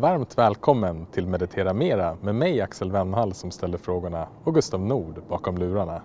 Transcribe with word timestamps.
Varmt 0.00 0.38
välkommen 0.38 1.06
till 1.06 1.26
Meditera 1.26 1.72
Mera 1.72 2.16
med 2.22 2.34
mig 2.34 2.60
Axel 2.60 2.92
Wennhall 2.92 3.34
som 3.34 3.50
ställer 3.50 3.78
frågorna 3.78 4.28
och 4.44 4.54
Gustav 4.54 4.80
Nord 4.80 5.22
bakom 5.28 5.58
lurarna. 5.58 6.02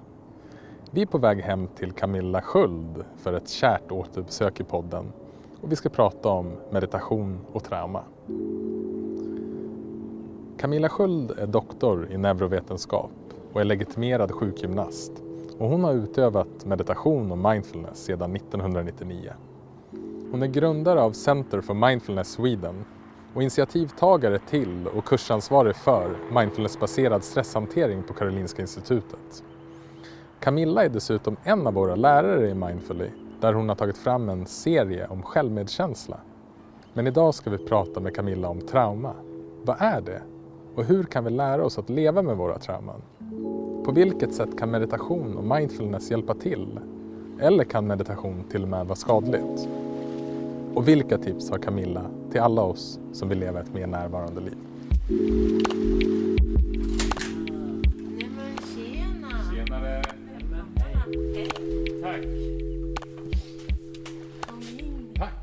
Vi 0.91 1.01
är 1.01 1.05
på 1.05 1.17
väg 1.17 1.41
hem 1.41 1.67
till 1.67 1.91
Camilla 1.91 2.41
Sköld 2.41 3.05
för 3.17 3.33
ett 3.33 3.49
kärt 3.49 3.91
återbesök 3.91 4.59
i 4.59 4.63
podden 4.63 5.13
och 5.61 5.71
vi 5.71 5.75
ska 5.75 5.89
prata 5.89 6.29
om 6.29 6.51
meditation 6.71 7.39
och 7.51 7.63
trauma. 7.63 8.03
Camilla 10.57 10.89
Sköld 10.89 11.31
är 11.31 11.47
doktor 11.47 12.11
i 12.11 12.17
neurovetenskap 12.17 13.11
och 13.53 13.61
är 13.61 13.65
legitimerad 13.65 14.31
sjukgymnast 14.31 15.11
och 15.59 15.69
hon 15.69 15.83
har 15.83 15.93
utövat 15.93 16.65
meditation 16.65 17.31
och 17.31 17.37
mindfulness 17.37 18.03
sedan 18.03 18.35
1999. 18.35 19.33
Hon 20.31 20.43
är 20.43 20.47
grundare 20.47 21.01
av 21.01 21.11
Center 21.11 21.61
for 21.61 21.73
Mindfulness 21.73 22.31
Sweden 22.31 22.85
och 23.33 23.41
initiativtagare 23.41 24.39
till 24.39 24.87
och 24.87 25.05
kursansvarig 25.05 25.75
för 25.75 26.17
mindfulnessbaserad 26.31 27.23
stresshantering 27.23 28.03
på 28.03 28.13
Karolinska 28.13 28.61
institutet. 28.61 29.43
Camilla 30.39 30.85
är 30.85 30.89
dessutom 30.89 31.37
en 31.43 31.67
av 31.67 31.73
våra 31.73 31.95
lärare 31.95 32.49
i 32.49 32.53
Mindfully 32.53 33.09
där 33.39 33.53
hon 33.53 33.69
har 33.69 33.75
tagit 33.75 33.97
fram 33.97 34.29
en 34.29 34.45
serie 34.45 35.07
om 35.07 35.23
självmedkänsla. 35.23 36.17
Men 36.93 37.07
idag 37.07 37.33
ska 37.33 37.49
vi 37.49 37.57
prata 37.57 37.99
med 37.99 38.15
Camilla 38.15 38.47
om 38.47 38.61
trauma. 38.61 39.13
Vad 39.63 39.75
är 39.79 40.01
det? 40.01 40.21
Och 40.75 40.83
hur 40.83 41.03
kan 41.03 41.23
vi 41.23 41.29
lära 41.29 41.65
oss 41.65 41.77
att 41.77 41.89
leva 41.89 42.21
med 42.21 42.37
våra 42.37 42.57
trauman? 42.57 43.01
På 43.85 43.91
vilket 43.91 44.33
sätt 44.33 44.59
kan 44.59 44.71
meditation 44.71 45.37
och 45.37 45.57
mindfulness 45.57 46.11
hjälpa 46.11 46.33
till? 46.33 46.79
Eller 47.39 47.63
kan 47.63 47.87
meditation 47.87 48.43
till 48.51 48.63
och 48.63 48.69
med 48.69 48.85
vara 48.85 48.95
skadligt? 48.95 49.67
Och 50.73 50.87
vilka 50.87 51.17
tips 51.17 51.51
har 51.51 51.57
Camilla 51.57 52.05
till 52.33 52.41
alla 52.41 52.61
oss 52.61 52.99
som 53.11 53.29
vill 53.29 53.39
leva 53.39 53.59
ett 53.59 53.73
mer 53.73 53.87
närvarande 53.87 54.41
liv? 54.41 54.57
Nej 57.89 58.29
men 58.35 58.57
tjena! 58.57 59.29
Tjenare! 59.53 60.03
Hej! 62.03 62.21
Tack! 65.19 65.35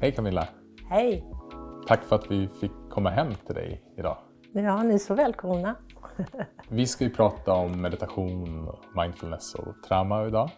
Hej 0.00 0.12
Camilla! 0.12 0.48
Hej! 0.88 1.24
Tack 1.86 2.04
för 2.04 2.16
att 2.16 2.30
vi 2.30 2.48
fick 2.60 2.72
komma 2.90 3.10
hem 3.10 3.34
till 3.46 3.54
dig 3.54 3.82
idag. 3.96 4.16
Ja, 4.52 4.82
ni 4.82 4.94
är 4.94 4.98
så 4.98 5.14
välkomna. 5.14 5.74
Vi 6.68 6.86
ska 6.86 7.04
ju 7.04 7.10
prata 7.10 7.52
om 7.52 7.80
meditation, 7.80 8.68
mindfulness 8.96 9.54
och 9.54 9.82
trauma 9.88 10.26
idag. 10.26 10.50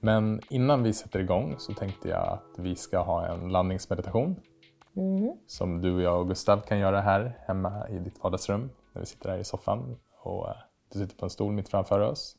Men 0.00 0.40
innan 0.50 0.82
vi 0.82 0.92
sätter 0.92 1.18
igång 1.18 1.54
så 1.58 1.74
tänkte 1.74 2.08
jag 2.08 2.28
att 2.28 2.58
vi 2.58 2.76
ska 2.76 2.98
ha 2.98 3.26
en 3.26 3.48
landningsmeditation. 3.48 4.36
Som 5.46 5.80
du 5.80 5.94
och 5.94 6.02
jag 6.02 6.20
och 6.20 6.28
Gustav 6.28 6.60
kan 6.60 6.78
göra 6.78 7.00
här 7.00 7.38
hemma 7.46 7.88
i 7.88 7.98
ditt 7.98 8.22
vardagsrum. 8.22 8.70
När 8.92 9.00
vi 9.00 9.06
sitter 9.06 9.30
här 9.30 9.38
i 9.38 9.44
soffan 9.44 9.98
och 10.22 10.48
eh, 10.48 10.56
du 10.92 10.98
sitter 10.98 11.16
på 11.16 11.26
en 11.26 11.30
stol 11.30 11.52
mitt 11.52 11.68
framför 11.68 12.00
oss. 12.00 12.36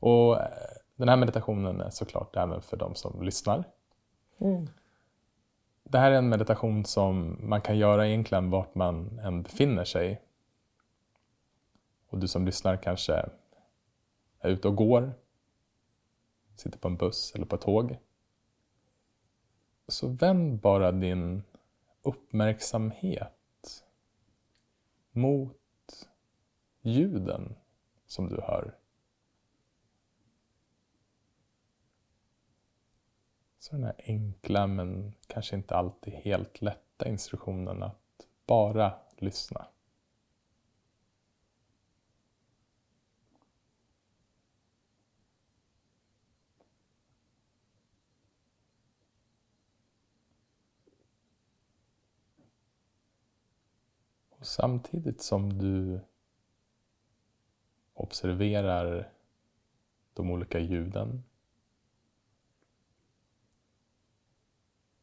Och 0.00 0.40
eh, 0.40 0.48
den 0.96 1.08
här 1.08 1.16
meditationen 1.16 1.80
är 1.80 1.90
såklart 1.90 2.36
även 2.36 2.62
för 2.62 2.76
de 2.76 2.94
som 2.94 3.22
lyssnar. 3.22 3.64
Det 5.84 5.98
här 5.98 6.10
är 6.10 6.18
en 6.18 6.28
meditation 6.28 6.84
som 6.84 7.38
man 7.40 7.60
kan 7.60 7.78
göra 7.78 8.08
egentligen 8.08 8.50
vart 8.50 8.74
man 8.74 9.18
än 9.18 9.42
befinner 9.42 9.84
sig. 9.84 10.20
Och 12.08 12.18
du 12.18 12.28
som 12.28 12.46
lyssnar 12.46 12.76
kanske 12.76 13.14
är 14.40 14.48
ute 14.48 14.68
och 14.68 14.76
går, 14.76 15.14
sitter 16.60 16.78
på 16.78 16.88
en 16.88 16.96
buss 16.96 17.34
eller 17.34 17.46
på 17.46 17.56
ett 17.56 17.62
tåg. 17.62 17.96
Så 19.88 20.08
vänd 20.08 20.60
bara 20.60 20.92
din 20.92 21.42
uppmärksamhet 22.02 23.84
mot 25.10 26.08
ljuden 26.80 27.56
som 28.06 28.28
du 28.28 28.40
hör. 28.40 28.74
Så 33.58 33.74
den 33.74 33.84
här 33.84 33.94
enkla 33.98 34.66
men 34.66 35.14
kanske 35.26 35.56
inte 35.56 35.76
alltid 35.76 36.12
helt 36.14 36.62
lätta 36.62 37.08
instruktionen 37.08 37.82
att 37.82 38.26
bara 38.46 38.94
lyssna. 39.16 39.66
Samtidigt 54.46 55.22
som 55.22 55.58
du 55.58 56.00
observerar 57.94 59.12
de 60.14 60.30
olika 60.30 60.58
ljuden 60.58 61.24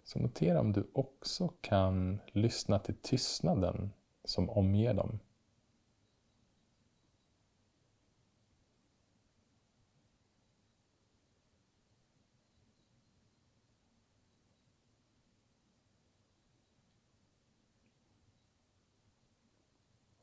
så 0.03 0.19
notera 0.19 0.59
om 0.59 0.73
du 0.73 0.87
också 0.93 1.47
kan 1.61 2.19
lyssna 2.31 2.79
till 2.79 2.95
tystnaden 3.01 3.93
som 4.23 4.49
omger 4.49 4.93
dem. 4.93 5.19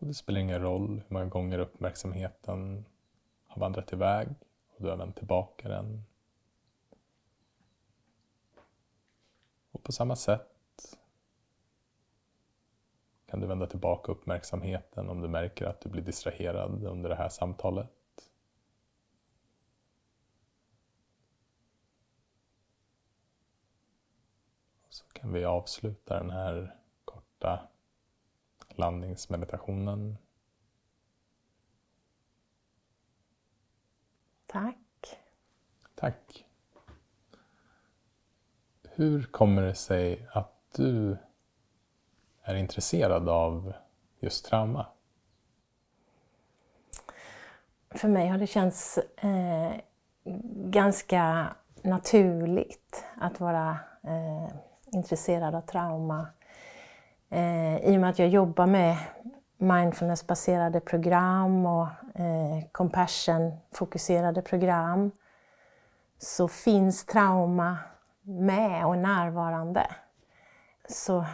Och 0.00 0.06
det 0.06 0.14
spelar 0.14 0.40
ingen 0.40 0.62
roll 0.62 0.88
hur 0.88 1.14
många 1.14 1.26
gånger 1.26 1.58
uppmärksamheten 1.58 2.84
har 3.46 3.60
vandrat 3.60 3.92
iväg 3.92 4.28
och 4.68 4.82
du 4.82 4.88
har 4.88 4.96
vänt 4.96 5.16
tillbaka 5.16 5.68
den. 5.68 6.04
Och 9.70 9.82
på 9.82 9.92
samma 9.92 10.16
sätt 10.16 10.98
kan 13.26 13.40
du 13.40 13.46
vända 13.46 13.66
tillbaka 13.66 14.12
uppmärksamheten 14.12 15.08
om 15.08 15.20
du 15.20 15.28
märker 15.28 15.66
att 15.66 15.80
du 15.80 15.88
blir 15.88 16.02
distraherad 16.02 16.84
under 16.84 17.08
det 17.08 17.16
här 17.16 17.28
samtalet. 17.28 17.90
Så 24.88 25.04
kan 25.12 25.32
vi 25.32 25.44
avsluta 25.44 26.18
den 26.18 26.30
här 26.30 26.76
korta 27.04 27.68
landningsmeditationen. 28.80 30.18
Tack. 34.46 34.76
Tack. 35.94 36.44
Hur 38.82 39.22
kommer 39.22 39.62
det 39.62 39.74
sig 39.74 40.28
att 40.32 40.52
du 40.76 41.16
är 42.42 42.54
intresserad 42.54 43.28
av 43.28 43.72
just 44.20 44.44
trauma? 44.44 44.86
För 47.91 48.08
mig 48.08 48.28
har 48.28 48.38
det 48.38 48.47
känts 48.47 48.98
eh, 49.16 49.72
ganska 50.70 51.54
naturligt 51.82 53.04
att 53.16 53.41
vara 53.41 53.78
eh, 54.02 54.56
intresserad 54.92 55.54
av 55.54 55.60
trauma. 55.60 56.26
Eh, 57.30 57.76
I 57.76 57.96
och 57.96 58.00
med 58.00 58.10
att 58.10 58.18
jag 58.18 58.28
jobbar 58.28 58.66
med 58.66 58.96
mindfulnessbaserade 59.58 60.80
program 60.80 61.66
och 61.66 61.86
eh, 62.14 62.64
compassion-fokuserade 62.72 64.42
program 64.42 65.10
så 66.18 66.48
finns 66.48 67.04
trauma 67.06 67.78
med 68.22 68.86
och 68.86 68.98
närvarande. 68.98 69.86
Så 70.88 71.24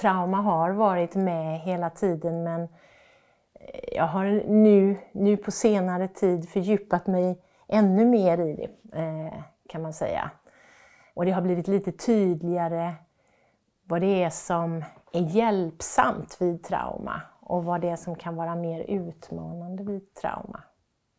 trauma 0.00 0.40
har 0.40 0.70
varit 0.70 1.14
med 1.14 1.60
hela 1.60 1.90
tiden 1.90 2.42
men 2.42 2.62
eh, 2.62 3.96
jag 3.96 4.06
har 4.06 4.24
nu, 4.48 4.96
nu 5.12 5.36
på 5.36 5.50
senare 5.50 6.08
tid 6.08 6.48
fördjupat 6.48 7.06
mig 7.06 7.42
ännu 7.68 8.04
mer 8.04 8.38
i 8.38 8.54
det 8.54 8.98
eh, 9.00 9.32
kan 9.68 9.82
man 9.82 9.92
säga. 9.92 10.30
Och 11.14 11.24
det 11.24 11.30
har 11.30 11.42
blivit 11.42 11.68
lite 11.68 11.92
tydligare 11.92 12.94
vad 13.84 14.00
det 14.00 14.22
är 14.22 14.30
som 14.30 14.84
är 15.14 15.22
hjälpsamt 15.22 16.36
vid 16.40 16.62
trauma 16.62 17.20
och 17.40 17.64
vad 17.64 17.80
det 17.80 17.88
är 17.88 17.96
som 17.96 18.14
kan 18.14 18.36
vara 18.36 18.54
mer 18.54 18.80
utmanande 18.80 19.84
vid 19.84 20.14
trauma. 20.14 20.62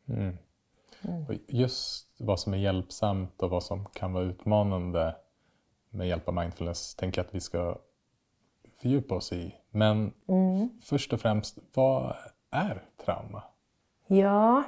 Mm. 0.08 0.38
Och 1.28 1.34
just 1.48 2.08
vad 2.20 2.40
som 2.40 2.54
är 2.54 2.58
hjälpsamt 2.58 3.44
och 3.44 3.50
vad 3.50 3.64
som 3.64 3.86
kan 3.86 4.14
vara 4.14 4.24
utmanande 4.24 5.16
med 5.90 6.08
hjälp 6.08 6.28
av 6.28 6.34
mindfulness 6.34 6.96
tänker 6.96 7.20
jag 7.20 7.28
att 7.28 7.36
vi 7.36 7.40
ska 7.40 7.78
fördjupa 8.82 9.16
oss 9.16 9.34
i. 9.34 9.56
Men 9.70 10.14
först 10.84 11.14
och 11.14 11.22
främst, 11.22 11.58
vad 11.74 12.16
är 12.52 12.84
trauma? 13.06 13.44
Ja, 14.08 14.64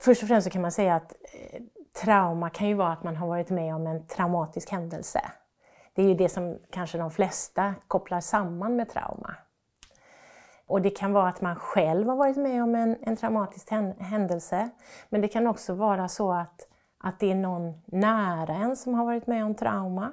först 0.00 0.22
och 0.22 0.28
främst 0.28 0.50
kan 0.50 0.62
man 0.62 0.72
säga 0.72 0.94
att 0.94 1.12
eh, 1.12 1.62
trauma 2.04 2.50
kan 2.50 2.68
ju 2.68 2.74
vara 2.74 2.92
att 2.92 3.04
man 3.04 3.16
har 3.16 3.28
varit 3.28 3.50
med 3.50 3.74
om 3.74 3.86
en 3.86 4.06
traumatisk 4.06 4.70
händelse. 4.70 5.20
Det 5.98 6.02
är 6.02 6.08
ju 6.08 6.14
det 6.14 6.28
som 6.28 6.58
kanske 6.70 6.98
de 6.98 7.10
flesta 7.10 7.74
kopplar 7.88 8.20
samman 8.20 8.76
med 8.76 8.88
trauma. 8.88 9.34
Och 10.66 10.82
det 10.82 10.90
kan 10.90 11.12
vara 11.12 11.28
att 11.28 11.40
man 11.40 11.56
själv 11.56 12.08
har 12.08 12.16
varit 12.16 12.36
med 12.36 12.62
om 12.62 12.74
en, 12.74 12.96
en 13.02 13.16
traumatisk 13.16 13.70
händelse. 13.98 14.70
Men 15.08 15.20
det 15.20 15.28
kan 15.28 15.46
också 15.46 15.74
vara 15.74 16.08
så 16.08 16.32
att, 16.32 16.68
att 16.98 17.20
det 17.20 17.30
är 17.30 17.34
någon 17.34 17.82
nära 17.86 18.54
en 18.54 18.76
som 18.76 18.94
har 18.94 19.04
varit 19.04 19.26
med 19.26 19.44
om 19.44 19.54
trauma. 19.54 20.12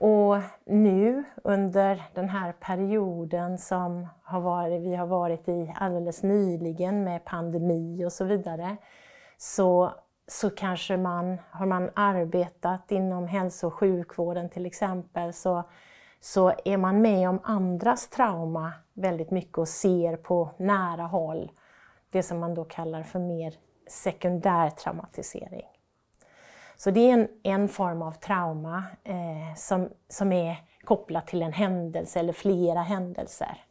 Och 0.00 0.36
nu 0.64 1.24
under 1.44 2.02
den 2.14 2.28
här 2.28 2.52
perioden 2.52 3.58
som 3.58 4.06
har 4.22 4.40
varit, 4.40 4.82
vi 4.82 4.94
har 4.94 5.06
varit 5.06 5.48
i 5.48 5.74
alldeles 5.76 6.22
nyligen 6.22 7.04
med 7.04 7.24
pandemi 7.24 8.04
och 8.04 8.12
så 8.12 8.24
vidare, 8.24 8.76
så, 9.38 9.92
så 10.28 10.50
kanske 10.50 10.96
man, 10.96 11.38
har 11.50 11.66
man 11.66 11.90
arbetat 11.94 12.92
inom 12.92 13.28
hälso 13.28 13.66
och 13.66 13.74
sjukvården 13.74 14.48
till 14.48 14.66
exempel, 14.66 15.32
så, 15.32 15.62
så 16.20 16.52
är 16.64 16.76
man 16.76 17.02
med 17.02 17.28
om 17.28 17.40
andras 17.42 18.08
trauma 18.08 18.72
väldigt 18.94 19.30
mycket 19.30 19.58
och 19.58 19.68
ser 19.68 20.16
på 20.16 20.50
nära 20.56 21.02
håll 21.02 21.50
det 22.10 22.22
som 22.22 22.38
man 22.38 22.54
då 22.54 22.64
kallar 22.64 23.02
för 23.02 23.18
mer 23.18 23.54
sekundär 23.88 24.70
traumatisering. 24.70 25.66
Så 26.76 26.90
det 26.90 27.00
är 27.00 27.12
en, 27.12 27.28
en 27.42 27.68
form 27.68 28.02
av 28.02 28.12
trauma 28.12 28.84
eh, 29.04 29.54
som, 29.56 29.88
som 30.08 30.32
är 30.32 30.56
kopplat 30.84 31.26
till 31.26 31.42
en 31.42 31.52
händelse 31.52 32.20
eller 32.20 32.32
flera 32.32 32.82
händelser. 32.82 33.64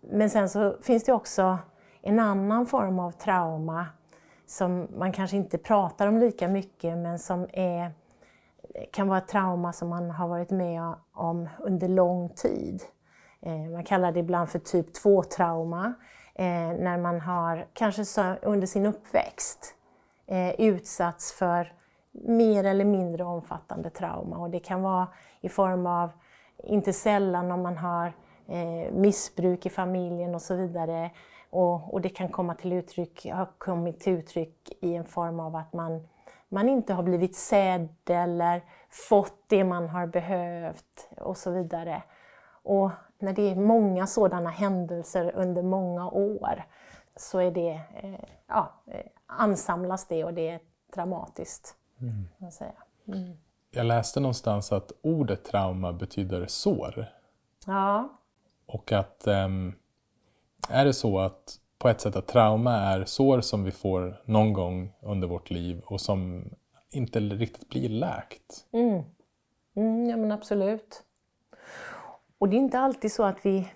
Men 0.00 0.30
sen 0.30 0.48
så 0.48 0.76
finns 0.82 1.04
det 1.04 1.12
också 1.12 1.58
en 2.02 2.20
annan 2.20 2.66
form 2.66 2.98
av 2.98 3.10
trauma 3.10 3.86
som 4.46 4.88
man 4.96 5.12
kanske 5.12 5.36
inte 5.36 5.58
pratar 5.58 6.06
om 6.06 6.18
lika 6.18 6.48
mycket 6.48 6.98
men 6.98 7.18
som 7.18 7.46
är, 7.52 7.92
kan 8.92 9.08
vara 9.08 9.18
ett 9.18 9.28
trauma 9.28 9.72
som 9.72 9.88
man 9.88 10.10
har 10.10 10.28
varit 10.28 10.50
med 10.50 10.94
om 11.12 11.48
under 11.58 11.88
lång 11.88 12.28
tid. 12.28 12.82
Eh, 13.40 13.70
man 13.72 13.84
kallar 13.84 14.12
det 14.12 14.20
ibland 14.20 14.48
för 14.48 14.58
typ 14.58 14.86
2-trauma 15.04 15.94
eh, 16.34 16.72
när 16.78 16.98
man 16.98 17.20
har 17.20 17.66
kanske 17.72 18.36
under 18.42 18.66
sin 18.66 18.86
uppväxt 18.86 19.74
eh, 20.26 20.60
utsatts 20.60 21.32
för 21.32 21.72
mer 22.12 22.64
eller 22.64 22.84
mindre 22.84 23.24
omfattande 23.24 23.90
trauma 23.90 24.36
och 24.36 24.50
det 24.50 24.58
kan 24.58 24.82
vara 24.82 25.08
i 25.40 25.48
form 25.48 25.86
av, 25.86 26.10
inte 26.64 26.92
sällan 26.92 27.50
om 27.50 27.62
man 27.62 27.76
har 27.76 28.12
missbruk 28.92 29.66
i 29.66 29.70
familjen 29.70 30.34
och 30.34 30.42
så 30.42 30.54
vidare 30.54 31.10
och, 31.56 31.94
och, 31.94 32.00
det 32.00 32.08
kan 32.08 32.28
komma 32.28 32.54
till 32.54 32.72
uttryck, 32.72 33.26
har 33.26 33.48
kommit 33.58 34.00
till 34.00 34.12
uttryck 34.12 34.70
i 34.80 34.94
en 34.94 35.04
form 35.04 35.40
av 35.40 35.56
att 35.56 35.72
man, 35.72 36.08
man 36.48 36.68
inte 36.68 36.94
har 36.94 37.02
blivit 37.02 37.36
sedd 37.36 38.10
eller 38.10 38.62
fått 38.90 39.38
det 39.46 39.64
man 39.64 39.88
har 39.88 40.06
behövt 40.06 41.08
och 41.16 41.36
så 41.36 41.50
vidare. 41.50 42.02
Och 42.62 42.90
när 43.18 43.32
det 43.32 43.50
är 43.50 43.56
många 43.56 44.06
sådana 44.06 44.50
händelser 44.50 45.32
under 45.34 45.62
många 45.62 46.10
år 46.10 46.64
så 47.16 47.38
är 47.38 47.50
det, 47.50 47.80
eh, 48.02 48.28
ja, 48.46 48.72
eh, 48.86 49.06
ansamlas 49.26 50.06
det 50.06 50.24
och 50.24 50.34
det 50.34 50.48
är 50.48 50.60
dramatiskt. 50.94 51.76
Mm. 52.00 52.28
Jag, 52.38 52.52
säga. 52.52 52.72
Mm. 53.08 53.36
jag 53.70 53.86
läste 53.86 54.20
någonstans 54.20 54.72
att 54.72 54.92
ordet 55.02 55.44
trauma 55.44 55.92
betyder 55.92 56.46
sår. 56.46 57.06
Ja. 57.66 58.08
Och 58.66 58.92
att 58.92 59.26
um, 59.26 59.74
är 60.68 60.84
det 60.84 60.94
så 60.94 61.18
att 61.18 61.58
på 61.78 61.88
ett 61.88 62.00
sätt 62.00 62.16
att 62.16 62.26
trauma 62.26 62.72
är 62.72 63.04
sår 63.04 63.40
som 63.40 63.64
vi 63.64 63.70
får 63.70 64.22
någon 64.24 64.52
gång 64.52 64.92
under 65.02 65.28
vårt 65.28 65.50
liv 65.50 65.80
och 65.86 66.00
som 66.00 66.50
inte 66.90 67.20
riktigt 67.20 67.68
blir 67.68 67.88
läkt? 67.88 68.66
Mm. 68.72 69.02
Mm, 69.76 70.08
ja 70.08 70.16
men 70.16 70.32
absolut. 70.32 71.02
Och 72.38 72.48
det 72.48 72.56
är 72.56 72.58
inte 72.58 72.78
alltid 72.78 73.12
så 73.12 73.22
att 73.22 73.46
vi 73.46 73.68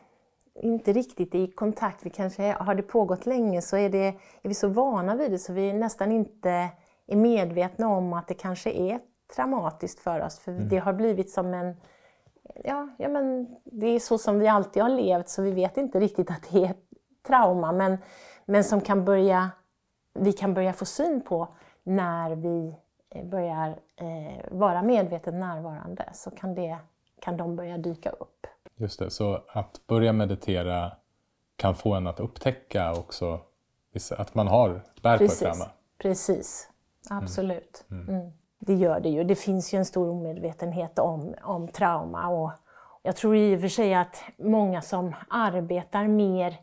inte 0.54 0.92
riktigt 0.92 1.34
är 1.34 1.38
i 1.38 1.50
kontakt. 1.50 2.06
Vi 2.06 2.10
kanske 2.10 2.52
har 2.52 2.74
det 2.74 2.82
pågått 2.82 3.26
länge 3.26 3.62
så 3.62 3.76
är, 3.76 3.90
det, 3.90 4.06
är 4.42 4.48
vi 4.48 4.54
så 4.54 4.68
vana 4.68 5.16
vid 5.16 5.30
det 5.30 5.38
så 5.38 5.52
vi 5.52 5.72
nästan 5.72 6.12
inte 6.12 6.70
är 7.06 7.16
medvetna 7.16 7.88
om 7.88 8.12
att 8.12 8.28
det 8.28 8.34
kanske 8.34 8.70
är 8.70 9.00
traumatiskt 9.34 10.00
för 10.00 10.20
oss. 10.20 10.38
För 10.38 10.52
mm. 10.52 10.68
det 10.68 10.78
har 10.78 10.92
blivit 10.92 11.30
som 11.30 11.54
en... 11.54 11.76
Ja, 12.64 12.88
ja, 12.98 13.08
men 13.08 13.56
det 13.64 13.86
är 13.86 14.00
så 14.00 14.18
som 14.18 14.38
vi 14.38 14.48
alltid 14.48 14.82
har 14.82 14.90
levt 14.90 15.28
så 15.28 15.42
vi 15.42 15.50
vet 15.50 15.76
inte 15.76 16.00
riktigt 16.00 16.30
att 16.30 16.48
det 16.50 16.64
är 16.64 16.70
ett 16.70 16.84
trauma. 17.26 17.72
Men, 17.72 17.98
men 18.44 18.64
som 18.64 18.80
kan 18.80 19.04
börja, 19.04 19.50
vi 20.14 20.32
kan 20.32 20.54
börja 20.54 20.72
få 20.72 20.84
syn 20.84 21.20
på 21.20 21.48
när 21.82 22.36
vi 22.36 22.74
eh, 23.10 23.24
börjar 23.26 23.68
eh, 23.96 24.44
vara 24.50 24.82
medvetet 24.82 25.34
närvarande 25.34 26.08
så 26.12 26.30
kan, 26.30 26.54
det, 26.54 26.78
kan 27.20 27.36
de 27.36 27.56
börja 27.56 27.78
dyka 27.78 28.10
upp. 28.10 28.46
Just 28.76 28.98
det, 28.98 29.10
så 29.10 29.42
att 29.48 29.86
börja 29.86 30.12
meditera 30.12 30.92
kan 31.56 31.74
få 31.74 31.94
en 31.94 32.06
att 32.06 32.20
upptäcka 32.20 32.92
också 32.92 33.40
att 34.10 34.34
man 34.34 34.48
har 34.48 34.82
bär 35.02 35.18
på 35.18 35.24
ett 35.24 35.38
trauma? 35.38 35.70
Precis, 35.98 36.68
absolut. 37.10 37.84
Mm. 37.90 38.08
Mm. 38.08 38.32
Det 38.60 38.74
gör 38.74 39.00
det 39.00 39.08
ju. 39.08 39.24
Det 39.24 39.34
finns 39.34 39.74
ju 39.74 39.78
en 39.78 39.84
stor 39.84 40.08
omedvetenhet 40.08 40.98
om, 40.98 41.34
om 41.42 41.68
trauma 41.68 42.28
och 42.28 42.50
jag 43.02 43.16
tror 43.16 43.36
i 43.36 43.56
och 43.56 43.60
för 43.60 43.68
sig 43.68 43.94
att 43.94 44.22
många 44.38 44.82
som 44.82 45.14
arbetar 45.28 46.06
mer 46.06 46.56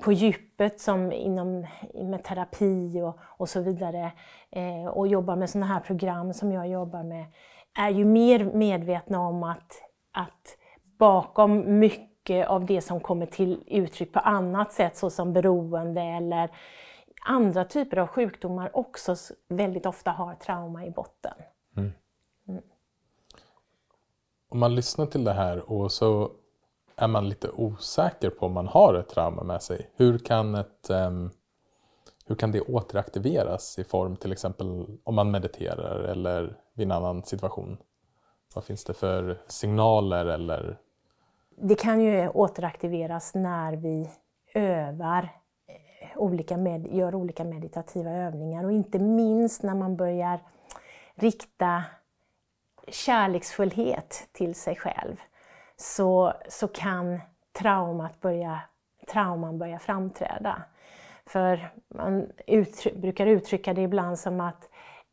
på 0.00 0.12
djupet 0.12 0.80
som 0.80 1.12
inom 1.12 1.66
med 1.94 2.24
terapi 2.24 3.00
och, 3.02 3.18
och 3.22 3.48
så 3.48 3.60
vidare 3.60 4.12
eh, 4.50 4.86
och 4.86 5.08
jobbar 5.08 5.36
med 5.36 5.50
sådana 5.50 5.66
här 5.66 5.80
program 5.80 6.34
som 6.34 6.52
jag 6.52 6.68
jobbar 6.68 7.02
med 7.02 7.24
är 7.78 7.90
ju 7.90 8.04
mer 8.04 8.44
medvetna 8.44 9.20
om 9.20 9.42
att, 9.42 9.72
att 10.12 10.56
bakom 10.98 11.78
mycket 11.78 12.48
av 12.48 12.66
det 12.66 12.80
som 12.80 13.00
kommer 13.00 13.26
till 13.26 13.64
uttryck 13.66 14.12
på 14.12 14.20
annat 14.20 14.72
sätt 14.72 14.96
såsom 14.96 15.32
beroende 15.32 16.02
eller 16.02 16.50
andra 17.24 17.64
typer 17.64 17.96
av 17.96 18.06
sjukdomar 18.06 18.76
också 18.76 19.16
väldigt 19.48 19.86
ofta 19.86 20.10
har 20.10 20.34
trauma 20.34 20.86
i 20.86 20.90
botten. 20.90 21.34
Mm. 21.76 21.92
Mm. 22.48 22.62
Om 24.48 24.58
man 24.58 24.74
lyssnar 24.74 25.06
till 25.06 25.24
det 25.24 25.32
här 25.32 25.70
och 25.70 25.92
så 25.92 26.30
är 26.96 27.08
man 27.08 27.28
lite 27.28 27.50
osäker 27.50 28.30
på 28.30 28.46
om 28.46 28.52
man 28.52 28.68
har 28.68 28.94
ett 28.94 29.08
trauma 29.08 29.42
med 29.42 29.62
sig. 29.62 29.90
Hur 29.96 30.18
kan, 30.18 30.54
ett, 30.54 30.90
um, 30.90 31.30
hur 32.26 32.34
kan 32.34 32.52
det 32.52 32.60
återaktiveras 32.60 33.78
i 33.78 33.84
form 33.84 34.16
till 34.16 34.32
exempel 34.32 34.86
om 35.04 35.14
man 35.14 35.30
mediterar 35.30 35.98
eller 35.98 36.56
vid 36.74 36.86
en 36.86 36.92
annan 36.92 37.22
situation? 37.22 37.76
Vad 38.54 38.64
finns 38.64 38.84
det 38.84 38.94
för 38.94 39.38
signaler 39.46 40.26
eller? 40.26 40.78
Det 41.56 41.74
kan 41.74 42.00
ju 42.00 42.28
återaktiveras 42.28 43.34
när 43.34 43.72
vi 43.72 44.10
övar 44.54 45.41
olika 46.16 46.56
med, 46.56 46.86
gör 46.86 47.14
olika 47.14 47.44
meditativa 47.44 48.10
övningar 48.10 48.64
och 48.64 48.72
inte 48.72 48.98
minst 48.98 49.62
när 49.62 49.74
man 49.74 49.96
börjar 49.96 50.40
rikta 51.14 51.84
kärleksfullhet 52.88 54.28
till 54.32 54.54
sig 54.54 54.76
själv 54.76 55.16
så, 55.76 56.32
så 56.48 56.68
kan 56.68 57.20
traumat 57.52 58.20
börja, 58.20 58.60
trauman 59.12 59.58
börja 59.58 59.78
framträda. 59.78 60.62
För 61.26 61.72
man 61.88 62.26
uttry 62.46 62.92
brukar 62.94 63.26
uttrycka 63.26 63.74
det 63.74 63.82
ibland 63.82 64.18
som 64.18 64.40
att 64.40 64.68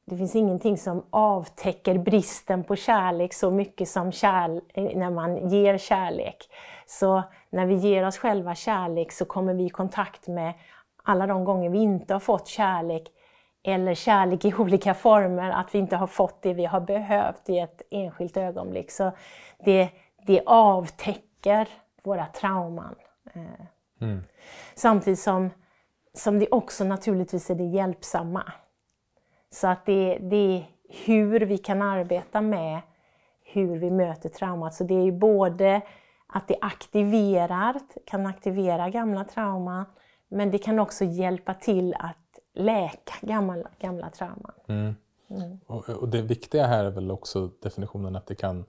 det 0.06 0.18
finns 0.18 0.36
ingenting 0.36 0.77
som 0.77 1.06
avtäcker 1.10 1.98
bristen 1.98 2.63
på 2.63 2.75
kärlek 2.75 3.34
så 3.34 3.51
mycket 3.51 3.89
som 3.89 4.12
kärl 4.12 4.62
när 4.75 5.10
man 5.10 5.50
ger 5.50 5.77
kärlek. 5.77 6.50
Så 6.86 7.24
när 7.50 7.65
vi 7.65 7.75
ger 7.75 8.08
oss 8.08 8.18
själva 8.18 8.56
kärlek 8.56 9.12
så 9.12 9.25
kommer 9.25 9.53
vi 9.53 9.65
i 9.65 9.70
kontakt 9.70 10.27
med 10.27 10.53
alla 11.03 11.27
de 11.27 11.44
gånger 11.44 11.70
vi 11.70 11.77
inte 11.77 12.13
har 12.13 12.20
fått 12.20 12.48
kärlek 12.48 13.08
eller 13.63 13.94
kärlek 13.94 14.46
i 14.46 14.53
olika 14.53 14.94
former, 14.94 15.51
att 15.51 15.75
vi 15.75 15.79
inte 15.79 15.96
har 15.96 16.08
fått 16.08 16.41
det 16.41 16.53
vi 16.53 16.65
har 16.65 16.79
behövt 16.79 17.50
i 17.50 17.60
ett 17.60 17.82
enskilt 17.91 18.38
ögonblick. 18.38 18.91
Så 18.91 19.12
det, 19.65 19.89
det 20.25 20.41
avtäcker 20.46 21.68
våra 22.03 22.25
trauman. 22.25 22.96
Eh, 23.34 23.41
mm. 24.01 24.24
Samtidigt 24.75 25.20
som, 25.20 25.50
som 26.13 26.39
det 26.39 26.48
också 26.51 26.84
naturligtvis 26.84 27.50
är 27.50 27.56
det 27.56 27.63
hjälpsamma. 27.63 28.44
Så 29.51 29.68
att 29.68 29.86
det, 29.86 30.18
det 30.22 30.36
är 30.36 30.65
hur 31.06 31.39
vi 31.39 31.58
kan 31.58 31.82
arbeta 31.82 32.41
med 32.41 32.79
hur 33.44 33.77
vi 33.77 33.91
möter 33.91 34.29
traumat. 34.29 34.74
Så 34.74 34.84
det 34.84 34.94
är 34.94 35.03
ju 35.03 35.12
både 35.12 35.82
att 36.27 36.48
det 36.48 36.58
aktiverar, 36.62 37.79
kan 38.06 38.25
aktivera 38.25 38.89
gamla 38.89 39.24
trauman, 39.24 39.86
men 40.29 40.51
det 40.51 40.57
kan 40.57 40.79
också 40.79 41.05
hjälpa 41.05 41.53
till 41.53 41.95
att 42.00 42.39
läka 42.53 43.13
gamla, 43.21 43.69
gamla 43.79 44.09
trauman. 44.09 44.53
Mm. 44.67 44.95
Mm. 45.29 45.59
Och, 45.65 45.89
och, 45.89 46.09
det 46.09 46.21
viktiga 46.21 46.67
här 46.67 46.86
är 46.86 46.89
väl 46.89 47.12
också 47.12 47.50
definitionen 47.62 48.15
att 48.15 48.27
det 48.27 48.36
kan 48.36 48.65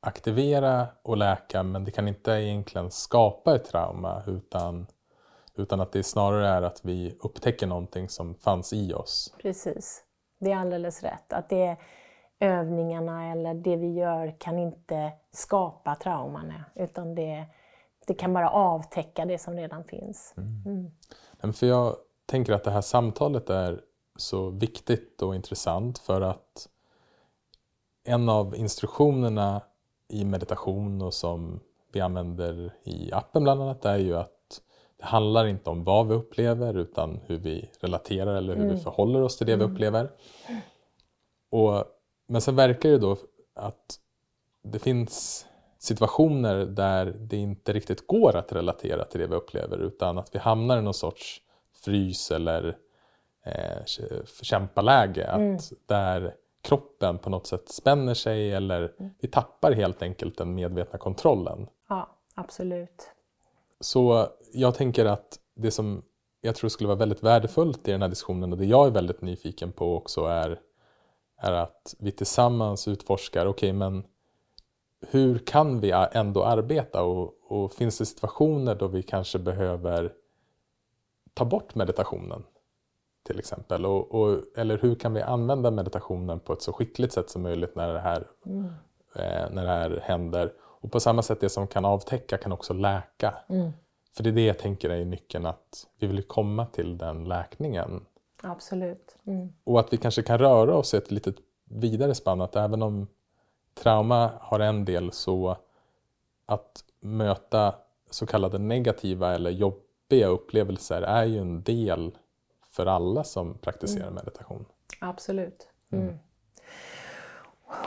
aktivera 0.00 0.86
och 1.02 1.16
läka 1.16 1.62
men 1.62 1.84
det 1.84 1.90
kan 1.90 2.08
inte 2.08 2.30
egentligen 2.32 2.90
skapa 2.90 3.54
ett 3.56 3.64
trauma 3.64 4.22
utan, 4.26 4.86
Utan 5.56 5.80
att 5.80 5.92
det 5.92 6.02
snarare 6.02 6.48
är 6.48 6.62
att 6.62 6.84
vi 6.84 7.16
upptäcker 7.20 7.66
någonting 7.66 8.08
som 8.08 8.34
fanns 8.34 8.72
i 8.72 8.92
oss. 8.94 9.34
Precis. 9.42 10.02
Det 10.38 10.52
är 10.52 10.56
alldeles 10.56 11.02
rätt. 11.02 11.32
Att 11.32 11.48
det 11.48 11.76
övningarna 12.40 13.32
eller 13.32 13.54
det 13.54 13.76
vi 13.76 13.92
gör 13.92 14.34
kan 14.38 14.58
inte 14.58 15.12
skapa 15.30 15.94
trauman 15.94 16.52
utan 16.74 17.14
det, 17.14 17.46
det 18.10 18.14
kan 18.14 18.32
bara 18.32 18.50
avtäcka 18.50 19.24
det 19.24 19.38
som 19.38 19.56
redan 19.56 19.84
finns. 19.84 20.34
Mm. 20.36 20.90
Men 21.40 21.52
För 21.52 21.66
jag 21.66 21.96
tänker 22.26 22.52
att 22.52 22.64
det 22.64 22.70
här 22.70 22.80
samtalet 22.80 23.50
är 23.50 23.80
så 24.16 24.50
viktigt 24.50 25.22
och 25.22 25.34
intressant 25.34 25.98
för 25.98 26.20
att 26.20 26.68
en 28.04 28.28
av 28.28 28.56
instruktionerna 28.56 29.62
i 30.08 30.24
meditation 30.24 31.02
och 31.02 31.14
som 31.14 31.60
vi 31.92 32.00
använder 32.00 32.74
i 32.82 33.12
appen 33.12 33.42
bland 33.42 33.62
annat 33.62 33.84
är 33.84 33.98
ju 33.98 34.16
att 34.16 34.60
det 34.96 35.04
handlar 35.04 35.46
inte 35.46 35.70
om 35.70 35.84
vad 35.84 36.08
vi 36.08 36.14
upplever 36.14 36.74
utan 36.74 37.20
hur 37.26 37.38
vi 37.38 37.70
relaterar 37.80 38.36
eller 38.36 38.56
hur 38.56 38.70
vi 38.70 38.76
förhåller 38.76 39.22
oss 39.22 39.36
till 39.36 39.46
det 39.46 39.56
vi 39.56 39.64
upplever. 39.64 40.10
Och, 41.50 41.84
men 42.26 42.40
sen 42.40 42.56
verkar 42.56 42.88
det 42.88 42.98
då 42.98 43.16
att 43.54 44.00
det 44.62 44.78
finns 44.78 45.46
situationer 45.80 46.56
där 46.56 47.06
det 47.06 47.36
inte 47.36 47.72
riktigt 47.72 48.06
går 48.06 48.36
att 48.36 48.52
relatera 48.52 49.04
till 49.04 49.20
det 49.20 49.26
vi 49.26 49.34
upplever 49.34 49.78
utan 49.78 50.18
att 50.18 50.34
vi 50.34 50.38
hamnar 50.38 50.78
i 50.78 50.82
någon 50.82 50.94
sorts 50.94 51.42
frys 51.84 52.30
eller 52.30 52.76
eh, 53.44 53.84
kämpaläge. 54.42 55.30
Att 55.30 55.72
där 55.86 56.34
kroppen 56.62 57.18
på 57.18 57.30
något 57.30 57.46
sätt 57.46 57.68
spänner 57.68 58.14
sig 58.14 58.52
eller 58.52 58.92
vi 59.20 59.28
tappar 59.28 59.72
helt 59.72 60.02
enkelt 60.02 60.38
den 60.38 60.54
medvetna 60.54 60.98
kontrollen. 60.98 61.66
Ja, 61.88 62.16
absolut. 62.34 63.10
Så 63.80 64.26
jag 64.52 64.74
tänker 64.74 65.04
att 65.04 65.38
det 65.54 65.70
som 65.70 66.02
jag 66.40 66.54
tror 66.56 66.68
skulle 66.68 66.88
vara 66.88 66.98
väldigt 66.98 67.22
värdefullt 67.22 67.88
i 67.88 67.92
den 67.92 68.02
här 68.02 68.08
diskussionen 68.08 68.52
och 68.52 68.58
det 68.58 68.66
jag 68.66 68.86
är 68.86 68.90
väldigt 68.90 69.22
nyfiken 69.22 69.72
på 69.72 69.96
också 69.96 70.24
är, 70.24 70.60
är 71.38 71.52
att 71.52 71.94
vi 71.98 72.12
tillsammans 72.12 72.88
utforskar, 72.88 73.46
okej 73.46 73.68
okay, 73.68 73.72
men 73.72 74.04
hur 75.06 75.38
kan 75.38 75.80
vi 75.80 76.06
ändå 76.12 76.44
arbeta 76.44 77.02
och, 77.02 77.34
och 77.48 77.72
finns 77.72 77.98
det 77.98 78.06
situationer 78.06 78.74
då 78.74 78.88
vi 78.88 79.02
kanske 79.02 79.38
behöver 79.38 80.12
ta 81.34 81.44
bort 81.44 81.74
meditationen 81.74 82.42
till 83.26 83.38
exempel? 83.38 83.86
Och, 83.86 84.14
och, 84.14 84.42
eller 84.56 84.78
hur 84.78 84.94
kan 84.94 85.14
vi 85.14 85.22
använda 85.22 85.70
meditationen 85.70 86.40
på 86.40 86.52
ett 86.52 86.62
så 86.62 86.72
skickligt 86.72 87.12
sätt 87.12 87.30
som 87.30 87.42
möjligt 87.42 87.76
när 87.76 87.94
det 87.94 88.00
här, 88.00 88.26
Mm. 88.46 88.64
eh, 89.14 89.50
när 89.50 89.64
det 89.64 89.70
här 89.70 90.00
händer? 90.02 90.52
Och 90.60 90.92
på 90.92 91.00
samma 91.00 91.22
sätt, 91.22 91.40
det 91.40 91.48
som 91.48 91.66
kan 91.66 91.84
avtäcka 91.84 92.38
kan 92.38 92.52
också 92.52 92.74
läka. 92.74 93.34
Mm. 93.48 93.70
För 94.16 94.22
det 94.22 94.30
är 94.30 94.34
det 94.34 94.46
jag 94.46 94.58
tänker 94.58 94.90
är 94.90 95.04
nyckeln, 95.04 95.46
att 95.46 95.86
vi 95.98 96.06
vill 96.06 96.22
komma 96.22 96.66
till 96.66 96.98
den 96.98 97.24
läkningen. 97.24 98.06
Absolut. 98.42 99.16
Mm. 99.26 99.52
Och 99.64 99.80
att 99.80 99.92
vi 99.92 99.96
kanske 99.96 100.22
kan 100.22 100.38
röra 100.38 100.74
oss 100.76 100.94
i 100.94 100.96
ett 100.96 101.10
lite 101.10 101.32
vidare 101.64 102.14
spann, 102.14 102.40
att 102.40 102.56
även 102.56 102.82
om 102.82 103.06
trauma 103.74 104.30
har 104.40 104.60
en 104.60 104.84
del 104.84 105.12
så 105.12 105.56
att 106.46 106.84
möta 107.00 107.74
så 108.10 108.26
kallade 108.26 108.58
negativa 108.58 109.34
eller 109.34 109.50
jobbiga 109.50 110.26
upplevelser 110.26 111.02
är 111.02 111.24
ju 111.24 111.38
en 111.38 111.62
del 111.62 112.18
för 112.70 112.86
alla 112.86 113.24
som 113.24 113.58
praktiserar 113.58 114.10
meditation. 114.10 114.64
Absolut. 115.00 115.68
Mm. 115.92 116.18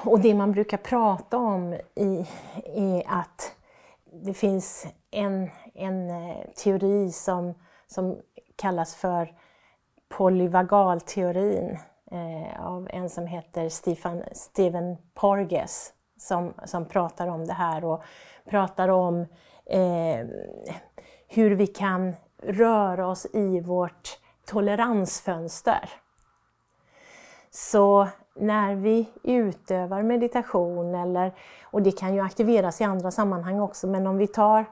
Och 0.06 0.20
det 0.20 0.36
man 0.36 0.52
brukar 0.52 0.78
prata 0.78 1.38
om 1.38 1.74
i, 1.96 2.26
är 2.66 3.04
att 3.08 3.56
det 4.12 4.34
finns 4.34 4.88
en, 5.12 5.50
en 5.74 6.10
eh, 6.10 6.38
teori 6.64 7.12
som, 7.12 7.54
som 7.88 8.18
kallas 8.56 8.96
för 8.96 9.36
polyvagalteorin 10.10 11.78
Eh, 12.14 12.66
av 12.66 12.88
en 12.92 13.10
som 13.10 13.28
heter 13.28 13.70
Stephen, 13.70 14.24
Stephen 14.32 14.98
Porges 15.14 15.94
som, 16.18 16.54
som 16.66 16.86
pratar 16.86 17.28
om 17.28 17.46
det 17.46 17.54
här 17.54 17.86
och 17.86 18.04
pratar 18.50 18.90
om 18.90 19.20
eh, 19.66 20.28
hur 21.28 21.56
vi 21.56 21.68
kan 21.68 22.16
röra 22.44 23.08
oss 23.08 23.28
i 23.34 23.60
vårt 23.60 24.20
toleransfönster. 24.46 25.90
Så 27.52 28.08
när 28.36 28.76
vi 28.76 29.10
utövar 29.24 30.04
meditation, 30.04 30.96
eller, 30.96 31.34
och 31.64 31.82
det 31.82 31.92
kan 31.92 32.14
ju 32.14 32.20
aktiveras 32.20 32.82
i 32.82 32.84
andra 32.84 33.12
sammanhang 33.12 33.60
också, 33.60 33.88
men 33.88 34.08
om 34.08 34.18
vi 34.18 34.28
tar 34.28 34.66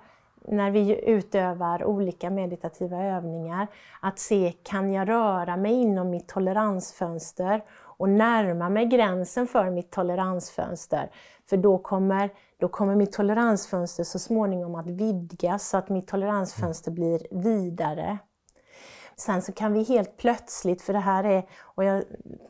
när 0.47 0.71
vi 0.71 1.09
utövar 1.09 1.83
olika 1.85 2.29
meditativa 2.29 3.03
övningar, 3.03 3.67
att 3.99 4.19
se 4.19 4.53
kan 4.63 4.93
jag 4.93 5.09
röra 5.09 5.57
mig 5.57 5.73
inom 5.73 6.09
mitt 6.09 6.27
toleransfönster 6.27 7.63
och 7.97 8.09
närma 8.09 8.69
mig 8.69 8.85
gränsen 8.85 9.47
för 9.47 9.69
mitt 9.69 9.91
toleransfönster. 9.91 11.09
För 11.49 11.57
då 11.57 11.77
kommer, 11.77 12.29
då 12.57 12.67
kommer 12.67 12.95
mitt 12.95 13.11
toleransfönster 13.11 14.03
så 14.03 14.19
småningom 14.19 14.75
att 14.75 14.87
vidgas 14.87 15.69
så 15.69 15.77
att 15.77 15.89
mitt 15.89 16.07
toleransfönster 16.07 16.91
blir 16.91 17.27
vidare. 17.31 18.17
Sen 19.21 19.41
så 19.41 19.51
kan 19.51 19.73
vi 19.73 19.83
helt 19.83 20.17
plötsligt, 20.17 20.81
för 20.81 20.93
det 20.93 20.99
här 20.99 21.23
är, 21.23 21.43
och 21.61 21.83
jag 21.83 22.03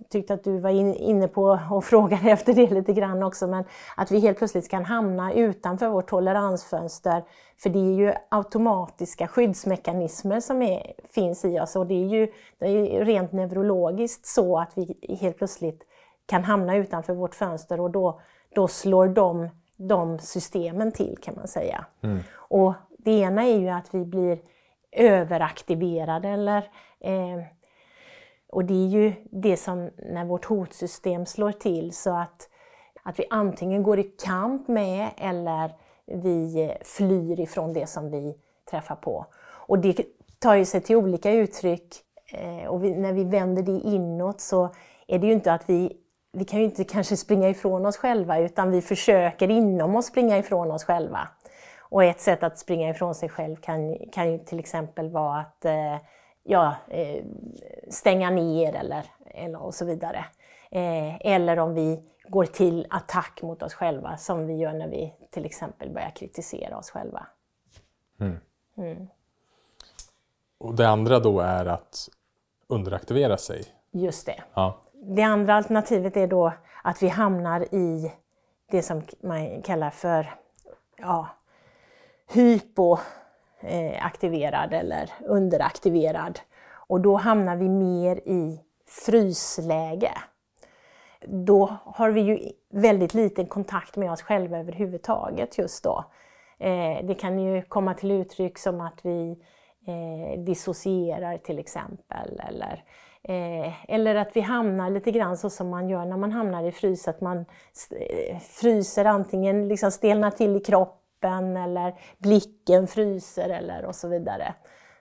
tyckte 0.10 0.34
att 0.34 0.44
du 0.44 0.60
var 0.60 0.70
inne 1.02 1.28
på 1.28 1.60
och 1.72 1.84
frågade 1.86 2.32
efter 2.32 2.54
det 2.54 2.70
lite 2.70 2.94
grann 2.94 3.24
också, 3.24 3.48
men 3.48 3.64
att 3.98 4.12
vi 4.12 4.20
helt 4.20 4.38
plötsligt 4.38 4.70
kan 4.70 4.86
hamna 4.86 5.34
utanför 5.34 5.90
vårt 5.90 6.10
toleransfönster. 6.10 7.24
För 7.58 7.70
det 7.70 7.80
är 7.80 7.94
ju 7.94 8.14
automatiska 8.30 9.28
skyddsmekanismer 9.28 10.40
som 10.40 10.62
är, 10.62 10.94
finns 11.10 11.46
i 11.46 11.60
oss 11.60 11.76
och 11.76 11.88
det 11.88 12.04
är 12.04 12.08
ju 12.08 12.32
det 12.60 12.66
är 12.66 12.70
ju 12.70 13.04
rent 13.04 13.32
neurologiskt 13.32 14.26
så 14.26 14.60
att 14.60 14.72
vi 14.76 15.18
helt 15.22 15.38
plötsligt 15.38 15.84
kan 16.26 16.44
hamna 16.44 16.76
utanför 16.76 17.14
vårt 17.14 17.36
fönster 17.36 17.80
och 17.80 17.92
då, 17.92 18.22
då 18.56 18.68
slår 18.68 19.08
de, 19.08 19.50
de 19.78 20.20
systemen 20.20 20.92
till 20.92 21.18
kan 21.22 21.36
man 21.36 21.48
säga. 21.48 21.86
Mm. 22.02 22.20
Och 22.34 22.74
det 22.98 23.12
ena 23.12 23.44
är 23.44 23.58
ju 23.58 23.70
att 23.70 23.94
vi 23.94 24.06
blir 24.06 24.40
överaktiverade 24.92 26.30
eller 26.30 26.70
eh, 27.00 27.44
och 28.52 28.66
det 28.66 28.74
är 28.74 28.88
ju 28.88 29.14
det 29.32 29.58
som 29.58 29.90
när 29.98 30.26
vårt 30.26 30.46
hotsystem 30.46 31.26
slår 31.26 31.52
till 31.52 31.94
så 31.94 32.16
att, 32.16 32.50
att 33.04 33.20
vi 33.20 33.26
antingen 33.30 33.84
går 33.84 34.00
i 34.00 34.04
kamp 34.04 34.68
med 34.68 35.10
eller 35.18 35.72
vi 36.06 36.64
eh, 36.64 36.72
flyr 36.82 37.40
ifrån 37.40 37.74
det 37.74 37.88
som 37.88 38.12
vi 38.12 38.36
träffar 38.72 38.96
på. 38.96 39.26
Och 39.44 39.80
det 39.80 40.06
tar 40.40 40.56
ju 40.56 40.66
sig 40.66 40.82
till 40.82 40.96
olika 40.96 41.32
uttryck 41.32 41.96
eh, 42.34 42.68
och 42.68 42.84
vi, 42.84 42.96
när 42.96 43.14
vi 43.14 43.24
vänder 43.24 43.64
det 43.64 43.80
inåt 43.90 44.42
så 44.42 44.70
är 45.08 45.20
det 45.20 45.28
ju 45.28 45.34
inte 45.34 45.54
att 45.54 45.70
vi 45.70 45.98
vi 46.34 46.46
kan 46.46 46.60
ju 46.60 46.66
inte 46.66 46.84
kanske 46.84 47.18
springa 47.18 47.50
ifrån 47.50 47.86
oss 47.86 47.98
själva 47.98 48.40
utan 48.40 48.72
vi 48.72 48.82
försöker 48.82 49.50
inom 49.50 49.96
oss 49.96 50.06
springa 50.06 50.38
ifrån 50.38 50.72
oss 50.72 50.84
själva. 50.84 51.28
Och 51.92 52.04
ett 52.04 52.22
sätt 52.22 52.44
att 52.44 52.60
springa 52.60 52.90
ifrån 52.90 53.16
sig 53.16 53.30
själv 53.30 53.56
kan, 53.56 53.98
kan 54.12 54.32
ju 54.32 54.38
till 54.40 54.60
exempel 54.60 55.10
vara 55.10 55.40
att 55.40 55.66
eh, 55.66 55.98
ja, 56.44 56.76
eh, 56.88 57.24
stänga 57.90 58.30
ner 58.30 58.76
eller, 58.76 59.06
eller 59.26 59.62
och 59.62 59.74
så 59.74 59.86
vidare. 59.86 60.26
Eh, 60.70 61.16
eller 61.28 61.60
om 61.60 61.74
vi 61.74 62.04
går 62.28 62.46
till 62.46 62.88
attack 62.90 63.42
mot 63.42 63.64
oss 63.64 63.74
själva 63.74 64.18
som 64.18 64.48
vi 64.48 64.56
gör 64.56 64.74
när 64.74 64.88
vi 64.88 65.14
till 65.30 65.46
exempel 65.46 65.90
börjar 65.90 66.10
kritisera 66.10 66.78
oss 66.78 66.90
själva. 66.90 67.28
Mm. 68.20 68.38
Mm. 68.78 69.08
Och 70.58 70.76
det 70.76 70.88
andra 70.88 71.20
då 71.20 71.40
är 71.40 71.66
att 71.66 72.10
underaktivera 72.68 73.38
sig. 73.38 73.64
Just 73.92 74.26
det. 74.26 74.44
Ja. 74.54 74.82
Det 74.94 75.24
andra 75.24 75.56
alternativet 75.56 76.18
är 76.18 76.28
då 76.28 76.54
att 76.84 77.04
vi 77.04 77.08
hamnar 77.08 77.76
i 77.76 78.12
det 78.72 78.82
som 78.82 79.02
man 79.22 79.62
kallar 79.62 79.90
för 79.90 80.36
ja, 80.98 81.28
hypoaktiverad 82.34 84.74
eh, 84.74 84.80
eller 84.80 85.10
underaktiverad. 85.26 86.40
Och 86.88 87.02
då 87.02 87.16
hamnar 87.16 87.56
vi 87.56 87.70
mer 87.70 88.16
i 88.16 88.60
frysläge. 88.88 90.14
Då 91.28 91.76
har 91.86 92.12
vi 92.12 92.22
ju 92.22 92.52
väldigt 92.70 93.14
liten 93.14 93.46
kontakt 93.46 93.96
med 93.96 94.12
oss 94.12 94.22
själva 94.22 94.58
överhuvudtaget 94.58 95.58
just 95.58 95.84
då. 95.84 96.06
Eh, 96.60 97.06
det 97.06 97.16
kan 97.16 97.40
ju 97.40 97.62
komma 97.62 97.94
till 97.94 98.12
uttryck 98.12 98.58
som 98.58 98.82
att 98.82 99.00
vi 99.04 99.38
eh, 99.88 100.40
dissocierar 100.40 101.38
till 101.38 101.60
exempel. 101.60 102.42
Eller, 102.48 102.84
eh, 103.24 103.94
eller 103.94 104.16
att 104.16 104.36
vi 104.36 104.42
hamnar 104.42 104.90
lite 104.90 105.12
grann 105.12 105.38
så 105.38 105.50
som 105.50 105.70
man 105.70 105.90
gör 105.90 106.06
när 106.06 106.18
man 106.18 106.32
hamnar 106.32 106.64
i 106.64 106.72
frys, 106.72 107.08
att 107.08 107.22
man 107.22 107.46
eh, 107.92 108.40
fryser 108.40 109.06
antingen 109.06 109.68
liksom 109.68 109.92
stelnar 109.92 110.32
till 110.32 110.56
i 110.56 110.60
kroppen 111.22 111.58
eller 111.58 111.94
blicken 112.18 112.88
fryser 112.88 113.50
eller 113.50 113.86
och 113.86 113.96
så 113.96 114.08
vidare. 114.08 114.54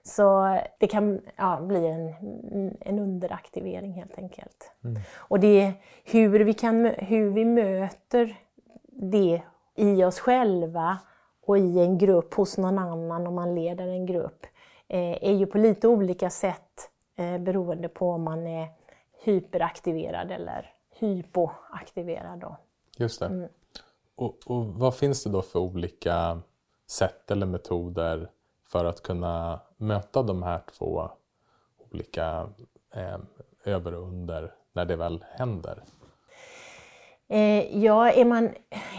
Så 0.03 0.59
det 0.79 0.87
kan 0.87 1.21
ja, 1.37 1.61
bli 1.61 1.87
en, 1.87 2.15
en 2.81 2.99
underaktivering 2.99 3.93
helt 3.93 4.19
enkelt. 4.19 4.73
Mm. 4.85 5.00
Och 5.17 5.41
det 5.41 5.61
är 5.61 5.73
hur 6.05 6.41
vi, 6.41 6.55
kan, 6.55 6.85
hur 6.85 7.31
vi 7.31 7.45
möter 7.45 8.37
det 8.89 9.43
i 9.77 10.05
oss 10.05 10.21
själva 10.21 10.99
och 11.47 11.59
i 11.59 11.81
en 11.81 11.99
grupp 11.99 12.35
hos 12.35 12.59
någon 12.59 12.79
annan 12.79 13.27
om 13.27 13.35
man 13.35 13.55
leder 13.55 13.89
en 13.89 14.07
grupp 14.07 14.47
eh, 14.89 15.25
är 15.25 15.33
ju 15.33 15.47
på 15.47 15.59
lite 15.59 15.89
olika 15.89 16.31
sätt 16.31 16.91
eh, 17.17 17.39
beroende 17.39 17.89
på 17.89 18.11
om 18.11 18.23
man 18.23 18.47
är 18.47 18.69
hyperaktiverad 19.25 20.31
eller 20.31 20.73
hypoaktiverad. 20.99 22.39
Då. 22.39 22.57
Just 22.97 23.21
det. 23.21 23.27
Mm. 23.27 23.49
Och, 24.21 24.39
och 24.47 24.67
vad 24.67 24.97
finns 24.97 25.25
det 25.25 25.31
då 25.31 25.43
för 25.43 25.59
olika 25.59 26.41
sätt 26.91 27.31
eller 27.31 27.47
metoder 27.47 28.31
för 28.69 28.85
att 28.85 29.03
kunna 29.03 29.61
möta 29.77 30.23
de 30.23 30.43
här 30.43 30.61
två 30.79 31.11
olika 31.91 32.49
eh, 32.95 33.19
över 33.65 33.95
och 33.95 34.09
under 34.09 34.55
när 34.73 34.85
det 34.85 34.97
väl 34.97 35.25
händer? 35.31 35.83
Eh, 37.29 37.79
ja, 37.85 38.11
är 38.11 38.25
man, 38.25 38.50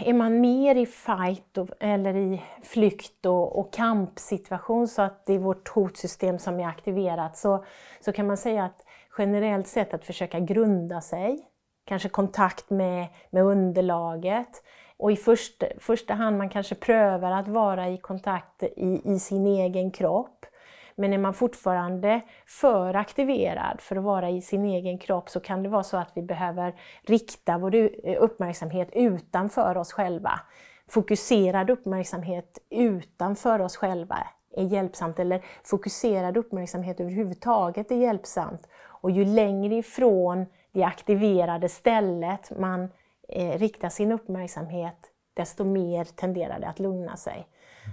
är 0.04 0.12
man 0.12 0.40
mer 0.40 0.74
i 0.74 0.86
fight 0.86 1.58
och, 1.58 1.68
eller 1.80 2.16
i 2.16 2.42
flykt 2.62 3.26
och, 3.26 3.58
och 3.58 3.72
kampsituation 3.72 4.88
så 4.88 5.02
att 5.02 5.26
det 5.26 5.32
är 5.32 5.38
vårt 5.38 5.68
hotsystem 5.68 6.38
som 6.38 6.60
är 6.60 6.66
aktiverat 6.66 7.36
så, 7.36 7.64
så 8.00 8.12
kan 8.12 8.26
man 8.26 8.36
säga 8.36 8.64
att 8.64 8.86
generellt 9.18 9.68
sett 9.68 9.94
att 9.94 10.04
försöka 10.04 10.40
grunda 10.40 11.00
sig, 11.00 11.48
kanske 11.84 12.08
kontakt 12.08 12.70
med, 12.70 13.06
med 13.30 13.44
underlaget 13.44 14.62
och 15.02 15.12
i 15.12 15.16
första, 15.16 15.66
första 15.78 16.14
hand 16.14 16.38
man 16.38 16.48
kanske 16.48 16.74
prövar 16.74 17.32
att 17.32 17.48
vara 17.48 17.88
i 17.88 17.98
kontakt 17.98 18.62
i, 18.62 19.00
i 19.04 19.18
sin 19.18 19.46
egen 19.46 19.90
kropp. 19.90 20.46
Men 20.94 21.12
är 21.12 21.18
man 21.18 21.34
fortfarande 21.34 22.20
för 22.46 22.94
aktiverad 22.94 23.80
för 23.80 23.96
att 23.96 24.02
vara 24.02 24.30
i 24.30 24.42
sin 24.42 24.64
egen 24.64 24.98
kropp 24.98 25.30
så 25.30 25.40
kan 25.40 25.62
det 25.62 25.68
vara 25.68 25.82
så 25.82 25.96
att 25.96 26.12
vi 26.14 26.22
behöver 26.22 26.74
rikta 27.02 27.58
vår 27.58 27.74
uppmärksamhet 28.18 28.88
utanför 28.92 29.76
oss 29.76 29.92
själva. 29.92 30.40
Fokuserad 30.88 31.70
uppmärksamhet 31.70 32.58
utanför 32.70 33.60
oss 33.60 33.76
själva 33.76 34.26
är 34.56 34.64
hjälpsamt, 34.64 35.18
eller 35.18 35.44
fokuserad 35.62 36.36
uppmärksamhet 36.36 37.00
överhuvudtaget 37.00 37.90
är 37.90 37.96
hjälpsamt. 37.96 38.68
Och 38.84 39.10
ju 39.10 39.24
längre 39.24 39.74
ifrån 39.74 40.46
det 40.72 40.82
aktiverade 40.84 41.68
stället 41.68 42.58
man 42.58 42.88
eh, 43.32 43.58
riktar 43.58 43.88
sin 43.88 44.12
uppmärksamhet, 44.12 45.10
desto 45.34 45.64
mer 45.64 46.04
tenderar 46.04 46.60
det 46.60 46.68
att 46.68 46.78
lugna 46.78 47.16
sig. 47.16 47.46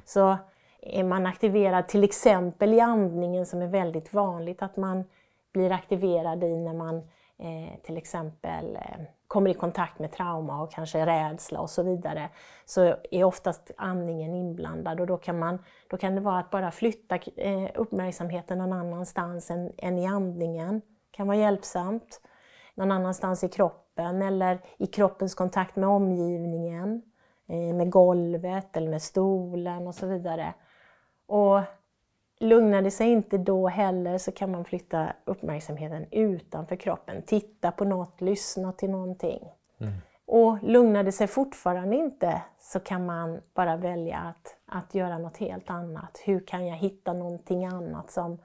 Så 0.05 0.37
är 0.81 1.03
man 1.03 1.25
aktiverad 1.25 1.87
till 1.87 2.03
exempel 2.03 2.73
i 2.73 2.79
andningen 2.79 3.45
som 3.45 3.61
är 3.61 3.67
väldigt 3.67 4.13
vanligt 4.13 4.61
att 4.61 4.77
man 4.77 5.03
blir 5.53 5.71
aktiverad 5.71 6.43
i 6.43 6.57
när 6.57 6.73
man 6.73 6.97
eh, 7.37 7.79
till 7.83 7.97
exempel 7.97 8.75
eh, 8.75 9.05
kommer 9.27 9.49
i 9.49 9.53
kontakt 9.53 9.99
med 9.99 10.11
trauma 10.11 10.61
och 10.61 10.71
kanske 10.71 11.05
rädsla 11.05 11.59
och 11.59 11.69
så 11.69 11.83
vidare, 11.83 12.29
så 12.65 12.95
är 13.11 13.23
oftast 13.23 13.71
andningen 13.77 14.35
inblandad 14.35 14.99
och 14.99 15.07
då 15.07 15.17
kan, 15.17 15.39
man, 15.39 15.63
då 15.87 15.97
kan 15.97 16.15
det 16.15 16.21
vara 16.21 16.39
att 16.39 16.49
bara 16.49 16.71
flytta 16.71 17.19
eh, 17.35 17.69
uppmärksamheten 17.75 18.57
någon 18.57 18.73
annanstans 18.73 19.51
än, 19.51 19.71
än 19.77 19.97
i 19.97 20.05
andningen. 20.05 20.81
kan 21.11 21.27
vara 21.27 21.37
hjälpsamt. 21.37 22.21
Någon 22.79 22.91
annanstans 22.91 23.43
i 23.43 23.49
kroppen 23.49 24.21
eller 24.21 24.59
i 24.77 24.87
kroppens 24.87 25.35
kontakt 25.35 25.75
med 25.75 25.89
omgivningen, 25.89 27.01
eh, 27.47 27.75
med 27.75 27.89
golvet 27.89 28.77
eller 28.77 28.89
med 28.89 29.01
stolen 29.01 29.87
och 29.87 29.95
så 29.95 30.07
vidare. 30.07 30.53
Och 31.27 31.61
lugnar 32.39 32.81
det 32.81 32.91
sig 32.91 33.07
inte 33.07 33.37
då 33.37 33.67
heller 33.67 34.17
så 34.17 34.31
kan 34.31 34.51
man 34.51 34.65
flytta 34.65 35.13
uppmärksamheten 35.25 36.05
utanför 36.11 36.75
kroppen. 36.75 37.21
Titta 37.21 37.71
på 37.71 37.85
något, 37.85 38.21
lyssna 38.21 38.71
till 38.71 38.89
någonting. 38.89 39.51
Mm. 39.79 39.93
Och 40.25 40.57
lugnar 40.63 41.03
det 41.03 41.11
sig 41.11 41.27
fortfarande 41.27 41.95
inte 41.95 42.41
så 42.59 42.79
kan 42.79 43.05
man 43.05 43.41
bara 43.53 43.75
välja 43.77 44.17
att, 44.17 44.55
att 44.65 44.95
göra 44.95 45.17
något 45.17 45.37
helt 45.37 45.69
annat. 45.69 46.21
Hur 46.25 46.47
kan 46.47 46.67
jag 46.67 46.75
hitta 46.75 47.13
någonting 47.13 47.65
annat 47.65 48.11
som, 48.11 48.37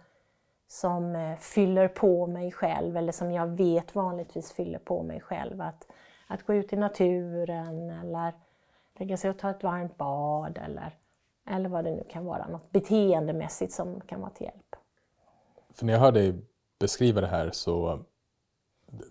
som 0.75 1.17
eh, 1.17 1.37
fyller 1.37 1.89
på 1.89 2.27
mig 2.27 2.53
själv 2.53 2.97
eller 2.97 3.13
som 3.13 3.33
jag 3.33 3.47
vet 3.47 3.95
vanligtvis 3.95 4.53
fyller 4.53 4.79
på 4.79 5.03
mig 5.03 5.21
själv? 5.21 5.61
Att, 5.61 5.87
att 6.27 6.47
gå 6.47 6.55
ut 6.55 6.73
i 6.73 6.77
naturen 6.77 7.91
eller 7.91 8.33
lägga 8.99 9.17
sig 9.17 9.31
och 9.31 9.39
ta 9.39 9.51
ett 9.51 9.63
varmt 9.63 9.97
bad 9.97 10.59
eller 10.59 10.99
eller 11.47 11.69
vad 11.69 11.85
det 11.85 11.91
nu 11.91 12.05
kan 12.11 12.25
vara, 12.25 12.49
något 12.49 12.71
beteendemässigt 12.73 13.73
som 13.73 14.01
kan 14.01 14.21
vara 14.21 14.31
till 14.31 14.45
hjälp. 14.45 14.77
För 15.71 15.87
när 15.87 15.93
jag 15.93 16.01
hör 16.01 16.13
dig 16.13 16.35
beskriva 16.79 17.21
det 17.21 17.27
här 17.27 17.51
så 17.51 18.05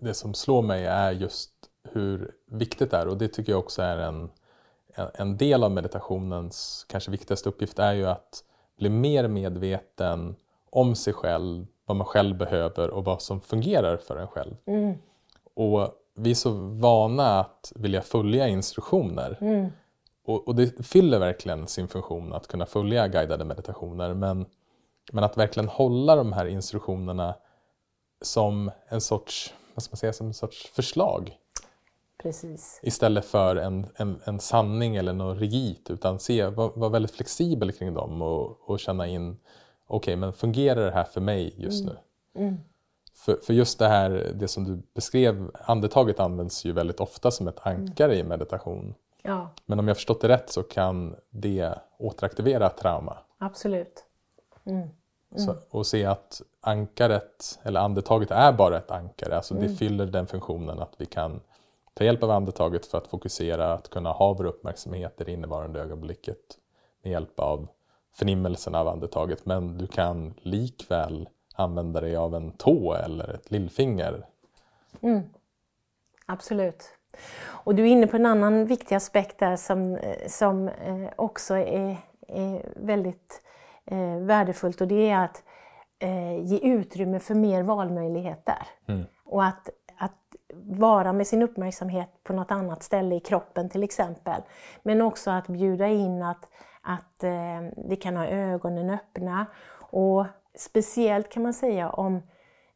det 0.00 0.14
som 0.14 0.34
slår 0.34 0.62
mig 0.62 0.86
är 0.86 1.12
just 1.12 1.52
hur 1.88 2.34
viktigt 2.46 2.90
det 2.90 2.96
är 2.96 3.08
och 3.08 3.18
det 3.18 3.28
tycker 3.28 3.52
jag 3.52 3.58
också 3.58 3.82
är 3.82 3.98
en, 3.98 4.30
en 5.14 5.36
del 5.36 5.64
av 5.64 5.70
meditationens 5.70 6.86
kanske 6.88 7.10
viktigaste 7.10 7.48
uppgift 7.48 7.78
är 7.78 7.92
ju 7.92 8.06
att 8.06 8.44
bli 8.76 8.90
mer 8.90 9.28
medveten 9.28 10.36
om 10.74 10.94
sig 10.94 11.12
själv, 11.12 11.66
vad 11.86 11.96
man 11.96 12.06
själv 12.06 12.36
behöver 12.36 12.90
och 12.90 13.04
vad 13.04 13.22
som 13.22 13.40
fungerar 13.40 13.96
för 13.96 14.16
en 14.16 14.28
själv. 14.28 14.54
Mm. 14.66 14.94
Och 15.54 15.88
vi 16.16 16.30
är 16.30 16.34
så 16.34 16.50
vana 16.80 17.40
att 17.40 17.72
vilja 17.74 18.02
följa 18.02 18.48
instruktioner. 18.48 19.38
Mm 19.40 19.70
och, 20.24 20.48
och, 20.48 20.54
det 20.54 20.86
fyller 20.86 21.18
verkligen 21.18 21.66
sin 21.66 21.88
funktion 21.88 22.32
att 22.32 22.46
kunna 22.46 22.66
följa 22.66 23.08
guidade 23.08 23.44
meditationer 23.44 24.14
men, 24.14 24.46
men 25.12 25.24
att 25.24 25.36
verkligen 25.36 25.68
hålla 25.68 26.16
de 26.16 26.32
här 26.32 26.46
instruktionerna 26.46 27.34
som 28.22 28.70
en 28.88 29.00
sorts, 29.00 29.54
vad 29.74 29.82
ska 29.82 29.92
man 29.92 29.96
säga, 29.96 30.12
som 30.12 30.26
en 30.26 30.34
sorts 30.34 30.66
förslag. 30.66 31.38
Precis. 32.22 32.80
Istället 32.82 33.24
för 33.24 33.56
en, 33.56 33.86
en, 33.96 34.20
en 34.24 34.40
sanning 34.40 34.96
eller 34.96 35.12
något 35.12 35.38
rigitt 35.38 35.90
utan 35.90 36.18
se, 36.18 36.46
vara 36.46 36.72
var 36.74 36.90
väldigt 36.90 37.12
flexibel 37.12 37.72
kring 37.72 37.94
dem 37.94 38.22
och, 38.22 38.70
och 38.70 38.80
känna 38.80 39.06
in 39.06 39.36
okej 39.86 40.16
men 40.16 40.32
fungerar 40.32 40.84
det 40.84 40.90
här 40.90 41.04
för 41.04 41.20
mig 41.20 41.54
just 41.56 41.84
mm. 41.84 41.94
nu? 41.94 42.42
Mm. 42.42 42.56
För, 43.14 43.36
för 43.36 43.52
just 43.52 43.78
det 43.78 43.88
här, 43.88 44.32
det 44.34 44.48
som 44.48 44.64
du 44.64 44.82
beskrev, 44.94 45.50
andetaget 45.64 46.20
används 46.20 46.64
ju 46.64 46.72
väldigt 46.72 47.00
ofta 47.00 47.30
som 47.30 47.48
ett 47.48 47.66
ankare 47.66 48.12
mm. 48.14 48.26
i 48.26 48.28
meditation. 48.28 48.94
Ja. 49.22 49.50
Men 49.66 49.78
om 49.78 49.88
jag 49.88 49.96
förstått 49.96 50.20
det 50.20 50.28
rätt 50.28 50.50
så 50.50 50.62
kan 50.62 51.16
det 51.30 51.78
återaktivera 51.98 52.70
trauma. 52.70 53.18
Absolut. 53.38 54.04
Mm. 54.64 54.78
Mm. 54.78 55.46
Så, 55.46 55.56
och 55.70 55.86
se 55.86 56.04
att 56.04 56.42
ankaret, 56.60 57.58
eller 57.62 57.80
andetaget 57.80 58.30
är 58.30 58.52
bara 58.52 58.78
ett 58.78 58.90
ankare. 58.90 59.36
Alltså 59.36 59.54
mm. 59.54 59.68
det 59.68 59.74
fyller 59.74 60.06
den 60.06 60.26
funktionen 60.26 60.80
att 60.80 60.94
vi 60.98 61.06
kan 61.06 61.40
ta 61.94 62.04
hjälp 62.04 62.22
av 62.22 62.30
andetaget 62.30 62.86
för 62.86 62.98
att 62.98 63.06
fokusera, 63.06 63.72
att 63.72 63.90
kunna 63.90 64.12
ha 64.12 64.32
vår 64.32 64.44
uppmärksamhet 64.44 65.20
i 65.20 65.24
det 65.24 65.32
innevarande 65.32 65.80
ögonblicket 65.80 66.58
med 67.02 67.12
hjälp 67.12 67.40
av 67.40 67.68
förnimmelsen 68.14 68.74
av 68.74 68.88
andetaget. 68.88 69.46
Men 69.46 69.78
du 69.78 69.86
kan 69.86 70.34
likväl 70.42 71.28
använda 71.54 72.00
dig 72.00 72.16
av 72.16 72.34
en 72.34 72.52
tå 72.52 72.94
eller 72.94 73.34
ett 73.34 73.50
lillfinger. 73.50 74.26
Mm. 75.00 75.22
Absolut. 76.26 76.90
Och 77.46 77.74
du 77.74 77.82
är 77.82 77.86
inne 77.86 78.06
på 78.06 78.16
en 78.16 78.26
annan 78.26 78.66
viktig 78.66 78.94
aspekt 78.94 79.38
där 79.38 79.56
som, 79.56 79.98
som 80.26 80.68
eh, 80.68 81.08
också 81.16 81.54
är, 81.54 81.96
är 82.28 82.72
väldigt 82.76 83.42
eh, 83.84 84.16
värdefullt 84.16 84.80
och 84.80 84.88
det 84.88 85.10
är 85.10 85.24
att 85.24 85.42
eh, 85.98 86.44
ge 86.44 86.58
utrymme 86.58 87.20
för 87.20 87.34
mer 87.34 87.62
valmöjligheter. 87.62 88.66
Mm. 88.86 89.04
Och 89.24 89.44
att, 89.44 89.68
att 89.98 90.36
vara 90.54 91.12
med 91.12 91.26
sin 91.26 91.42
uppmärksamhet 91.42 92.08
på 92.22 92.32
något 92.32 92.50
annat 92.50 92.82
ställe 92.82 93.14
i 93.14 93.20
kroppen 93.20 93.70
till 93.70 93.82
exempel. 93.82 94.42
Men 94.82 95.02
också 95.02 95.30
att 95.30 95.46
bjuda 95.46 95.88
in 95.88 96.22
att, 96.22 96.48
att 96.84 97.24
eh, 97.24 97.60
vi 97.88 97.96
kan 97.96 98.16
ha 98.16 98.26
ögonen 98.26 98.90
öppna. 98.90 99.46
Och 99.80 100.26
speciellt 100.54 101.28
kan 101.28 101.42
man 101.42 101.54
säga 101.54 101.90
om 101.90 102.22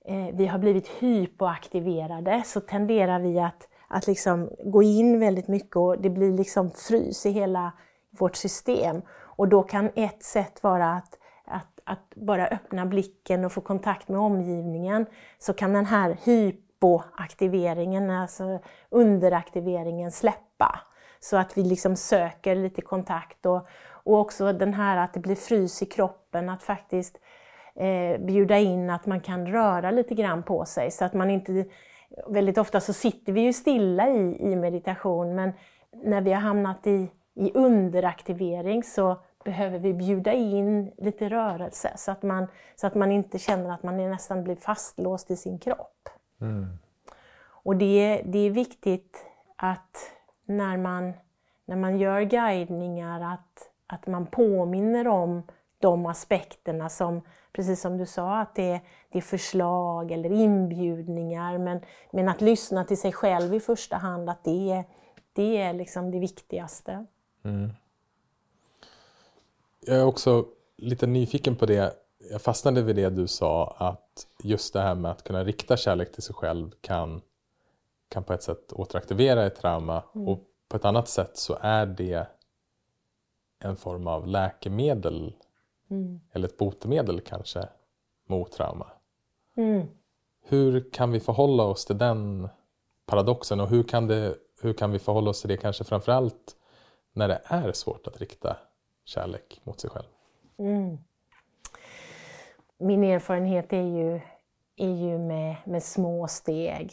eh, 0.05 0.29
vi 0.33 0.47
har 0.47 0.59
blivit 0.59 0.89
hypoaktiverade 0.89 2.43
så 2.47 2.61
tenderar 2.61 3.19
vi 3.19 3.41
att 3.41 3.69
att 3.89 4.07
liksom 4.07 4.51
gå 4.65 4.83
in 4.83 5.21
väldigt 5.21 5.49
mycket 5.49 5.77
och 5.77 6.01
det 6.01 6.11
blir 6.11 6.33
liksom 6.33 6.71
frys 6.71 7.27
i 7.27 7.31
hela 7.31 7.73
vårt 8.11 8.37
system. 8.37 9.03
Och 9.11 9.49
då 9.49 9.63
kan 9.63 9.91
ett 9.95 10.23
sätt 10.23 10.63
vara 10.63 10.93
att, 10.93 11.19
att, 11.45 11.81
att 11.85 12.15
bara 12.15 12.47
öppna 12.47 12.87
blicken 12.87 13.45
och 13.45 13.53
få 13.53 13.61
kontakt 13.61 14.09
med 14.09 14.21
omgivningen. 14.21 15.07
Så 15.39 15.53
kan 15.53 15.73
den 15.73 15.87
här 15.87 16.17
hypoaktiveringen, 16.25 18.11
alltså 18.11 18.59
underaktiveringen, 18.91 20.13
släppa. 20.13 20.81
Så 21.21 21.37
att 21.37 21.59
vi 21.59 21.63
liksom 21.63 21.97
söker 21.97 22.55
lite 22.55 22.83
kontakt 22.83 23.47
och, 23.47 23.67
och 23.91 24.19
också 24.19 24.53
den 24.53 24.75
här 24.75 24.97
att 24.97 25.15
det 25.15 25.21
blir 25.21 25.35
frys 25.35 25.83
i 25.83 25.87
kroppen, 25.87 26.49
att 26.49 26.63
faktiskt 26.63 27.19
eh, 27.75 28.21
bjuda 28.21 28.59
in 28.59 28.91
att 28.91 29.07
man 29.07 29.21
kan 29.21 29.47
röra 29.47 29.91
lite 29.91 30.15
grann 30.15 30.43
på 30.43 30.65
sig 30.65 30.91
så 30.91 31.05
att 31.05 31.15
man 31.15 31.31
inte 31.31 31.65
väldigt 32.27 32.59
ofta 32.59 32.81
så 32.81 32.93
sitter 32.93 33.33
vi 33.33 33.41
ju 33.41 33.53
stilla 33.53 34.09
i, 34.09 34.53
i 34.53 34.57
meditation 34.57 35.35
men 35.35 35.53
när 35.93 36.21
vi 36.21 36.33
har 36.33 36.41
hamnat 36.41 36.87
i, 36.87 37.11
i 37.35 37.53
underaktivering 37.55 38.83
så 38.83 39.17
behöver 39.45 39.79
vi 39.79 39.95
bjuda 39.95 40.33
in 40.33 40.93
lite 40.99 41.29
rörelse 41.29 41.93
så 41.97 42.11
att 42.11 42.23
man, 42.23 42.47
så 42.77 42.87
att 42.87 42.95
man 42.95 43.13
inte 43.13 43.39
känner 43.39 43.71
att 43.71 43.83
man 43.83 43.97
nästan 43.97 44.45
blir 44.45 44.57
fastlåst 44.57 45.31
i 45.31 45.37
sin 45.37 45.59
kropp. 45.59 46.09
Mm. 46.41 46.67
Och 47.51 47.77
det, 47.77 48.23
det 48.25 48.39
är 48.39 48.51
viktigt 48.51 49.25
att 49.57 49.97
när 50.49 50.77
man, 50.77 51.13
när 51.65 51.77
man 51.77 51.99
gör 51.99 52.23
guidningar 52.23 53.35
att, 53.35 53.71
att 53.87 54.07
man 54.07 54.27
påminner 54.27 55.09
om 55.09 55.43
de 55.79 56.07
aspekterna 56.07 56.89
som 56.89 57.23
precis 57.53 57.81
som 57.81 57.99
du 57.99 58.07
sa, 58.07 58.39
att 58.39 58.55
det 58.55 58.71
är, 58.73 58.81
det 59.13 59.19
är 59.19 59.23
förslag 59.23 60.13
eller 60.13 60.33
inbjudningar, 60.33 61.59
men, 61.59 61.81
men 62.13 62.29
att 62.29 62.41
lyssna 62.41 62.85
till 62.85 63.01
sig 63.01 63.13
själv 63.13 63.55
i 63.55 63.61
första 63.61 63.97
hand, 63.97 64.31
att 64.31 64.45
det 64.45 64.71
är, 64.71 64.85
det 65.33 65.57
är 65.57 65.73
liksom 65.73 66.11
det 66.11 66.19
viktigaste. 66.19 67.07
Mm. 67.45 67.71
Jag 69.81 69.97
är 69.97 70.05
också 70.05 70.47
lite 70.77 71.07
nyfiken 71.07 71.57
på 71.57 71.67
det. 71.67 71.95
Jag 72.31 72.43
fastnade 72.43 72.83
vid 72.83 72.97
det 72.97 73.11
du 73.11 73.27
sa 73.27 73.77
att 73.79 74.27
just 74.43 74.73
det 74.73 74.81
här 74.81 74.95
med 74.95 75.11
att 75.11 75.25
kunna 75.25 75.45
rikta 75.45 75.77
kärlek 75.77 76.13
till 76.13 76.23
sig 76.23 76.35
själv 76.35 76.71
kan, 76.81 77.21
kan 78.09 78.25
på 78.25 78.33
ett 78.33 78.43
sätt 78.43 78.73
återaktivera 78.73 79.47
ett 79.47 79.57
trauma. 79.57 80.03
Och 80.29 80.45
på 80.69 80.77
ett 80.77 80.85
annat 80.85 81.09
sätt 81.09 81.37
så 81.37 81.59
är 81.61 81.87
det 81.87 82.27
en 83.59 83.77
form 83.77 84.07
av 84.07 84.27
läkemedel. 84.27 85.35
Eller 86.33 86.49
ett 86.49 86.57
botemedel 86.57 87.21
kanske 87.21 87.69
mot 88.27 88.53
trauma. 88.53 88.87
Hur 90.43 90.91
kan 90.93 91.13
vi 91.13 91.21
förhålla 91.21 91.63
oss 91.65 91.85
till 91.85 91.99
den 91.99 92.49
paradoxen? 93.07 93.61
Och 93.61 93.69
hur 93.69 93.83
kan, 93.83 94.07
det, 94.07 94.35
hur 94.63 94.73
kan 94.73 94.91
vi 94.91 94.99
förhålla 94.99 95.31
oss 95.31 95.41
till 95.41 95.49
det 95.49 95.57
kanske 95.57 95.85
framförallt 95.85 96.57
när 97.13 97.29
det 97.29 97.41
är 97.45 97.73
svårt 97.73 98.07
att 98.07 98.21
rikta 98.21 98.57
kärlek 99.05 99.61
mot 99.65 99.81
sig 99.81 99.91
själv? 99.91 100.07
Min 102.79 103.05
erfarenhet 103.05 103.73
är 103.73 103.83
ju, 103.83 104.21
är 104.77 104.95
ju 104.95 105.19
med, 105.19 105.57
med 105.65 105.83
små 105.83 106.29
steg. 106.29 106.93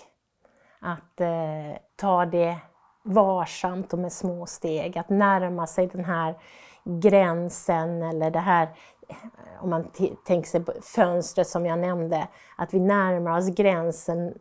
Att 0.86 1.22
eh, 1.22 1.78
ta 1.96 2.26
det 2.26 2.58
varsamt 3.04 3.94
och 3.94 4.00
med 4.00 4.12
små 4.12 4.46
steg. 4.46 4.98
Att 4.98 5.10
närma 5.10 5.68
sig 5.68 5.88
den 5.88 6.06
här 6.06 6.36
gränsen 6.84 8.04
eller 8.04 8.32
det 8.32 8.40
här, 8.40 8.70
eh, 9.08 9.16
om 9.64 9.70
man 9.70 9.92
tänker 10.26 10.50
sig 10.50 10.66
fönstret 10.82 11.48
som 11.48 11.66
jag 11.66 11.80
nämnde, 11.80 12.28
att 12.58 12.74
vi 12.74 12.80
närmar 12.80 13.38
oss 13.38 13.50
gränsen 13.50 14.34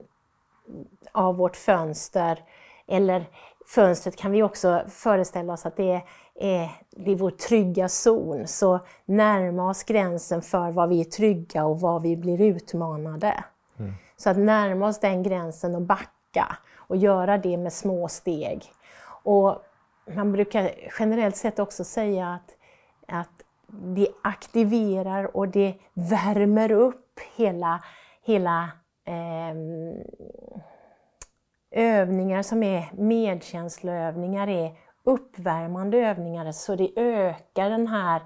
av 1.13 1.37
vårt 1.37 1.57
fönster. 1.57 2.43
Eller 2.87 3.25
fönstret 3.67 4.17
kan 4.17 4.33
vi 4.33 4.43
också 4.43 4.83
föreställa 4.89 5.53
oss 5.53 5.67
att 5.67 5.77
det 5.77 5.93
är, 5.93 6.05
är, 6.35 6.71
det 6.91 7.11
är 7.11 7.17
vår 7.17 7.31
trygga 7.31 7.89
zon. 7.89 8.47
Så 8.47 8.81
närma 9.05 9.71
oss 9.71 9.85
gränsen 9.85 10.43
för 10.43 10.71
vad 10.71 10.89
vi 10.89 11.01
är 11.01 11.05
trygga 11.05 11.65
och 11.65 11.81
vad 11.81 12.03
vi 12.03 12.17
blir 12.17 12.41
utmanade. 12.41 13.45
Så 14.17 14.31
att 14.31 14.37
närma 14.37 14.89
oss 14.89 15.01
den 15.01 15.23
gränsen 15.23 15.75
och 15.75 15.83
backa 15.83 16.11
och 16.77 16.97
göra 16.97 17.39
det 17.39 17.57
med 17.57 17.73
små 17.73 18.09
steg. 18.09 18.63
Och 19.23 19.63
man 20.15 20.33
brukar 20.33 20.71
generellt 20.99 21.37
sett 21.37 21.59
också 21.59 21.85
säga 21.85 22.29
att, 22.29 22.57
att 23.09 23.43
det 23.67 24.09
aktiverar 24.23 25.37
och 25.37 25.49
det 25.49 25.75
värmer 25.95 26.73
upp 26.73 27.21
hela, 27.37 27.85
hela 28.23 28.71
eh, 29.07 29.55
övningar 31.71 32.43
som 32.43 32.63
är 32.63 32.91
medkänsloövningar 32.93 34.49
är 34.49 34.77
uppvärmande 35.05 35.99
övningar 35.99 36.53
så 36.53 36.77
det 36.77 36.93
ökar 36.97 37.71
den 37.71 37.87
här 37.87 38.23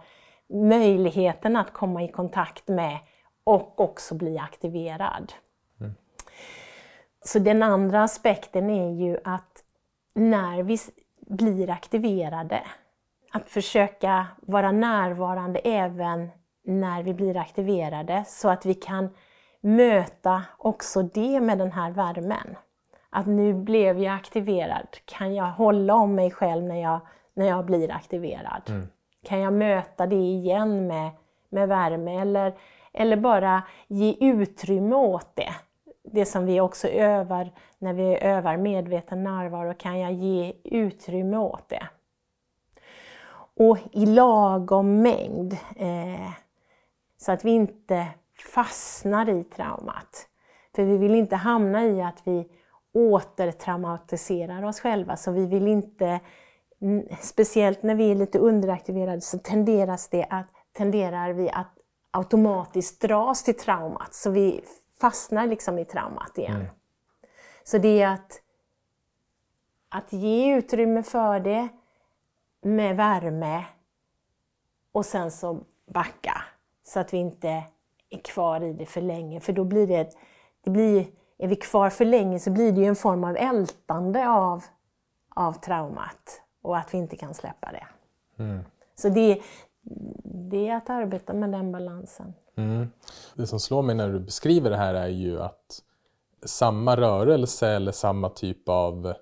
möjligheten 0.49 1.57
att 1.57 1.73
komma 1.73 2.03
i 2.03 2.09
kontakt 2.09 2.69
med 2.69 2.99
och 3.45 3.81
också 3.81 4.15
bli 4.15 4.39
aktiverad. 4.39 5.33
Så 7.29 7.39
den 7.39 7.63
andra 7.63 8.03
aspekten 8.03 8.71
är 8.71 8.91
ju 8.91 9.19
att 9.25 9.65
när 10.15 10.63
vi 10.63 10.79
blir 11.27 11.71
aktiverade, 11.71 12.63
att 13.33 13.51
försöka 13.51 14.27
vara 14.41 14.73
närvarande 14.73 15.59
även 15.59 16.29
när 16.65 17.03
vi 17.03 17.15
blir 17.15 17.37
aktiverade 17.37 18.25
så 18.27 18.49
att 18.49 18.67
vi 18.67 18.75
kan 18.75 19.09
möta 19.61 20.43
också 20.59 21.03
det 21.03 21.41
med 21.41 21.59
den 21.59 21.73
här 21.73 21.91
värmen. 21.91 22.57
Att 23.11 23.27
nu 23.27 23.55
blev 23.55 23.99
jag 23.99 24.15
aktiverad, 24.15 24.87
kan 25.05 25.35
jag 25.35 25.51
hålla 25.53 25.95
om 25.95 26.15
mig 26.15 26.31
själv 26.31 26.65
när 26.65 26.83
jag, 26.83 27.01
när 27.35 27.47
jag 27.47 27.65
blir 27.65 27.91
aktiverad? 27.91 28.63
Kan 29.25 29.41
jag 29.41 29.53
möta 29.53 30.07
det 30.07 30.17
igen 30.17 30.87
med, 30.87 31.11
med 31.49 31.69
värme 31.69 32.21
eller, 32.21 32.55
eller 32.93 33.17
bara 33.17 33.63
ge 33.89 34.17
utrymme 34.21 34.97
åt 34.97 35.37
det? 35.37 35.55
Det 36.13 36.25
som 36.25 36.47
vi 36.47 36.61
också 36.61 36.89
övar 36.89 37.51
när 37.79 37.93
vi 37.93 38.19
övar 38.21 38.57
medveten 38.57 39.25
närvaro, 39.25 39.75
kan 39.75 39.99
jag 39.99 40.13
ge 40.13 40.53
utrymme 40.65 41.37
åt 41.37 41.69
det? 41.69 41.89
Och 43.57 43.79
i 43.93 44.07
lagom 44.07 45.03
mängd. 45.03 45.53
Eh, 45.77 46.31
så 47.19 47.33
att 47.33 47.45
vi 47.45 47.51
inte 47.51 48.07
fastnar 48.55 49.29
i 49.29 49.45
traumat. 49.45 50.29
För 50.77 50.85
vi 50.85 50.97
vill 50.97 51.15
inte 51.15 51.37
hamna 51.37 51.85
i 51.87 52.03
att 52.03 52.21
vi 52.25 52.49
återtraumatiserar 52.93 54.63
oss 54.63 54.81
själva. 54.81 55.17
Så 55.17 55.33
vi 55.33 55.47
vill 55.47 55.69
inte, 55.69 56.21
speciellt 57.21 57.83
när 57.83 57.95
vi 57.95 58.11
är 58.11 58.15
lite 58.15 58.39
underaktiverade, 58.39 59.21
så 59.21 59.39
tenderas 59.39 60.09
det 60.09 60.27
att, 60.31 60.47
tenderar 60.73 61.33
vi 61.33 61.51
att 61.51 61.73
automatiskt 62.11 63.01
dras 63.01 63.43
till 63.43 63.57
traumat. 63.57 64.15
Så 64.15 64.31
vi 64.31 64.61
fastnar 65.01 65.47
liksom 65.47 65.79
i 65.79 65.85
traumat 65.85 66.39
igen. 66.39 66.61
Så 67.65 67.79
det 67.79 68.03
är 68.03 68.09
att, 68.09 68.43
att 69.89 70.13
ge 70.13 70.57
utrymme 70.57 71.03
för 71.03 71.41
det 71.41 71.69
med 72.63 72.97
värme 72.97 73.65
och 74.93 75.07
sen 75.07 75.31
så 75.31 75.61
backa 75.87 76.43
så 76.85 77.01
att 77.01 77.13
vi 77.13 77.19
inte 77.19 77.63
är 78.11 78.19
kvar 78.19 78.61
i 78.61 78.73
det 78.73 78.87
för 78.87 79.01
länge. 79.01 79.41
För 79.41 79.53
då 79.53 79.65
blir 79.65 79.87
det, 79.87 80.11
det 80.65 80.71
blir, 80.71 81.07
är 81.39 81.49
vi 81.49 81.57
kvar 81.57 81.91
för 81.91 82.05
länge 82.05 82.39
så 82.39 82.51
blir 82.51 82.73
det 82.73 82.81
ju 82.81 82.87
en 82.87 82.97
form 82.97 83.25
av 83.25 83.37
ältande 83.37 84.29
av, 84.29 84.65
av 85.35 85.53
traumat 85.53 86.43
och 86.63 86.79
att 86.79 86.95
vi 86.95 86.99
inte 86.99 87.17
kan 87.17 87.35
släppa 87.35 87.73
det. 87.73 87.87
Så 88.95 89.09
det, 89.09 89.43
det 90.25 90.69
är 90.69 90.77
att 90.77 90.91
arbeta 90.91 91.33
med 91.33 91.51
den 91.51 91.73
balansen. 91.73 92.35
Det 93.35 93.47
som 93.47 93.61
slår 93.61 93.83
mig 93.83 93.95
när 93.95 94.09
du 94.09 94.19
beskriver 94.19 94.71
det 94.71 94.77
här 94.77 94.95
är 94.95 95.09
ju 95.09 95.41
att 95.41 95.83
samma 96.43 96.97
rörelse 96.97 97.69
eller 97.69 97.93
samma 97.93 98.29
typ 98.29 98.69
av 98.69 99.07
eh, 99.07 99.15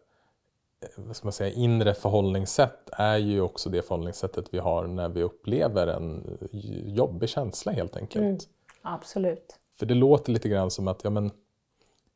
vad 0.96 1.16
ska 1.16 1.26
man 1.26 1.32
säga, 1.32 1.54
inre 1.54 1.94
förhållningssätt 1.94 2.90
är 2.92 3.16
ju 3.16 3.40
också 3.40 3.70
det 3.70 3.82
förhållningssättet 3.82 4.46
vi 4.50 4.58
har 4.58 4.86
när 4.86 5.08
vi 5.08 5.22
upplever 5.22 5.86
en 5.86 6.38
jobbig 6.86 7.28
känsla 7.28 7.72
helt 7.72 7.96
enkelt. 7.96 8.48
Absolut. 8.82 9.58
För 9.78 9.86
det 9.86 9.94
låter 9.94 10.32
lite 10.32 10.48
grann 10.48 10.70
som 10.70 10.88
att 10.88 11.04
ja, 11.04 11.10
men, 11.10 11.30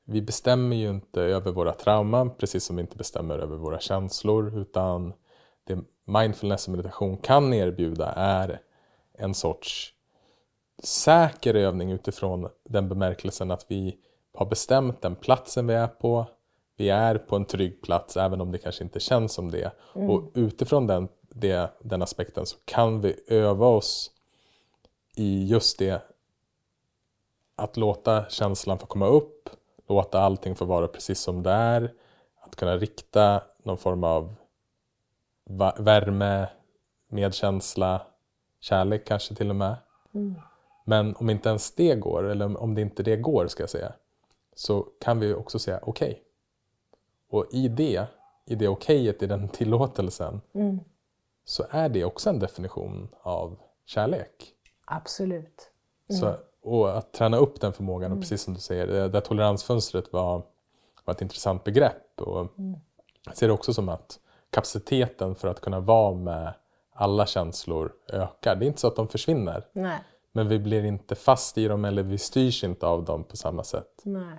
vi 0.04 0.22
bestämmer 0.22 0.76
ju 0.76 0.90
inte 0.90 1.22
över 1.22 1.52
våra 1.52 1.72
trauman 1.72 2.30
precis 2.38 2.64
som 2.64 2.76
vi 2.76 2.82
inte 2.82 2.96
bestämmer 2.96 3.38
över 3.38 3.56
våra 3.56 3.80
känslor 3.80 4.58
utan 4.58 5.12
det 5.64 5.78
mindfulness 6.04 6.66
och 6.66 6.72
meditation 6.72 7.16
kan 7.16 7.54
erbjuda 7.54 8.12
är 8.12 8.60
en 9.18 9.34
sorts 9.34 9.94
säker 10.82 11.54
övning 11.54 11.90
utifrån 11.90 12.48
den 12.64 12.88
bemärkelsen 12.88 13.50
att 13.50 13.66
vi 13.68 13.96
har 14.34 14.46
bestämt 14.46 15.02
den 15.02 15.16
platsen 15.16 15.66
vi 15.66 15.74
är 15.74 15.86
på. 15.86 16.26
Vi 16.76 16.90
är 16.90 17.18
på 17.18 17.36
en 17.36 17.44
trygg 17.44 17.82
plats 17.82 18.16
även 18.16 18.40
om 18.40 18.52
det 18.52 18.58
kanske 18.58 18.84
inte 18.84 19.00
känns 19.00 19.32
som 19.32 19.50
det. 19.50 19.72
Och 20.08 20.30
utifrån 20.34 20.86
den, 20.86 21.08
det, 21.20 21.70
den 21.80 22.02
aspekten 22.02 22.46
så 22.46 22.56
kan 22.64 23.00
vi 23.00 23.16
öva 23.28 23.66
oss 23.66 24.10
i 25.16 25.46
just 25.46 25.78
det 25.78 26.02
att 27.56 27.76
låta 27.76 28.28
känslan 28.28 28.78
få 28.78 28.86
komma 28.86 29.06
upp, 29.06 29.50
låta 29.88 30.20
allting 30.20 30.54
få 30.56 30.64
vara 30.64 30.88
precis 30.88 31.20
som 31.20 31.42
det 31.42 31.50
är, 31.50 31.92
att 32.40 32.56
kunna 32.56 32.76
rikta 32.76 33.42
någon 33.62 33.78
form 33.78 34.04
av 34.04 34.34
värme, 35.78 36.48
medkänsla, 37.08 38.02
kärlek 38.60 39.06
kanske 39.06 39.34
till 39.34 39.50
och 39.50 39.56
med. 39.56 39.76
Men 40.90 41.16
om 41.16 41.30
inte 41.30 41.48
ens 41.48 41.74
det 41.74 41.94
går, 41.94 42.22
eller 42.30 42.56
om- 42.62 42.74
det 42.74 42.80
inte 42.80 43.02
det 43.02 43.16
går 43.16 43.46
ska 43.46 43.62
jag 43.62 43.70
säga, 43.70 43.92
så 44.54 44.86
kan 45.00 45.20
vi 45.20 45.34
också 45.34 45.58
säga 45.58 45.80
okej. 45.82 46.22
Och 47.30 47.46
i 47.50 47.68
det, 47.68 48.06
i 48.46 48.54
det 48.54 48.68
okejet, 48.68 49.22
i 49.22 49.26
den 49.26 49.48
tillåtelsen, 49.58 50.40
så 51.44 51.64
är 51.70 51.88
det 51.88 52.04
också 52.04 52.30
en 52.30 52.38
definition 52.38 53.08
av 53.22 53.56
kärlek. 53.84 54.54
Absolut. 54.84 55.70
Så, 56.08 56.34
och 56.62 56.98
att 56.98 57.12
träna 57.12 57.36
upp 57.36 57.60
den 57.60 57.72
förmågan, 57.72 58.12
och 58.12 58.18
precis 58.20 58.42
som 58.42 58.54
du 58.54 58.60
säger, 58.60 58.86
det 58.86 59.08
där 59.08 59.20
toleransfönstret 59.20 60.12
var, 60.12 60.42
var 61.04 61.14
ett 61.14 61.22
intressant 61.22 61.64
begrepp. 61.64 62.20
Och 62.20 62.48
Jag 63.26 63.36
ser 63.36 63.46
det 63.46 63.52
också 63.52 63.74
som 63.74 63.88
att 63.88 64.18
kapaciteten 64.50 65.34
för 65.34 65.48
att 65.48 65.60
kunna 65.60 65.80
vara 65.80 66.14
med 66.14 66.54
alla 66.92 67.26
känslor 67.26 67.92
ökar. 68.08 68.56
Det 68.56 68.64
är 68.64 68.66
inte 68.66 68.80
så 68.80 68.86
att 68.86 68.96
de 68.96 69.08
försvinner, 69.08 69.66
Nej. 69.72 69.98
Men 70.32 70.48
vi 70.48 70.58
blir 70.58 70.84
inte 70.84 71.14
fast 71.14 71.58
i 71.58 71.68
dem 71.68 71.84
eller 71.84 72.02
vi 72.02 72.18
styrs 72.18 72.64
inte 72.64 72.86
av 72.86 73.04
dem 73.04 73.24
på 73.24 73.36
samma 73.36 73.64
sätt. 73.64 74.02
Nej. 74.04 74.38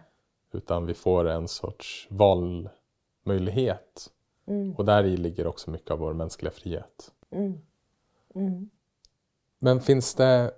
Utan 0.54 0.86
vi 0.86 0.94
får 0.94 1.28
en 1.28 1.48
sorts 1.48 2.08
valmöjlighet. 2.10 4.12
Och 4.78 4.86
där 4.86 5.04
i 5.04 5.18
ligger 5.18 5.48
också 5.48 5.72
mycket 5.72 5.92
av 5.92 6.00
vår 6.00 6.14
mänskliga 6.14 6.52
frihet. 6.52 7.12
Men 9.60 9.82
finns 9.82 10.16
det, 10.16 10.52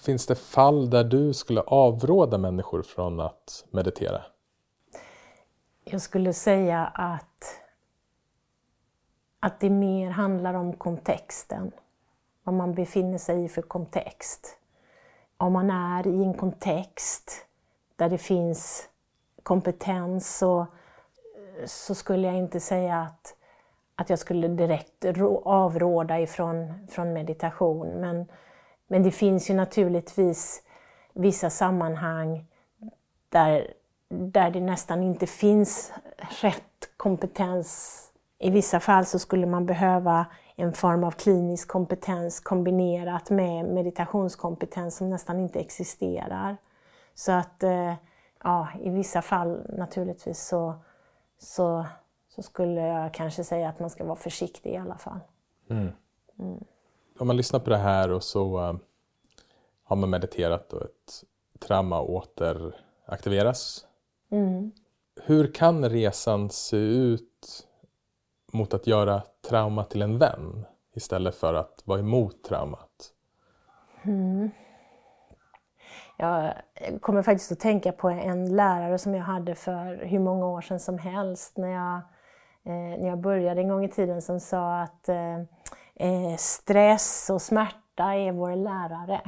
Finns 0.00 0.26
det 0.26 0.34
fall 0.34 0.90
där 0.90 1.04
du 1.04 1.32
skulle 1.32 1.60
avråda 1.60 2.38
människor 2.38 2.82
från 2.82 3.20
att 3.20 3.64
meditera? 3.70 4.22
Jag 5.84 6.00
skulle 6.00 6.32
säga 6.32 6.86
att, 6.86 7.60
att 9.40 9.60
det 9.60 9.70
mer 9.70 10.10
handlar 10.10 10.54
om 10.54 10.72
kontexten. 10.72 11.72
Vad 12.44 12.54
man 12.54 12.74
befinner 12.74 13.18
sig 13.18 13.44
i 13.44 13.48
för 13.48 13.62
kontext. 13.62 14.58
Om 15.36 15.52
man 15.52 15.70
är 15.70 16.06
i 16.06 16.24
en 16.24 16.34
kontext 16.34 17.46
där 17.96 18.08
det 18.08 18.18
finns 18.18 18.88
kompetens 19.42 20.38
så, 20.38 20.66
så 21.66 21.94
skulle 21.94 22.26
jag 22.26 22.36
inte 22.36 22.60
säga 22.60 23.00
att, 23.00 23.34
att 23.96 24.10
jag 24.10 24.18
skulle 24.18 24.48
direkt 24.48 25.04
avråda 25.44 26.20
ifrån 26.20 26.86
från 26.90 27.12
meditation. 27.12 27.88
Men, 27.88 28.26
men 28.86 29.02
det 29.02 29.10
finns 29.10 29.50
ju 29.50 29.54
naturligtvis 29.54 30.62
vissa 31.12 31.50
sammanhang 31.50 32.46
där, 33.28 33.74
där 34.08 34.50
det 34.50 34.60
nästan 34.60 35.02
inte 35.02 35.26
finns 35.26 35.92
rätt 36.40 36.90
kompetens. 36.96 37.98
I 38.38 38.50
vissa 38.50 38.80
fall 38.80 39.06
så 39.06 39.18
skulle 39.18 39.46
man 39.46 39.66
behöva 39.66 40.26
en 40.56 40.72
form 40.72 41.04
av 41.04 41.10
klinisk 41.10 41.68
kompetens 41.68 42.40
kombinerat 42.40 43.30
med 43.30 43.64
meditationskompetens 43.64 44.96
som 44.96 45.08
nästan 45.08 45.38
inte 45.38 45.60
existerar. 45.60 46.56
Så 47.14 47.32
att 47.32 47.62
eh, 47.62 47.94
ja, 48.42 48.68
i 48.80 48.90
vissa 48.90 49.22
fall 49.22 49.60
naturligtvis 49.68 50.46
så, 50.46 50.74
så, 51.38 51.86
så, 52.28 52.42
skulle 52.42 52.80
jag 52.80 53.14
kanske 53.14 53.44
säga 53.44 53.68
att 53.68 53.80
man 53.80 53.90
ska 53.90 54.04
vara 54.04 54.16
försiktig 54.16 54.72
i 54.72 54.76
alla 54.76 54.98
fall. 54.98 55.20
Mm. 55.70 55.88
Mm. 56.38 56.64
Om 57.18 57.26
man 57.26 57.36
lyssnar 57.36 57.60
på 57.60 57.70
det 57.70 57.76
här 57.76 58.10
och 58.10 58.22
så 58.22 58.68
uh, 58.68 58.76
har 59.82 59.96
man 59.96 60.10
mediterat 60.10 60.72
och 60.72 60.82
ett 60.82 61.24
trauma 61.58 62.00
återaktiveras. 62.00 63.86
Mm. 64.30 64.72
Hur 65.22 65.54
kan 65.54 65.90
resan 65.90 66.50
se 66.50 66.76
ut 66.76 67.68
mot 68.52 68.74
att 68.74 68.86
göra 68.86 69.22
trauma 69.48 69.84
till 69.84 70.02
en 70.02 70.18
vän 70.18 70.66
istället 70.94 71.34
för 71.34 71.54
att 71.54 71.82
vara 71.84 71.98
emot 71.98 72.44
traumat? 72.44 73.12
Mm. 74.02 74.50
Jag 76.16 76.54
kommer 77.00 77.22
faktiskt 77.22 77.52
att 77.52 77.60
tänka 77.60 77.92
på 77.92 78.08
en 78.08 78.56
lärare 78.56 78.98
som 78.98 79.14
jag 79.14 79.24
hade 79.24 79.54
för 79.54 80.04
hur 80.04 80.18
många 80.18 80.46
år 80.46 80.60
sedan 80.60 80.80
som 80.80 80.98
helst 80.98 81.56
när 81.56 81.68
jag, 81.68 81.96
eh, 82.64 83.00
när 83.00 83.08
jag 83.08 83.20
började 83.20 83.60
en 83.60 83.68
gång 83.68 83.84
i 83.84 83.88
tiden 83.88 84.22
som 84.22 84.40
sa 84.40 84.80
att 84.80 85.08
eh, 85.08 85.38
eh 85.94 86.36
stress 86.36 87.30
och 87.30 87.42
smärta 87.42 88.14
är 88.14 88.32
vår 88.32 88.56
lärare. 88.56 89.20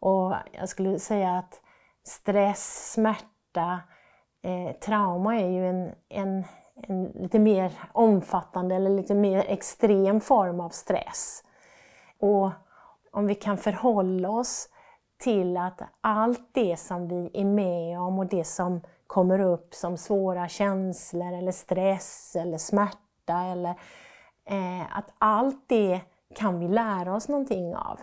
Och 0.00 0.34
jag 0.52 0.68
skulle 0.68 0.98
säga 0.98 1.38
att 1.38 1.60
stress, 2.04 2.92
smärta, 2.92 3.80
eh, 4.42 4.76
trauma 4.76 5.36
är 5.36 5.48
ju 5.48 5.68
en, 5.68 5.94
en, 6.08 6.44
en 6.76 7.04
lite 7.04 7.38
mer 7.38 7.72
omfattande 7.92 8.74
eller 8.74 8.90
lite 8.90 9.14
mer 9.14 9.44
extrem 9.48 10.20
form 10.20 10.60
av 10.60 10.68
stress. 10.68 11.44
Och 12.18 12.50
om 13.10 13.26
vi 13.26 13.34
kan 13.34 13.58
förhålla 13.58 14.30
oss 14.30 14.68
till 15.18 15.56
att 15.56 15.82
allt 16.00 16.48
det 16.52 16.76
som 16.76 17.08
vi 17.08 17.30
är 17.34 17.44
med 17.44 18.00
om 18.00 18.18
och 18.18 18.26
det 18.26 18.44
som 18.44 18.80
kommer 19.06 19.40
upp 19.40 19.74
som 19.74 19.96
svåra 19.96 20.48
känslor 20.48 21.32
eller 21.32 21.52
stress 21.52 22.36
eller 22.36 22.58
smärta 22.58 23.40
eller 23.52 23.70
eh, 24.44 24.98
att 24.98 25.12
allt 25.18 25.64
det 25.68 26.00
kan 26.34 26.60
vi 26.60 26.68
lära 26.68 27.14
oss 27.14 27.28
någonting 27.28 27.76
av. 27.76 28.00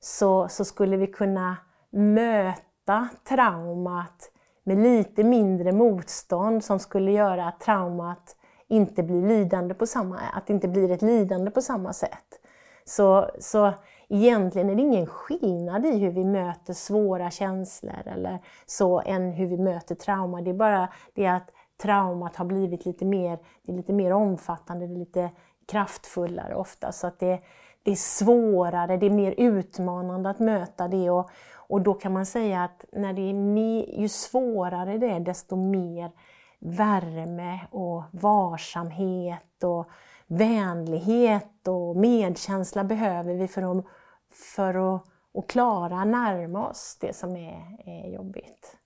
Så, 0.00 0.48
så 0.48 0.64
skulle 0.64 0.96
vi 0.96 1.06
kunna 1.06 1.56
möta 1.90 3.08
traumat 3.28 4.30
med 4.70 4.78
lite 4.78 5.24
mindre 5.24 5.72
motstånd 5.72 6.64
som 6.64 6.78
skulle 6.78 7.10
göra 7.10 7.48
att 7.48 7.60
traumat 7.60 8.36
inte 8.68 9.02
blir 9.02 9.22
lidande 9.22 9.74
på 9.74 9.86
samma, 9.86 10.18
att 10.18 10.46
det 10.46 10.52
inte 10.52 10.68
blir 10.68 10.90
ett 10.90 11.02
lidande 11.02 11.50
på 11.50 11.62
samma 11.62 11.92
sätt. 11.92 12.40
Så, 12.84 13.30
så 13.38 13.72
egentligen 14.08 14.70
är 14.70 14.74
det 14.74 14.82
ingen 14.82 15.06
skillnad 15.06 15.86
i 15.86 15.98
hur 15.98 16.10
vi 16.10 16.24
möter 16.24 16.72
svåra 16.72 17.30
känslor 17.30 18.02
eller 18.06 18.38
så 18.66 19.00
än 19.00 19.32
hur 19.32 19.46
vi 19.46 19.58
möter 19.58 19.94
trauma. 19.94 20.40
Det 20.40 20.50
är 20.50 20.54
bara 20.54 20.88
det 21.14 21.26
att 21.26 21.50
traumat 21.82 22.36
har 22.36 22.44
blivit 22.44 22.84
lite 22.84 23.04
mer, 23.04 23.38
det 23.62 23.72
är 23.72 23.76
lite 23.76 23.92
mer 23.92 24.12
omfattande, 24.12 24.86
det 24.86 24.94
är 24.94 24.98
lite 24.98 25.30
kraftfullare 25.68 26.54
ofta. 26.54 26.92
Så 26.92 27.06
att 27.06 27.18
det, 27.18 27.40
det 27.82 27.90
är 27.90 27.96
svårare, 27.96 28.96
det 28.96 29.06
är 29.06 29.10
mer 29.10 29.34
utmanande 29.36 30.30
att 30.30 30.38
möta 30.38 30.88
det. 30.88 31.10
Och, 31.10 31.30
och 31.70 31.80
då 31.80 31.94
kan 31.94 32.12
man 32.12 32.26
säga 32.26 32.64
att 32.64 32.84
när 32.92 33.12
det 33.12 33.22
är 33.22 34.00
ju 34.00 34.08
svårare 34.08 34.98
det 34.98 35.10
är, 35.10 35.20
desto 35.20 35.56
mer 35.56 36.10
värme 36.58 37.60
och 37.70 38.02
varsamhet 38.10 39.64
och 39.64 39.88
vänlighet 40.26 41.68
och 41.68 41.96
medkänsla 41.96 42.84
behöver 42.84 43.34
vi 43.34 43.48
för 43.48 43.78
att, 43.78 43.84
för 44.30 44.94
att, 44.94 45.02
att 45.34 45.46
klara 45.46 46.04
närma 46.04 46.68
oss 46.68 46.96
det 47.00 47.16
som 47.16 47.36
är, 47.36 47.76
är 47.84 48.14
jobbigt. 48.14 48.76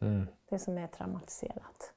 Mm. 0.00 0.26
Det 0.50 0.58
som 0.58 0.78
är 0.78 0.86
traumatiserat. 0.86 1.92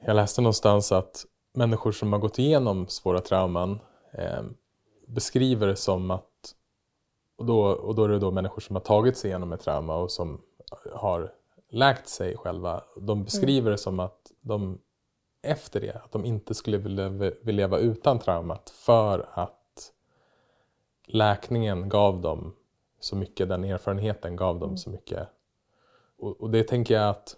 Jag 0.00 0.16
läste 0.16 0.40
någonstans 0.40 0.92
att 0.92 1.24
människor 1.54 1.92
som 1.92 2.12
har 2.12 2.20
gått 2.20 2.38
igenom 2.38 2.88
svåra 2.88 3.20
trauman 3.20 3.80
eh, 4.12 4.42
beskriver 5.06 5.66
det 5.66 5.76
som 5.76 6.10
att, 6.10 6.54
och 7.36 7.44
då, 7.44 7.62
och 7.62 7.94
då 7.94 8.04
är 8.04 8.08
det 8.08 8.18
då 8.18 8.30
människor 8.30 8.60
som 8.60 8.76
har 8.76 8.80
tagit 8.80 9.16
sig 9.16 9.30
igenom 9.30 9.52
ett 9.52 9.60
trauma 9.60 9.96
och 9.96 10.10
som 10.10 10.40
har 10.92 11.32
läkt 11.68 12.08
sig 12.08 12.36
själva, 12.36 12.82
de 12.96 13.24
beskriver 13.24 13.60
mm. 13.60 13.72
det 13.72 13.78
som 13.78 14.00
att 14.00 14.32
de 14.40 14.78
efter 15.42 15.80
det, 15.80 15.92
att 16.04 16.12
de 16.12 16.24
inte 16.24 16.54
skulle 16.54 16.78
vilja, 16.78 17.08
vilja 17.08 17.32
leva 17.44 17.78
utan 17.78 18.18
traumat 18.18 18.70
för 18.70 19.28
att 19.32 19.92
läkningen 21.06 21.88
gav 21.88 22.20
dem 22.20 22.54
så 23.00 23.16
mycket, 23.16 23.48
den 23.48 23.64
erfarenheten 23.64 24.36
gav 24.36 24.58
dem 24.58 24.68
mm. 24.68 24.78
så 24.78 24.90
mycket. 24.90 25.28
Och, 26.18 26.40
och, 26.40 26.50
det 26.50 26.64
tänker 26.64 26.94
jag 26.94 27.08
att 27.08 27.36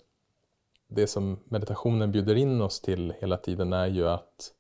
det 0.89 1.07
som 1.07 1.39
meditationen 1.45 2.13
bjuder 2.13 2.35
in 2.35 2.61
oss 2.61 2.81
till 2.81 3.15
hela 3.21 3.37
tiden 3.37 3.73
är 3.73 3.87
ju 3.87 4.09
att, 4.09 4.53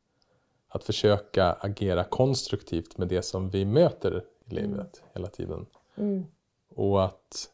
att 0.68 0.84
försöka 0.84 1.52
agera 1.52 2.04
konstruktivt 2.04 2.98
med 2.98 3.08
det 3.08 3.22
som 3.22 3.50
vi 3.50 3.64
möter 3.64 4.24
i 4.46 4.58
mm. 4.58 4.70
livet 4.70 4.98
mm. 4.98 5.10
hela 5.12 5.28
tiden. 5.28 5.66
Mm. 5.96 6.26
Och 6.68 7.04
att 7.04 7.50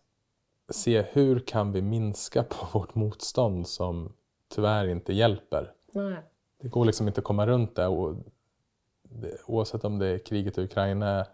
se 0.68 1.02
hur 1.02 1.40
kan 1.40 1.72
vi 1.72 1.82
minska 1.82 2.42
på 2.42 2.66
vårt 2.78 2.94
motstånd 2.94 3.68
som 3.68 4.12
tyvärr 4.48 4.88
inte 4.88 5.12
hjälper. 5.12 5.72
Nej. 5.92 6.16
Det 6.58 6.68
går 6.68 6.84
liksom 6.84 7.08
inte 7.08 7.20
att 7.20 7.24
komma 7.24 7.46
runt 7.46 7.76
det. 7.76 7.86
Och 7.86 8.14
det 9.02 9.36
oavsett 9.46 9.84
om 9.84 9.98
det 9.98 10.06
är 10.06 10.18
kriget 10.18 10.58
i 10.58 10.60
Ukraina, 10.64 11.26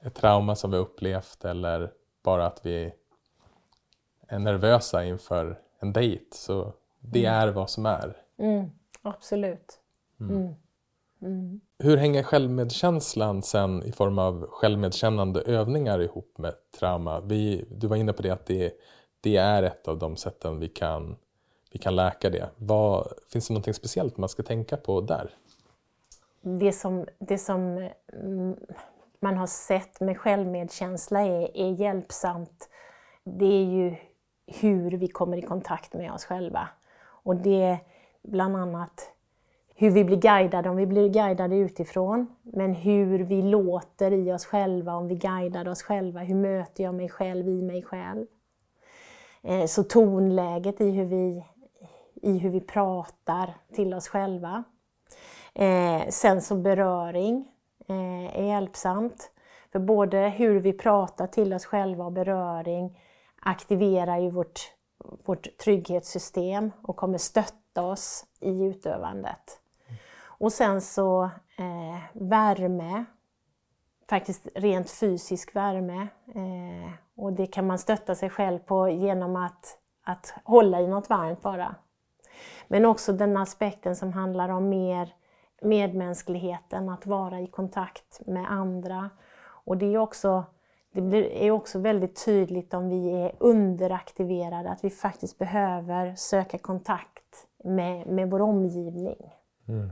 ett 0.00 0.14
trauma 0.14 0.56
som 0.56 0.70
vi 0.70 0.76
upplevt 0.76 1.44
eller 1.44 1.92
bara 2.22 2.46
att 2.46 2.66
vi 2.66 2.92
är 4.28 4.38
nervösa 4.38 5.04
inför 5.04 5.60
en 5.78 5.92
dejt. 5.92 6.24
Så 6.32 6.72
det 7.00 7.24
mm. 7.24 7.38
är 7.40 7.48
vad 7.48 7.70
som 7.70 7.86
är. 7.86 8.16
Mm, 8.36 8.70
absolut. 9.02 9.80
Mm 10.20 10.54
mm. 11.22 11.60
Hur 11.78 11.96
hänger 11.96 12.22
självmedkänslan 12.22 13.42
sen 13.42 13.82
i 13.82 13.92
form 13.92 14.18
av 14.18 14.46
självmedkännande 14.50 15.40
övningar 15.40 15.98
ihop 15.98 16.38
med 16.38 16.54
trauma? 16.78 17.20
Vi, 17.20 17.64
du 17.70 17.86
var 17.86 17.96
inne 17.96 18.12
på 18.12 18.22
det 18.22 18.30
att 18.30 18.46
det, 18.46 18.72
det 19.20 19.36
är 19.36 19.62
ett 19.62 19.88
av 19.88 19.98
de 19.98 20.16
sätten 20.16 20.60
vi 20.60 20.68
kan 20.68 21.16
vi 21.72 21.78
kan 21.78 21.96
läka 21.96 22.30
det. 22.30 22.50
Vad, 22.56 23.12
finns 23.32 23.48
det 23.48 23.54
något 23.54 23.76
speciellt 23.76 24.16
man 24.16 24.28
ska 24.28 24.42
tänka 24.42 24.76
på 24.76 25.00
där? 25.00 25.30
Det 26.40 26.72
som, 26.72 27.06
det 27.18 27.38
som 27.38 27.90
mm, 28.12 28.56
man 29.20 29.36
har 29.36 29.46
sett 29.46 30.00
med 30.00 30.18
självmedkänsla 30.18 31.20
är, 31.20 31.56
är 31.56 31.70
hjälpsamt, 31.70 32.68
det 33.24 33.44
är 33.44 33.64
ju 33.64 33.96
hur 34.46 34.90
vi 34.90 35.08
kommer 35.08 35.36
i 35.36 35.42
kontakt 35.42 35.94
med 35.94 36.12
oss 36.12 36.24
själva. 36.24 36.68
Och 37.02 37.36
det 37.36 37.62
är 37.62 37.78
bland 38.22 38.56
annat 38.56 39.11
hur 39.82 39.90
vi 39.90 40.04
blir 40.04 40.16
guidade, 40.16 40.70
om 40.70 40.76
vi 40.76 40.86
blir 40.86 41.08
guidade 41.08 41.56
utifrån, 41.56 42.26
men 42.42 42.74
hur 42.74 43.18
vi 43.18 43.42
låter 43.42 44.12
i 44.12 44.32
oss 44.32 44.46
själva, 44.46 44.94
om 44.94 45.08
vi 45.08 45.14
guidar 45.14 45.68
oss 45.68 45.82
själva. 45.82 46.20
Hur 46.20 46.34
möter 46.34 46.84
jag 46.84 46.94
mig 46.94 47.08
själv 47.08 47.48
i 47.48 47.62
mig 47.62 47.82
själv? 47.82 48.26
Eh, 49.42 49.66
så 49.66 49.82
tonläget 49.82 50.80
i 50.80 50.90
hur 50.90 51.04
vi 51.04 51.44
i 52.22 52.38
hur 52.38 52.50
vi 52.50 52.60
pratar 52.60 53.54
till 53.74 53.94
oss 53.94 54.08
själva. 54.08 54.64
Eh, 55.54 56.08
sen 56.08 56.42
så 56.42 56.56
beröring 56.56 57.48
eh, 57.88 58.38
är 58.38 58.44
hjälpsamt. 58.44 59.30
För 59.72 59.78
både 59.78 60.18
hur 60.18 60.60
vi 60.60 60.72
pratar 60.72 61.26
till 61.26 61.54
oss 61.54 61.64
själva 61.64 62.04
och 62.04 62.12
beröring 62.12 63.00
aktiverar 63.40 64.18
ju 64.18 64.30
vårt, 64.30 64.60
vårt 65.24 65.58
trygghetssystem 65.58 66.72
och 66.82 66.96
kommer 66.96 67.18
stötta 67.18 67.82
oss 67.82 68.24
i 68.40 68.64
utövandet. 68.64 69.61
Och 70.42 70.52
sen 70.52 70.80
så 70.80 71.24
eh, 71.58 71.98
värme. 72.12 73.04
faktiskt 74.10 74.48
rent 74.54 74.90
fysisk 74.90 75.56
värme. 75.56 76.08
Eh, 76.34 76.92
och 77.16 77.32
det 77.32 77.46
kan 77.46 77.66
man 77.66 77.78
stötta 77.78 78.14
sig 78.14 78.30
själv 78.30 78.58
på 78.58 78.88
genom 78.88 79.36
att, 79.36 79.78
att 80.04 80.34
hålla 80.44 80.80
i 80.80 80.86
något 80.86 81.10
varmt 81.10 81.42
bara. 81.42 81.74
Men 82.68 82.84
också 82.84 83.12
den 83.12 83.36
aspekten 83.36 83.96
som 83.96 84.12
handlar 84.12 84.48
om 84.48 84.68
mer 84.68 85.14
medmänskligheten, 85.62 86.88
att 86.88 87.06
vara 87.06 87.40
i 87.40 87.46
kontakt 87.46 88.26
med 88.26 88.50
andra. 88.50 89.10
Och 89.64 89.76
det 89.76 89.86
är 89.86 89.98
också, 89.98 90.44
det 90.92 91.46
är 91.46 91.50
också 91.50 91.78
väldigt 91.78 92.24
tydligt 92.24 92.74
om 92.74 92.88
vi 92.88 93.10
är 93.10 93.32
underaktiverade, 93.38 94.70
att 94.70 94.84
vi 94.84 94.90
faktiskt 94.90 95.38
behöver 95.38 96.14
söka 96.14 96.58
kontakt 96.58 97.46
med, 97.64 98.06
med 98.06 98.30
vår 98.30 98.42
omgivning. 98.42 99.32
Mm. 99.68 99.90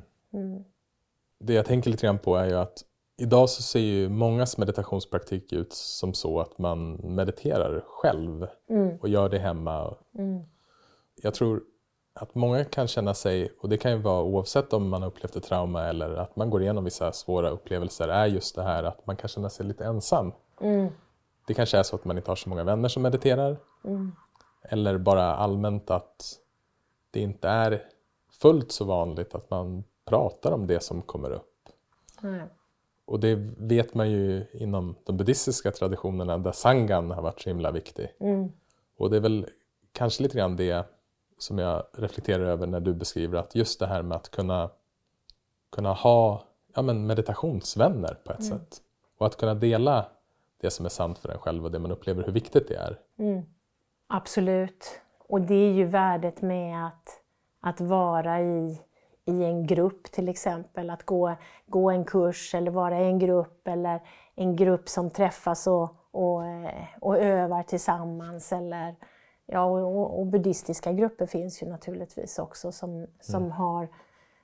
Det 1.38 1.54
jag 1.54 1.66
tänker 1.66 1.90
lite 1.90 2.06
grann 2.06 2.18
på 2.18 2.36
är 2.36 2.46
ju 2.46 2.54
att 2.54 2.84
idag 3.16 3.50
så 3.50 3.62
ser 3.62 3.80
ju 3.80 4.08
mångas 4.08 4.58
meditationspraktik 4.58 5.52
ut 5.52 5.72
som 5.72 6.14
så 6.14 6.40
att 6.40 6.58
man 6.58 6.92
mediterar 6.94 7.84
själv 7.86 8.46
och 9.00 9.08
gör 9.08 9.28
det 9.28 9.38
hemma. 9.38 9.94
Jag 11.22 11.34
tror 11.34 11.62
att 12.14 12.34
många 12.34 12.64
kan 12.64 12.88
känna 12.88 13.14
sig, 13.14 13.52
och 13.60 13.68
det 13.68 13.76
kan 13.76 13.90
ju 13.90 13.98
vara 13.98 14.22
oavsett 14.22 14.72
om 14.72 14.88
man 14.88 15.02
har 15.02 15.08
upplevt 15.08 15.36
ett 15.36 15.44
trauma 15.44 15.86
eller 15.86 16.16
att 16.16 16.36
man 16.36 16.50
går 16.50 16.62
igenom 16.62 16.84
vissa 16.84 17.12
svåra 17.12 17.50
upplevelser, 17.50 18.08
är 18.08 18.26
just 18.26 18.54
det 18.54 18.62
här 18.62 18.82
att 18.84 19.06
man 19.06 19.16
kan 19.16 19.28
känna 19.28 19.50
sig 19.50 19.66
lite 19.66 19.84
ensam. 19.84 20.32
Det 21.46 21.54
kanske 21.54 21.78
är 21.78 21.82
så 21.82 21.96
att 21.96 22.04
man 22.04 22.16
inte 22.16 22.30
har 22.30 22.36
så 22.36 22.48
många 22.48 22.64
vänner 22.64 22.88
som 22.88 23.02
mediterar. 23.02 23.56
Eller 24.62 24.98
bara 24.98 25.36
allmänt 25.36 25.90
att 25.90 26.38
det 27.10 27.20
inte 27.20 27.48
är 27.48 27.82
fullt 28.40 28.72
så 28.72 28.84
vanligt 28.84 29.34
att 29.34 29.50
man 29.50 29.84
pratar 30.11 30.53
om 30.53 30.66
det 30.66 30.83
som 30.83 31.03
kommer 31.03 31.31
upp. 31.31 31.68
Nej. 32.20 32.42
Och 33.05 33.20
det 33.20 33.35
vet 33.59 33.94
man 33.94 34.11
ju 34.11 34.46
inom 34.53 34.94
de 35.05 35.16
buddhistiska 35.16 35.70
traditionerna 35.70 36.38
där 36.38 36.53
sangan 36.53 37.11
har 37.11 37.23
varit 37.23 37.40
så 37.40 37.51
himla 37.51 37.70
viktig. 37.70 38.09
Och 38.99 39.11
det 39.11 39.16
är 39.16 39.20
väl 39.20 39.46
kanske 39.92 40.23
lite 40.23 40.38
grann 40.38 40.57
det 40.57 40.87
som 41.38 41.59
jag 41.59 41.85
reflekterar 41.92 42.44
över 42.44 42.66
när 42.66 42.81
du 42.81 42.94
beskriver 42.94 43.38
att 43.38 43.55
just 43.55 43.81
det 43.81 43.87
här 43.87 44.03
med 44.03 44.16
att 44.16 44.31
kunna, 44.31 44.70
kunna 45.70 45.92
ha 45.92 46.44
ja, 46.75 46.83
men 46.83 47.07
meditationsvänner 47.07 48.14
på 48.25 48.33
ett 48.33 48.44
sätt. 48.44 48.83
Och 49.18 49.27
att 49.27 49.37
kunna 49.37 49.55
dela 49.55 50.07
det 50.61 50.70
som 50.70 50.85
är 50.87 50.90
sant 50.90 51.18
för 51.18 51.29
en 51.29 51.38
själv 51.38 51.64
och 51.64 51.70
det 51.70 51.79
man 51.79 51.90
upplever 51.90 52.23
hur 52.25 52.33
viktigt 52.33 52.68
det 52.68 52.77
är. 52.77 52.99
Absolut. 54.07 55.01
Och 55.18 55.40
det 55.40 55.55
är 55.55 55.73
ju 55.73 55.85
värdet 55.85 56.42
med 56.42 56.87
att, 56.87 57.20
att 57.61 57.81
vara 57.81 58.40
i, 58.42 58.81
i 59.24 59.44
en 59.44 59.66
grupp 59.66 60.02
till 60.12 60.28
exempel. 60.28 60.90
Att 60.90 61.02
gå, 61.02 61.35
gå 61.66 61.90
en 61.90 62.04
kurs 62.04 62.54
eller 62.54 62.70
vara 62.70 63.00
i 63.00 63.04
en 63.04 63.18
grupp 63.18 63.68
eller 63.68 64.00
en 64.35 64.56
grupp 64.56 64.88
som 64.88 65.11
träffas 65.11 65.66
och, 65.66 65.88
och, 66.11 66.46
eh, 66.46 66.85
och 67.00 67.18
övar 67.18 67.62
tillsammans. 67.62 68.52
Eller, 68.52 68.94
ja, 69.46 69.64
och, 69.64 70.20
och 70.20 70.26
buddhistiska 70.26 70.92
grupper 70.92 71.26
finns 71.26 71.62
ju 71.62 71.66
naturligtvis 71.66 72.38
också 72.38 72.72
som, 72.72 73.06
som, 73.20 73.50
har, 73.50 73.88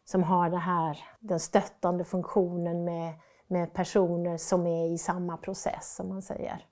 som 0.04 0.22
har 0.22 0.50
det 0.50 0.56
här, 0.56 0.98
den 1.20 1.40
stöttande 1.40 2.04
funktionen 2.04 2.84
med, 2.84 3.12
med 3.46 3.72
personer 3.74 4.36
som 4.36 4.66
är 4.66 4.86
i 4.92 4.98
samma 4.98 5.36
process 5.36 5.96
som 5.96 6.08
man 6.08 6.22
säger. 6.22 6.66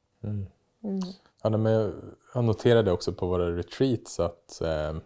Ja, 1.43 1.49
nej, 1.51 1.59
men 1.61 1.73
jag- 1.73 1.93
jag 2.35 2.45
noterade 2.45 2.93
också 2.93 3.13
på 3.13 3.27
våra 3.27 3.51
retreats 3.57 4.21
att 4.21 4.61
eh, 4.61 4.97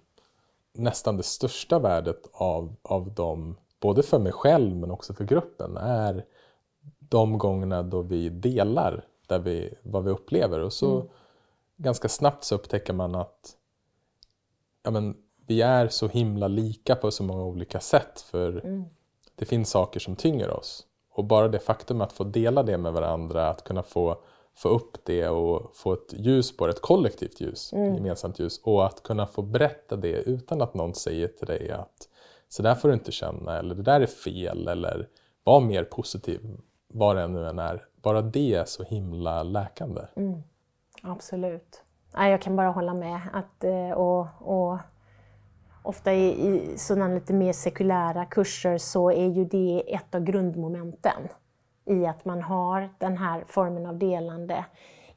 nästan 0.78 1.16
det 1.16 1.22
största 1.22 1.78
värdet 1.78 2.30
av, 2.32 2.76
av 2.82 3.14
dem, 3.14 3.56
både 3.80 4.02
för 4.02 4.18
mig 4.18 4.32
själv 4.32 4.76
men 4.76 4.90
också 4.90 5.14
för 5.14 5.24
gruppen, 5.24 5.76
är 5.76 6.24
de 6.98 7.38
gångerna 7.38 7.82
då 7.82 8.02
vi 8.02 8.28
delar 8.28 9.04
där 9.26 9.38
vi, 9.38 9.74
vad 9.82 10.04
vi 10.04 10.10
upplever. 10.10 10.60
Och 10.60 10.72
så 10.72 11.10
ganska 11.76 12.08
snabbt 12.08 12.44
så 12.44 12.54
upptäcker 12.54 12.92
man 12.92 13.14
att 13.14 13.56
ja, 14.82 14.90
men, 14.90 15.16
vi 15.46 15.62
är 15.62 15.88
så 15.88 16.08
himla 16.08 16.48
lika 16.48 16.96
på 16.96 17.10
så 17.10 17.22
många 17.22 17.44
olika 17.44 17.80
sätt. 17.80 18.20
För 18.20 18.62
det 19.34 19.44
finns 19.44 19.70
saker 19.70 20.00
som 20.00 20.16
tynger 20.16 20.50
oss. 20.50 20.86
Och 21.10 21.24
bara 21.24 21.48
det 21.48 21.58
faktum 21.58 22.00
att 22.00 22.12
få 22.12 22.24
dela 22.24 22.62
det 22.62 22.78
med 22.78 22.92
varandra, 22.92 23.48
att 23.48 23.64
kunna 23.64 23.82
få, 23.82 24.22
få 24.58 24.68
upp 24.68 25.04
det 25.04 25.28
och 25.28 25.76
få 25.76 25.92
ett 25.92 26.12
ljus 26.12 26.56
på 26.56 26.66
det, 26.66 26.72
ett 26.72 26.82
kollektivt 26.82 27.40
ljus, 27.40 27.72
gemensamt 27.72 28.38
ljus. 28.38 28.60
Och 28.64 28.86
att 28.86 29.02
kunna 29.02 29.26
få 29.26 29.42
berätta 29.42 29.96
det 29.96 30.22
utan 30.22 30.62
att 30.62 30.74
någon 30.74 30.94
säger 30.94 31.28
till 31.28 31.46
dig 31.46 31.70
att 31.70 32.08
så 32.48 32.62
där 32.62 32.74
får 32.74 32.88
du 32.88 32.94
inte 32.94 33.12
känna, 33.12 33.58
eller 33.58 33.74
det 33.74 33.82
där 33.82 34.00
är 34.00 34.06
fel, 34.06 34.68
eller 34.68 35.08
var 35.44 35.60
mer 35.60 35.84
positiv, 35.84 36.40
vad 36.88 37.16
det 37.16 37.26
nu 37.26 37.46
än 37.46 37.58
är. 37.58 37.82
Bara 38.02 38.22
det 38.22 38.54
är 38.54 38.64
så 38.64 38.82
himla 38.82 39.42
läkande. 39.42 40.00
Absolut. 41.02 41.82
Nej, 42.16 42.30
jag 42.30 42.42
kan 42.42 42.56
bara 42.56 42.68
hålla 42.68 42.94
med. 42.94 43.20
Att, 43.32 43.64
eh, 43.64 43.90
och, 43.90 44.26
och 44.38 44.78
ofta 45.82 46.12
i, 46.12 46.46
i 46.48 46.78
sådana 46.78 47.14
lite 47.14 47.32
mer 47.32 47.52
sekulära 47.52 48.24
kurser 48.24 48.78
så 48.78 49.10
är 49.10 49.26
ju 49.26 49.44
det 49.44 49.94
ett 49.94 50.14
av 50.14 50.20
grundmomenten 50.20 51.28
i 51.88 52.06
att 52.06 52.24
man 52.24 52.42
har 52.42 52.90
den 52.98 53.16
här 53.16 53.44
formen 53.48 53.86
av 53.86 53.98
delande. 53.98 54.64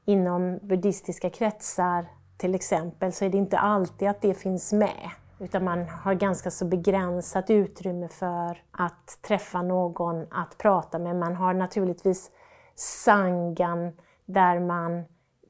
Inom 0.06 0.60
buddhistiska 0.62 1.30
kretsar 1.30 2.06
till 2.38 2.56
exempel 2.56 3.14
så 3.14 3.26
är 3.26 3.30
det 3.30 3.38
inte 3.38 3.58
alltid 3.58 4.08
att 4.08 4.22
det 4.22 4.34
finns 4.34 4.74
med. 4.74 5.10
Utan 5.40 5.64
man 5.64 5.90
har 5.90 6.14
ganska 6.14 6.52
så 6.52 6.66
begränsat 6.66 7.50
utrymme 7.50 8.08
för 8.08 8.64
att 8.72 9.20
träffa 9.22 9.62
någon 9.62 10.26
att 10.32 10.58
prata 10.58 11.00
med. 11.00 11.16
Man 11.16 11.36
har 11.36 11.54
naturligtvis 11.54 12.32
sangan 12.76 13.92
där 14.26 14.60
man 14.60 15.04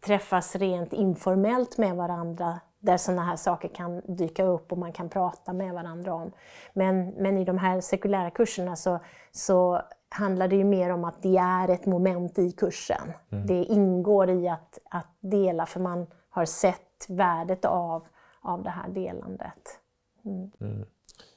träffas 0.05 0.55
rent 0.55 0.93
informellt 0.93 1.77
med 1.77 1.95
varandra 1.95 2.59
där 2.79 2.97
sådana 2.97 3.23
här 3.23 3.35
saker 3.35 3.67
kan 3.67 4.01
dyka 4.07 4.43
upp 4.43 4.71
och 4.71 4.77
man 4.77 4.91
kan 4.91 5.09
prata 5.09 5.53
med 5.53 5.73
varandra 5.73 6.13
om. 6.13 6.31
Men, 6.73 7.09
men 7.09 7.37
i 7.37 7.45
de 7.45 7.57
här 7.57 7.81
sekulära 7.81 8.29
kurserna 8.29 8.75
så, 8.75 8.99
så 9.31 9.81
handlar 10.13 10.47
det 10.47 10.55
ju 10.55 10.63
mer 10.63 10.89
om 10.89 11.03
att 11.03 11.23
det 11.23 11.37
är 11.37 11.69
ett 11.69 11.85
moment 11.85 12.39
i 12.39 12.51
kursen. 12.51 13.13
Det 13.29 13.63
ingår 13.63 14.29
i 14.29 14.47
att, 14.47 14.79
att 14.89 15.07
dela 15.19 15.65
för 15.65 15.79
man 15.79 16.07
har 16.29 16.45
sett 16.45 17.05
värdet 17.09 17.65
av, 17.65 18.07
av 18.41 18.63
det 18.63 18.69
här 18.69 18.89
delandet. 18.89 19.79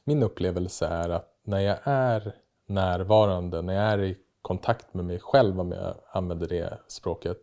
Min 0.05 0.23
upplevelse 0.23 0.87
är 0.87 1.09
att 1.09 1.39
när 1.43 1.61
jag 1.61 1.79
är 1.85 2.35
närvarande, 2.67 3.63
när 3.63 3.75
jag 3.75 3.85
är 3.85 3.99
i 3.99 4.19
kontakt 4.43 4.95
med 4.95 5.05
mig 5.05 5.19
själv, 5.21 5.61
om 5.61 5.73
jag 5.73 5.95
använder 6.13 6.49
det 6.49 6.79
språket, 6.89 7.39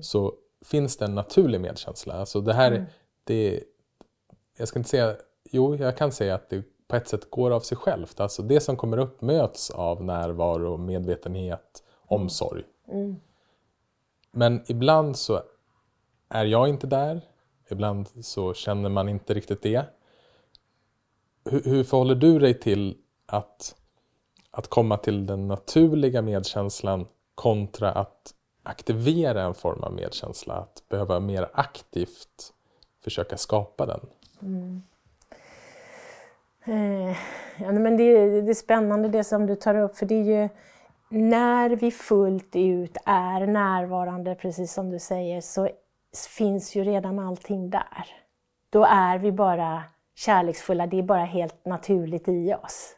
så 0.00 0.34
finns 0.64 0.96
det 0.96 1.04
en 1.04 1.14
naturlig 1.14 1.60
medkänsla. 1.60 2.14
Alltså 2.14 2.40
det 2.40 2.54
här, 2.54 2.86
det, 3.24 3.62
jag 4.58 4.68
ska 4.68 4.78
inte 4.78 4.90
säga, 4.90 5.16
jo 5.44 5.76
jag 5.76 5.96
kan 5.96 6.12
säga 6.12 6.34
att 6.34 6.50
det 6.50 6.62
på 6.88 6.96
ett 6.96 7.08
sätt 7.08 7.30
går 7.30 7.50
av 7.50 7.60
sig 7.60 7.76
självt. 7.76 8.20
Alltså 8.20 8.42
det 8.42 8.60
som 8.60 8.76
kommer 8.76 8.98
upp 8.98 9.20
möts 9.20 9.70
av 9.70 10.04
närvaro, 10.04 10.76
medvetenhet, 10.76 11.82
omsorg. 12.06 12.64
Men 14.32 14.62
ibland 14.66 15.16
så 15.16 15.42
är 16.28 16.44
jag 16.44 16.68
inte 16.68 16.86
där, 16.86 17.20
ibland 17.70 18.08
så 18.24 18.54
känner 18.54 18.88
man 18.88 19.08
inte 19.08 19.34
riktigt 19.34 19.62
det. 19.62 19.84
Hur, 21.44 21.62
hur 21.64 21.84
förhåller 21.84 22.14
du 22.14 22.38
dig 22.38 22.60
till 22.60 22.98
att, 23.26 23.76
att 24.50 24.68
komma 24.68 24.96
till 24.96 25.26
den 25.26 25.48
naturliga 25.48 26.22
medkänslan 26.22 27.06
kontra 27.34 27.92
att 27.92 28.34
aktivera 28.62 29.42
en 29.42 29.54
form 29.54 29.82
av 29.82 29.92
medkänsla? 29.92 30.54
Att 30.54 30.88
behöva 30.88 31.20
mer 31.20 31.48
aktivt 31.52 32.52
försöka 33.04 33.36
skapa 33.36 33.86
den? 33.86 34.00
Eh, 36.68 37.16
ja, 37.56 37.72
men 37.72 37.96
det, 37.96 38.40
det 38.40 38.50
är 38.50 38.54
spännande 38.54 39.08
det 39.08 39.24
som 39.24 39.46
du 39.46 39.54
tar 39.54 39.74
upp, 39.74 39.96
för 39.96 40.06
det 40.06 40.14
är 40.14 40.42
ju 40.42 40.48
när 41.08 41.70
vi 41.70 41.90
fullt 41.90 42.56
ut 42.56 42.96
är 43.04 43.46
närvarande, 43.46 44.34
precis 44.34 44.72
som 44.72 44.90
du 44.90 44.98
säger, 44.98 45.40
så 45.40 45.68
finns 46.28 46.76
ju 46.76 46.84
redan 46.84 47.18
allting 47.18 47.70
där. 47.70 48.06
Då 48.70 48.84
är 48.84 49.18
vi 49.18 49.32
bara 49.32 49.82
kärleksfulla, 50.14 50.86
det 50.86 50.98
är 50.98 51.02
bara 51.02 51.24
helt 51.24 51.64
naturligt 51.64 52.28
i 52.28 52.54
oss. 52.54 52.94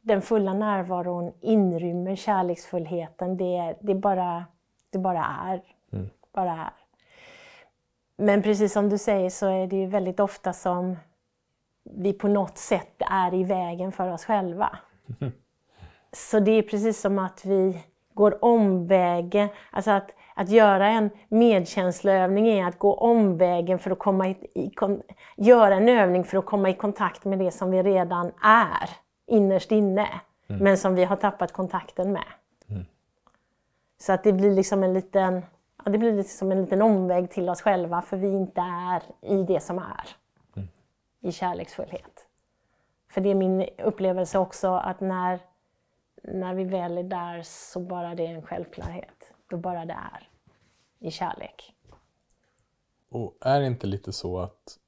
Den 0.00 0.22
fulla 0.22 0.54
närvaron 0.54 1.32
inrymmer 1.40 2.16
kärleksfullheten, 2.16 3.36
det, 3.36 3.76
det, 3.80 3.94
bara, 3.94 4.44
det 4.90 4.98
bara 4.98 5.26
är. 5.44 5.62
Bara 6.32 6.52
är. 6.52 6.72
Men 8.16 8.42
precis 8.42 8.72
som 8.72 8.88
du 8.88 8.98
säger 8.98 9.30
så 9.30 9.46
är 9.46 9.66
det 9.66 9.76
ju 9.76 9.86
väldigt 9.86 10.20
ofta 10.20 10.52
som 10.52 10.96
vi 11.84 12.12
på 12.12 12.28
något 12.28 12.58
sätt 12.58 13.02
är 13.10 13.34
i 13.34 13.44
vägen 13.44 13.92
för 13.92 14.12
oss 14.12 14.24
själva. 14.24 14.78
Så 16.12 16.40
det 16.40 16.50
är 16.50 16.62
precis 16.62 17.00
som 17.00 17.18
att 17.18 17.44
vi 17.44 17.82
går 18.14 18.44
omvägen. 18.44 19.48
Alltså 19.70 19.90
att, 19.90 20.10
att 20.34 20.48
göra 20.48 20.88
en 20.88 21.10
medkänsloövning 21.28 22.48
är 22.48 22.66
att 22.66 22.78
gå 22.78 22.94
omvägen 22.94 23.78
för 23.78 23.90
att 23.90 23.98
komma 23.98 24.28
i, 24.28 24.36
i, 24.54 24.70
kon- 24.70 25.02
göra 25.36 25.74
en 25.74 25.88
övning 25.88 26.24
för 26.24 26.38
att 26.38 26.46
komma 26.46 26.70
i 26.70 26.74
kontakt 26.74 27.24
med 27.24 27.38
det 27.38 27.50
som 27.50 27.70
vi 27.70 27.82
redan 27.82 28.26
är 28.42 28.90
innerst 29.26 29.72
inne. 29.72 30.08
Men 30.46 30.78
som 30.78 30.94
vi 30.94 31.04
har 31.04 31.16
tappat 31.16 31.52
kontakten 31.52 32.12
med. 32.12 32.24
Så 34.00 34.12
att 34.12 34.24
det 34.24 34.32
blir 34.32 34.50
liksom 34.54 34.82
en 34.82 34.94
liten, 34.94 35.42
ja, 35.84 35.90
det 35.90 35.98
blir 35.98 36.12
liksom 36.12 36.52
en 36.52 36.60
liten 36.60 36.82
omväg 36.82 37.30
till 37.30 37.48
oss 37.48 37.62
själva 37.62 38.02
för 38.02 38.16
vi 38.16 38.32
inte 38.32 38.60
är 38.60 39.02
i 39.34 39.42
det 39.42 39.60
som 39.62 39.78
är. 39.78 40.08
I 41.24 41.32
kärleksfullhet. 41.32 42.26
För 43.08 43.20
det 43.20 43.30
är 43.30 43.34
min 43.34 43.68
upplevelse 43.78 44.38
också 44.38 44.68
att 44.68 45.00
när, 45.00 45.40
när 46.22 46.54
vi 46.54 46.64
väl 46.64 46.98
är 46.98 47.02
där 47.02 47.42
så 47.42 47.80
bara 47.80 48.14
det 48.14 48.26
är 48.26 48.34
en 48.34 48.42
självklarhet. 48.42 49.32
Då 49.50 49.56
bara 49.56 49.84
det 49.84 49.92
är. 49.92 50.28
I 50.98 51.10
kärlek. 51.10 51.74
Och 53.10 53.36
är 53.40 53.60
det 53.60 53.66
inte 53.66 53.86
lite 53.86 54.12
så 54.12 54.38
att 54.38 54.78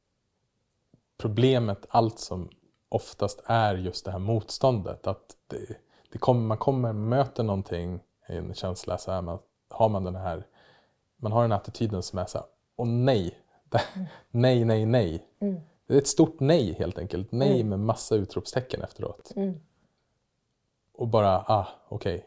problemet 1.18 1.87
allt 1.89 2.18
som 2.18 2.51
oftast 2.89 3.43
är 3.47 3.74
just 3.74 4.05
det 4.05 4.11
här 4.11 4.18
motståndet? 4.18 5.07
Att 5.07 5.37
det, 5.47 5.76
det 6.12 6.18
kommer, 6.18 6.41
man 6.41 6.59
kommer, 6.59 6.93
möter 6.93 7.43
någonting, 7.43 8.01
en 8.26 8.55
känsla, 8.55 8.99
så 8.99 9.12
här, 9.12 9.22
man, 9.22 9.39
har 9.68 9.89
man 9.89 10.05
den 10.05 10.16
här, 10.16 10.47
man 11.16 11.32
har 11.32 11.43
den 11.43 11.53
här 11.53 11.59
attityden 11.59 12.03
som 12.03 12.18
är 12.18 12.26
så 12.26 12.39
här, 12.39 12.47
åh 12.76 12.87
nej, 12.87 13.39
nej, 14.30 14.64
nej, 14.64 14.87
nej. 14.87 15.26
Det 15.87 15.95
är 15.95 15.99
ett 15.99 16.07
stort 16.07 16.41
nej 16.41 16.72
helt 16.72 16.99
enkelt, 16.99 17.32
nej 17.32 17.64
med 17.64 17.80
massa 17.80 18.14
utropstecken 18.14 18.82
efteråt. 18.82 19.32
Och 20.93 21.09
bara, 21.09 21.39
ah, 21.39 21.66
okej. 21.89 22.26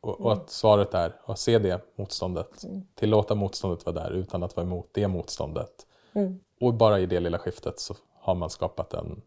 Och, 0.00 0.20
och 0.20 0.32
att 0.32 0.50
svaret 0.50 0.94
är 0.94 1.20
att 1.24 1.38
se 1.38 1.58
det 1.58 1.82
motståndet, 1.96 2.64
tillåta 2.94 3.34
motståndet 3.34 3.86
vara 3.86 3.94
där 3.94 4.10
utan 4.10 4.42
att 4.42 4.56
vara 4.56 4.66
emot 4.66 4.88
det 4.92 5.08
motståndet. 5.08 5.86
Och 6.60 6.74
bara 6.74 7.00
i 7.00 7.06
det 7.06 7.20
lilla 7.20 7.38
skiftet 7.38 7.80
så 7.80 7.94
har 8.14 8.34
man 8.34 8.50
skapat 8.50 8.94
en, 8.94 9.22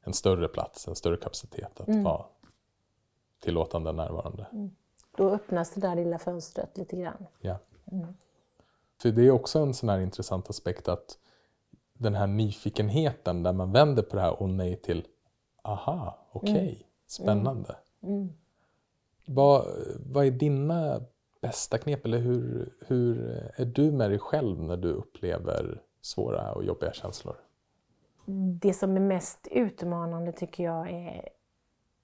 en 0.00 0.12
större 0.12 0.48
plats, 0.48 0.88
en 0.88 0.96
större 0.96 1.16
kapacitet 1.16 1.80
att 1.80 2.04
vara 2.04 2.24
tillåtande 3.40 3.92
närvarande. 3.92 4.46
Då 5.16 5.30
öppnas 5.30 5.70
det 5.70 5.80
där 5.80 5.96
lilla 5.96 6.18
fönstret 6.18 6.78
lite 6.78 6.96
grann. 6.96 7.26
Ja. 7.40 7.58
För 9.02 9.10
det 9.10 9.22
är 9.22 9.30
också 9.30 9.58
en 9.58 9.74
sån 9.74 9.88
här 9.88 9.98
intressant 10.00 10.50
aspekt 10.50 10.88
att 10.88 11.18
den 11.98 12.14
här 12.14 12.26
nyfikenheten 12.26 13.42
där 13.42 13.52
man 13.52 13.72
vänder 13.72 14.02
på 14.02 14.16
det 14.16 14.22
här 14.22 14.42
och 14.42 14.48
nej 14.48 14.76
till 14.76 15.06
aha, 15.62 16.18
okej, 16.32 16.86
spännande. 17.06 17.76
Vad, 19.26 19.66
vad 20.12 20.26
är 20.26 20.30
dina 20.30 21.00
bästa 21.40 21.78
knep 21.78 22.04
eller 22.04 22.18
hur, 22.18 22.72
hur 22.86 23.28
är 23.56 23.64
du 23.64 23.92
med 23.92 24.10
dig 24.10 24.18
själv 24.18 24.62
när 24.62 24.76
du 24.76 24.88
upplever 24.88 25.82
svåra 26.00 26.52
och 26.52 26.64
jobbiga 26.64 26.92
känslor? 26.92 27.36
Det 28.60 28.74
som 28.74 28.96
är 28.96 29.00
mest 29.00 29.48
utmanande 29.50 30.32
tycker 30.32 30.64
jag 30.64 30.90
är, 30.90 31.28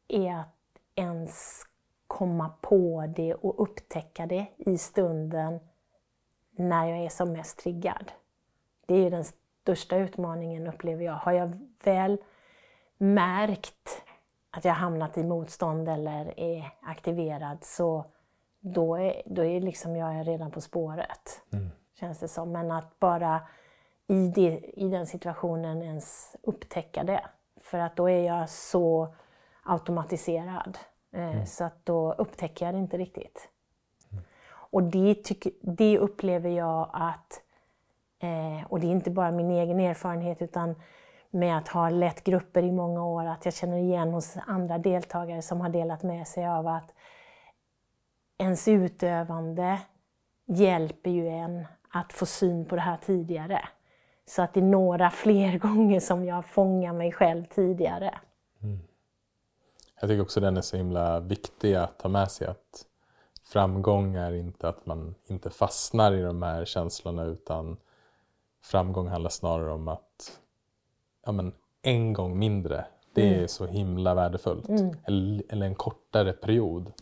är 0.08 0.34
att 0.34 0.56
ens 0.94 1.62
komma 2.06 2.48
på 2.60 3.12
det 3.16 3.34
och 3.34 3.62
upptäcka 3.62 4.26
det 4.26 4.46
i 4.56 4.78
stunden 4.78 5.60
när 6.50 6.86
jag 6.86 6.98
är 6.98 7.08
som 7.08 7.32
mest 7.32 7.58
triggad. 7.58 8.12
Det 8.86 8.94
är 8.94 8.98
ju 8.98 9.10
den 9.10 9.24
största 9.64 9.96
utmaningen 9.96 10.66
upplever 10.66 11.04
jag. 11.04 11.12
Har 11.12 11.32
jag 11.32 11.58
väl 11.84 12.18
märkt 12.98 14.02
att 14.50 14.64
jag 14.64 14.72
hamnat 14.74 15.18
i 15.18 15.24
motstånd 15.24 15.88
eller 15.88 16.40
är 16.40 16.70
aktiverad 16.82 17.64
så 17.64 18.04
då 18.60 18.96
är, 18.96 19.22
då 19.26 19.44
är 19.44 19.60
liksom 19.60 19.96
jag 19.96 20.14
är 20.14 20.24
redan 20.24 20.50
på 20.50 20.60
spåret. 20.60 21.42
Känns 22.00 22.18
det 22.18 22.28
som. 22.28 22.52
Men 22.52 22.70
att 22.70 22.98
bara 22.98 23.40
i, 24.06 24.28
det, 24.28 24.60
i 24.60 24.88
den 24.88 25.06
situationen 25.06 25.82
ens 25.82 26.36
upptäcka 26.42 27.04
det. 27.04 27.24
För 27.60 27.78
att 27.78 27.96
då 27.96 28.10
är 28.10 28.26
jag 28.26 28.50
så 28.50 29.14
automatiserad. 29.62 30.78
Eh, 31.12 31.44
Så 31.44 31.64
att 31.64 31.86
då 31.86 32.12
upptäcker 32.12 32.66
jag 32.66 32.74
det 32.74 32.78
inte 32.78 32.98
riktigt. 32.98 33.48
Och 34.46 34.82
det, 34.82 35.24
tycker, 35.24 35.52
det 35.60 35.98
upplever 35.98 36.50
jag 36.50 36.90
att, 36.92 37.40
eh, 38.24 38.66
och 38.68 38.80
det 38.80 38.86
är 38.86 38.90
inte 38.90 39.10
bara 39.10 39.30
min 39.30 39.50
egen 39.50 39.80
erfarenhet 39.80 40.42
utan 40.42 40.74
med 41.30 41.58
att 41.58 41.68
ha 41.68 41.90
lett 41.90 42.24
grupper 42.24 42.62
i 42.62 42.72
många 42.72 43.04
år, 43.04 43.26
att 43.26 43.44
jag 43.44 43.54
känner 43.54 43.78
igen 43.78 44.12
hos 44.12 44.36
andra 44.46 44.78
deltagare 44.78 45.42
som 45.42 45.60
har 45.60 45.68
delat 45.68 46.02
med 46.02 46.28
sig 46.28 46.46
av 46.46 46.66
att 46.66 46.94
ens 48.38 48.68
utövande 48.68 49.80
hjälper 50.46 51.10
ju 51.10 51.28
en 51.28 51.66
att 51.88 52.12
få 52.12 52.26
syn 52.26 52.64
på 52.64 52.74
det 52.74 52.80
här 52.80 52.96
tidigare. 52.96 53.68
Så 54.26 54.42
att 54.42 54.54
det 54.54 54.60
är 54.60 54.64
några 54.64 55.10
fler 55.10 55.58
gånger 55.68 56.00
som 56.00 56.24
jag 56.24 56.46
fångar 56.46 56.92
mig 56.92 57.12
själv 57.12 57.44
tidigare. 57.44 58.18
Mm. 58.62 58.78
Jag 60.00 60.10
tycker 60.10 60.22
också 60.22 60.40
den 60.40 60.56
är 60.56 60.60
så 60.60 60.76
himla 60.76 61.20
viktig 61.20 61.74
att 61.74 61.98
ta 61.98 62.08
med 62.08 62.30
sig 62.30 62.46
att 62.46 62.86
framgång 63.44 64.14
är 64.14 64.32
inte 64.32 64.68
att 64.68 64.86
man 64.86 65.14
inte 65.26 65.50
fastnar 65.50 66.12
i 66.12 66.22
de 66.22 66.42
här 66.42 66.64
känslorna 66.64 67.24
utan 67.24 67.76
framgång 68.64 69.08
handlar 69.08 69.30
snarare 69.30 69.72
om 69.72 69.88
att 69.88 70.40
ja, 71.26 71.32
men 71.32 71.52
en 71.82 72.12
gång 72.12 72.38
mindre, 72.38 72.86
det 73.14 73.42
är 73.42 73.46
så 73.46 73.66
himla 73.66 74.14
värdefullt. 74.14 74.68
Eller, 75.04 75.42
eller 75.48 75.66
en 75.66 75.74
kortare 75.74 76.32
period. 76.32 76.92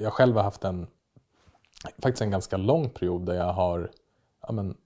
Jag 0.00 0.12
själv 0.12 0.36
har 0.36 0.42
haft 0.42 0.64
en, 0.64 0.86
faktiskt 1.98 2.22
en 2.22 2.30
ganska 2.30 2.56
lång 2.56 2.90
period 2.90 3.26
där 3.26 3.34
jag 3.34 3.52
har 3.52 3.90
ja, 4.46 4.52
men, 4.52 4.76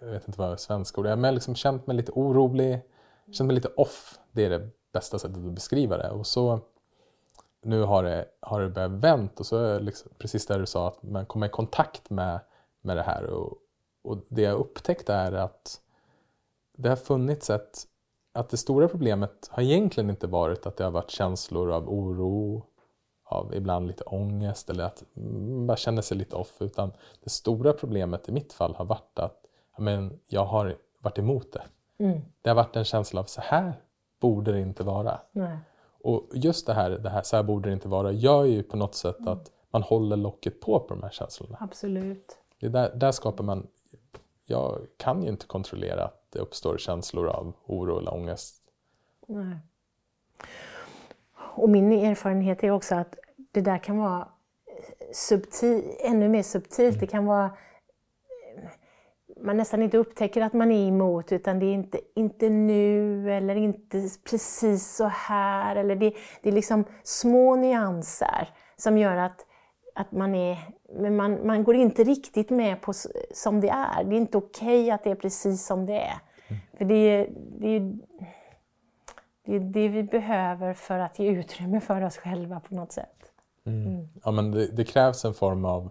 jag 0.00 0.08
vet 0.08 0.28
inte 0.28 0.40
vad 0.40 0.52
är 0.52 0.56
svenska 0.56 1.00
ord 1.00 1.06
är, 1.06 1.16
men 1.16 1.24
jag 1.24 1.30
har 1.30 1.34
liksom 1.34 1.54
känt 1.54 1.86
mig 1.86 1.96
lite 1.96 2.12
orolig, 2.12 2.80
känt 3.32 3.46
mig 3.46 3.54
lite 3.54 3.68
off. 3.68 4.18
Det 4.32 4.44
är 4.44 4.50
det 4.50 4.68
bästa 4.92 5.18
sättet 5.18 5.36
att 5.36 5.52
beskriva 5.52 5.96
det. 5.96 6.10
Och 6.10 6.26
så 6.26 6.60
nu 7.62 7.82
har 7.82 8.02
det, 8.02 8.26
har 8.40 8.60
det 8.60 8.68
börjat 8.68 8.90
vänt 8.90 9.40
och 9.40 9.46
så 9.46 9.56
är 9.56 9.80
liksom, 9.80 10.10
precis 10.18 10.46
där 10.46 10.58
du 10.58 10.66
sa 10.66 10.88
att 10.88 11.02
man 11.02 11.26
kommer 11.26 11.46
i 11.46 11.50
kontakt 11.50 12.10
med, 12.10 12.40
med 12.80 12.96
det 12.96 13.02
här. 13.02 13.24
Och, 13.24 13.58
och 14.02 14.18
det 14.28 14.42
jag 14.42 14.58
upptäckte 14.58 15.14
är 15.14 15.32
att 15.32 15.80
det 16.76 16.88
har 16.88 16.96
funnits 16.96 17.50
ett, 17.50 17.86
att 18.32 18.48
det 18.48 18.56
stora 18.56 18.88
problemet 18.88 19.48
har 19.50 19.62
egentligen 19.62 20.10
inte 20.10 20.26
varit 20.26 20.66
att 20.66 20.76
det 20.76 20.84
har 20.84 20.90
varit 20.90 21.10
känslor 21.10 21.72
av 21.72 21.88
oro, 21.88 22.64
av 23.24 23.54
ibland 23.54 23.86
lite 23.86 24.04
ångest 24.04 24.70
eller 24.70 24.84
att 24.84 25.04
man 25.66 25.76
känner 25.76 26.02
sig 26.02 26.16
lite 26.16 26.36
off. 26.36 26.56
Utan 26.60 26.92
det 27.24 27.30
stora 27.30 27.72
problemet 27.72 28.28
i 28.28 28.32
mitt 28.32 28.52
fall 28.52 28.74
har 28.74 28.84
varit 28.84 29.18
att 29.18 29.44
men, 29.78 30.20
jag 30.26 30.44
har 30.44 30.76
varit 31.00 31.18
emot 31.18 31.52
det. 31.52 31.62
Det 32.42 32.50
har 32.50 32.54
varit 32.54 32.76
en 32.76 32.84
känsla 32.84 33.20
av 33.20 33.24
så 33.24 33.40
här 33.40 33.72
borde 34.20 34.52
det 34.52 34.60
inte 34.60 34.82
vara. 34.82 35.20
Nej. 35.32 35.58
Och 36.02 36.26
just 36.32 36.66
det 36.66 36.74
här, 36.74 36.90
det 36.90 37.10
här, 37.10 37.22
så 37.22 37.36
här 37.36 37.42
borde 37.42 37.68
det 37.68 37.72
inte 37.72 37.88
vara, 37.88 38.12
gör 38.12 38.44
ju 38.44 38.62
på 38.62 38.76
något 38.76 38.94
sätt 38.94 39.26
att 39.26 39.50
man 39.70 39.82
håller 39.82 40.16
locket 40.16 40.60
på 40.60 40.80
på 40.80 40.94
de 40.94 41.02
här 41.02 41.10
känslorna. 41.10 41.56
Absolut. 41.60 42.38
Det 42.60 42.66
är 42.66 42.70
där, 42.70 42.92
där 42.96 43.12
skapar 43.12 43.44
man, 43.44 43.66
jag 44.44 44.86
kan 44.96 45.22
ju 45.22 45.28
inte 45.28 45.46
kontrollera 45.46 46.04
att 46.04 46.26
det 46.30 46.38
uppstår 46.38 46.78
känslor 46.78 47.28
av 47.28 47.52
oro 47.66 47.98
eller 47.98 48.14
ångest. 48.14 48.62
Nej. 49.26 49.58
Och 51.38 51.70
min 51.70 51.92
erfarenhet 51.92 52.64
är 52.64 52.70
också 52.70 52.94
att 52.94 53.14
det 53.52 53.60
där 53.60 53.78
kan 53.78 53.98
vara 53.98 54.28
subtil, 55.12 55.96
ännu 56.00 56.28
mer 56.28 56.42
subtilt. 56.42 57.00
Det 57.00 57.06
kan 57.06 57.26
vara 57.26 57.50
man 59.40 59.56
nästan 59.56 59.82
inte 59.82 59.98
upptäcker 59.98 60.42
att 60.42 60.52
man 60.52 60.70
är 60.70 60.88
emot 60.88 61.32
utan 61.32 61.58
det 61.58 61.66
är 61.66 61.74
inte, 61.74 62.00
inte 62.14 62.48
nu 62.48 63.32
eller 63.32 63.56
inte 63.56 64.08
precis 64.30 64.96
så 64.96 65.04
här. 65.04 65.76
Eller 65.76 65.96
det, 65.96 66.14
det 66.42 66.48
är 66.48 66.52
liksom 66.52 66.84
små 67.02 67.56
nyanser 67.56 68.48
som 68.76 68.98
gör 68.98 69.16
att, 69.16 69.46
att 69.98 70.12
man 70.12 70.34
är... 70.34 70.58
Men 70.92 71.16
man, 71.16 71.46
man 71.46 71.64
går 71.64 71.74
inte 71.74 72.04
riktigt 72.04 72.50
med 72.50 72.80
på 72.80 72.92
som 73.34 73.60
det 73.60 73.68
är. 73.68 74.04
Det 74.04 74.14
är 74.14 74.18
inte 74.18 74.38
okej 74.38 74.90
att 74.90 75.04
det 75.04 75.10
är 75.10 75.14
precis 75.14 75.66
som 75.66 75.86
det 75.86 76.00
är. 76.00 76.18
För 76.78 76.84
det 76.84 76.94
är, 76.94 77.28
det 77.58 77.68
är 77.68 77.98
det 79.48 79.56
är 79.56 79.60
det 79.60 79.88
vi 79.88 80.02
behöver 80.02 80.74
för 80.74 80.98
att 80.98 81.18
ge 81.18 81.28
utrymme 81.28 81.80
för 81.80 82.04
oss 82.04 82.16
själva 82.16 82.60
på 82.60 82.74
något 82.74 82.92
sätt. 82.92 83.32
Ja, 84.24 84.30
men 84.30 84.50
det, 84.50 84.66
det 84.66 84.84
krävs 84.84 85.24
en 85.24 85.34
form 85.34 85.64
av, 85.64 85.90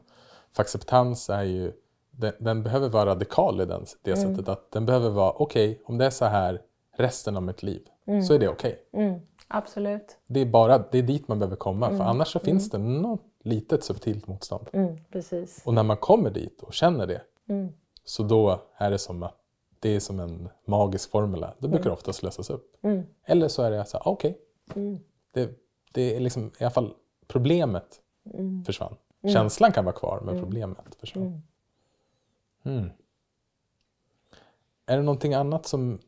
för 0.55 0.61
acceptans 0.61 1.29
är 1.29 1.43
ju, 1.43 1.71
den, 2.11 2.33
den 2.39 2.63
behöver 2.63 2.89
vara 2.89 3.05
radikal 3.05 3.61
i 3.61 3.65
den, 3.65 3.85
det 4.01 4.15
sättet 4.15 4.49
att 4.49 4.71
den 4.71 4.85
behöver 4.85 5.09
vara 5.09 5.31
okej, 5.31 5.81
om 5.85 5.97
det 5.97 6.05
är 6.05 6.09
så 6.09 6.25
här 6.25 6.61
resten 6.97 7.37
av 7.37 7.43
mitt 7.43 7.63
liv 7.63 7.81
så 8.27 8.33
är 8.33 8.39
det 8.39 8.47
okej. 8.47 8.79
Absolut. 9.47 10.17
Det 10.27 10.39
är 10.39 10.45
bara 10.45 10.77
det 10.77 10.97
är 10.97 11.03
dit 11.03 11.27
man 11.27 11.39
behöver 11.39 11.55
komma 11.55 11.89
för 11.89 12.03
annars 12.03 12.27
så 12.27 12.39
finns 12.39 12.69
det 12.69 12.77
något 12.77 13.26
litet 13.47 13.83
subtilt 13.83 14.27
motstånd. 14.27 14.69
Mm, 14.73 14.97
precis. 15.11 15.61
Och 15.65 15.73
när 15.73 15.83
man 15.83 15.97
kommer 15.97 16.29
dit 16.29 16.61
och 16.63 16.73
känner 16.73 17.07
det 17.07 17.21
så 18.03 18.23
då 18.23 18.61
är 18.77 18.91
det 18.91 18.97
som 18.97 19.23
att 19.23 19.37
det 19.79 19.89
är 19.89 19.99
som 19.99 20.19
en 20.19 20.49
magisk 20.65 21.11
formula. 21.11 21.53
Det 21.59 21.67
brukar 21.67 21.89
oftast 21.89 22.23
lösas 22.23 22.49
upp. 22.49 22.85
Eller 23.25 23.47
så 23.47 23.63
är 23.63 23.71
det 23.71 23.85
så 23.85 23.97
här, 23.97 24.07
okej. 24.07 24.37
Det, 25.31 25.59
det 25.91 26.15
är 26.15 26.19
liksom 26.19 26.51
i 26.59 26.63
alla 26.63 26.71
fall 26.71 26.93
problemet 27.27 28.01
försvann. 28.65 28.95
Känslan 29.33 29.71
kan 29.71 29.85
vara 29.85 29.95
kvar 29.95 30.21
men 30.25 30.39
problemet 30.39 30.95
försvann. 30.99 31.41
Mm. 32.63 32.89
Är 34.85 34.97
det 34.97 35.03
någonting 35.03 35.33
annat 35.33 35.65
som 35.65 35.99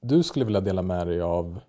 du 0.00 0.22
skulle 0.22 0.44
vilja 0.44 0.60
dela 0.60 0.82
med 0.82 1.06
dig 1.06 1.20
av 1.20 1.60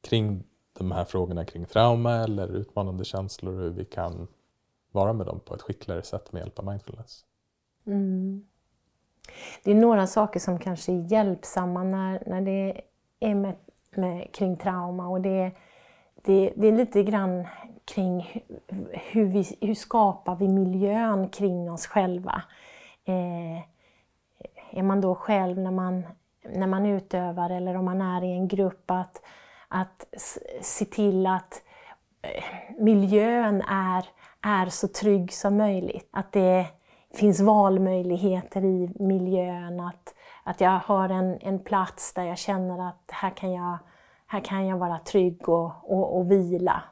kring 0.00 0.44
de 0.80 0.92
här 0.92 1.04
frågorna 1.04 1.44
kring 1.44 1.66
trauma 1.66 2.16
eller 2.16 2.56
utmanande 2.56 3.04
känslor 3.04 3.54
och 3.54 3.60
hur 3.60 3.70
vi 3.70 3.84
kan 3.84 4.28
vara 4.92 5.12
med 5.12 5.26
dem 5.26 5.40
på 5.40 5.54
ett 5.54 5.62
skickligare 5.62 6.02
sätt 6.02 6.32
med 6.32 6.40
hjälp 6.40 6.58
av 6.58 6.64
mindfulness. 6.64 7.24
Mm. 7.86 8.46
Det 9.64 9.70
är 9.70 9.74
några 9.74 10.06
saker 10.06 10.40
som 10.40 10.58
kanske 10.58 10.92
är 10.92 11.12
hjälpsamma 11.12 11.84
när, 11.84 12.22
när 12.26 12.40
det 12.40 12.80
är 13.20 13.34
med, 13.34 13.56
med, 13.90 14.32
kring 14.32 14.56
trauma 14.56 15.08
och 15.08 15.20
det, 15.20 15.52
det, 16.22 16.52
det 16.56 16.68
är 16.68 16.72
lite 16.72 17.02
grann 17.02 17.46
kring 17.84 18.44
hur, 18.92 19.24
vi, 19.24 19.56
hur 19.60 19.74
skapar 19.74 20.36
vi 20.36 20.48
miljön 20.48 21.28
kring 21.28 21.70
oss 21.70 21.86
själva. 21.86 22.42
Eh, 23.04 23.58
är 24.70 24.82
man 24.82 25.00
då 25.00 25.14
själv 25.14 25.58
när 25.58 25.70
man, 25.70 26.06
när 26.42 26.66
man 26.66 26.86
utövar 26.86 27.50
eller 27.50 27.76
om 27.76 27.84
man 27.84 28.00
är 28.00 28.24
i 28.24 28.32
en 28.32 28.48
grupp 28.48 28.90
att, 28.90 29.22
att 29.70 30.06
se 30.60 30.84
till 30.84 31.26
att 31.26 31.62
eh, 32.22 32.44
miljön 32.78 33.62
är, 33.62 34.04
är 34.42 34.66
så 34.66 34.88
trygg 34.88 35.32
som 35.32 35.56
möjligt. 35.56 36.08
Att 36.10 36.32
det 36.32 36.66
finns 37.14 37.40
valmöjligheter 37.40 38.64
i 38.64 38.90
miljön, 38.98 39.80
att, 39.80 40.14
att 40.44 40.60
jag 40.60 40.78
har 40.84 41.08
en, 41.08 41.38
en 41.40 41.58
plats 41.58 42.14
där 42.14 42.24
jag 42.24 42.38
känner 42.38 42.88
att 42.88 43.10
här 43.10 43.30
kan 43.30 43.52
jag, 43.52 43.78
här 44.26 44.40
kan 44.40 44.66
jag 44.66 44.76
vara 44.76 44.98
trygg 44.98 45.48
och, 45.48 45.72
och, 45.82 46.18
och 46.18 46.30
vila. 46.30 46.82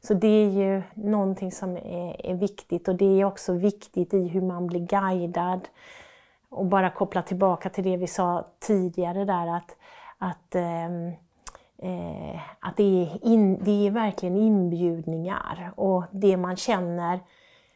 Så 0.00 0.14
det 0.14 0.28
är 0.28 0.50
ju 0.50 0.82
någonting 0.94 1.52
som 1.52 1.76
är, 1.76 2.26
är, 2.26 2.34
viktigt 2.34 2.88
och 2.88 2.94
det 2.94 3.20
är 3.20 3.24
också 3.24 3.52
viktigt 3.52 4.14
i 4.14 4.28
hur 4.28 4.40
man 4.40 4.66
blir 4.66 4.80
guidad. 4.80 5.68
Och 6.48 6.66
bara 6.66 6.90
koppla 6.90 7.22
tillbaka 7.22 7.70
till 7.70 7.84
det 7.84 7.96
vi 7.96 8.06
sa 8.06 8.46
tidigare 8.58 9.24
där 9.24 9.46
att, 9.56 9.76
att, 10.18 10.54
eh, 10.54 11.14
eh, 11.82 12.40
att 12.60 12.76
det, 12.76 13.02
är 13.02 13.26
in, 13.26 13.64
det 13.64 13.86
är 13.86 13.90
verkligen 13.90 14.36
inbjudningar 14.36 15.72
och 15.76 16.04
det 16.10 16.36
man 16.36 16.56
känner 16.56 17.20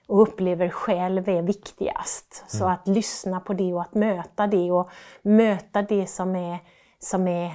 och 0.07 0.23
upplever 0.23 0.69
själv 0.69 1.29
är 1.29 1.43
viktigast. 1.43 2.43
Mm. 2.43 2.49
Så 2.49 2.69
att 2.69 2.89
lyssna 2.89 3.41
på 3.41 3.53
det 3.53 3.75
och 3.75 3.81
att 3.81 3.95
möta 3.95 4.47
det 4.47 4.71
och 4.71 4.91
möta 5.23 5.83
det 5.83 6.07
som 6.07 6.37
är, 6.37 6.59
som 6.99 7.29
är 7.29 7.53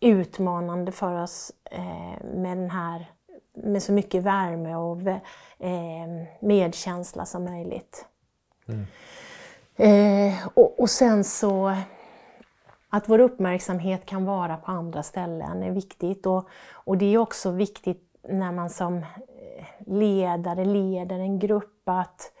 utmanande 0.00 0.92
för 0.92 1.22
oss 1.22 1.52
eh, 1.70 2.24
med, 2.34 2.58
den 2.58 2.70
här, 2.70 3.10
med 3.54 3.82
så 3.82 3.92
mycket 3.92 4.22
värme 4.22 4.74
och 4.74 5.00
eh, 5.58 6.08
medkänsla 6.40 7.26
som 7.26 7.44
möjligt. 7.44 8.06
Mm. 8.68 8.86
Eh, 9.76 10.48
och, 10.54 10.80
och 10.80 10.90
sen 10.90 11.24
så 11.24 11.76
att 12.96 13.08
vår 13.08 13.18
uppmärksamhet 13.18 14.06
kan 14.06 14.24
vara 14.24 14.56
på 14.56 14.70
andra 14.70 15.02
ställen 15.02 15.62
är 15.62 15.70
viktigt. 15.70 16.26
Och, 16.26 16.48
och 16.72 16.98
det 16.98 17.14
är 17.14 17.18
också 17.18 17.50
viktigt 17.50 18.16
när 18.28 18.52
man 18.52 18.70
som 18.70 18.96
eh, 18.96 19.64
ledare 19.86 20.64
leder 20.64 21.18
en 21.18 21.38
grupp 21.38 21.88
att 21.88 22.32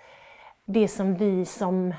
det 0.64 0.88
som 0.88 1.14
vi 1.14 1.44
som 1.44 1.94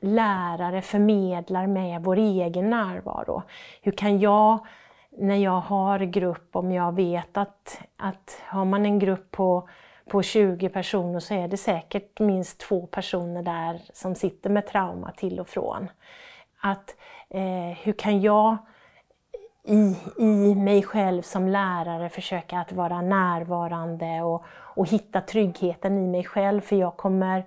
lärare 0.00 0.82
förmedlar 0.82 1.66
med 1.66 2.02
vår 2.02 2.16
egen 2.16 2.70
närvaro. 2.70 3.42
Hur 3.82 3.92
kan 3.92 4.18
jag, 4.18 4.66
när 5.10 5.36
jag 5.36 5.60
har 5.60 5.98
grupp, 5.98 6.56
om 6.56 6.72
jag 6.72 6.94
vet 6.94 7.36
att, 7.36 7.80
att 7.96 8.42
har 8.44 8.64
man 8.64 8.86
en 8.86 8.98
grupp 8.98 9.30
på, 9.30 9.68
på 10.10 10.22
20 10.22 10.68
personer 10.68 11.20
så 11.20 11.34
är 11.34 11.48
det 11.48 11.56
säkert 11.56 12.20
minst 12.20 12.60
två 12.60 12.86
personer 12.86 13.42
där 13.42 13.80
som 13.92 14.14
sitter 14.14 14.50
med 14.50 14.66
trauma 14.66 15.10
till 15.10 15.40
och 15.40 15.48
från. 15.48 15.88
Att 16.60 16.94
eh, 17.30 17.78
hur 17.82 17.92
kan 17.92 18.20
jag 18.20 18.56
i, 19.64 19.96
i 20.18 20.54
mig 20.54 20.82
själv 20.82 21.22
som 21.22 21.48
lärare 21.48 22.08
försöka 22.08 22.58
att 22.58 22.72
vara 22.72 23.02
närvarande 23.02 24.22
och, 24.22 24.44
och 24.50 24.88
hitta 24.88 25.20
tryggheten 25.20 25.98
i 25.98 26.06
mig 26.06 26.24
själv 26.24 26.60
för 26.60 26.76
jag 26.76 26.96
kommer, 26.96 27.46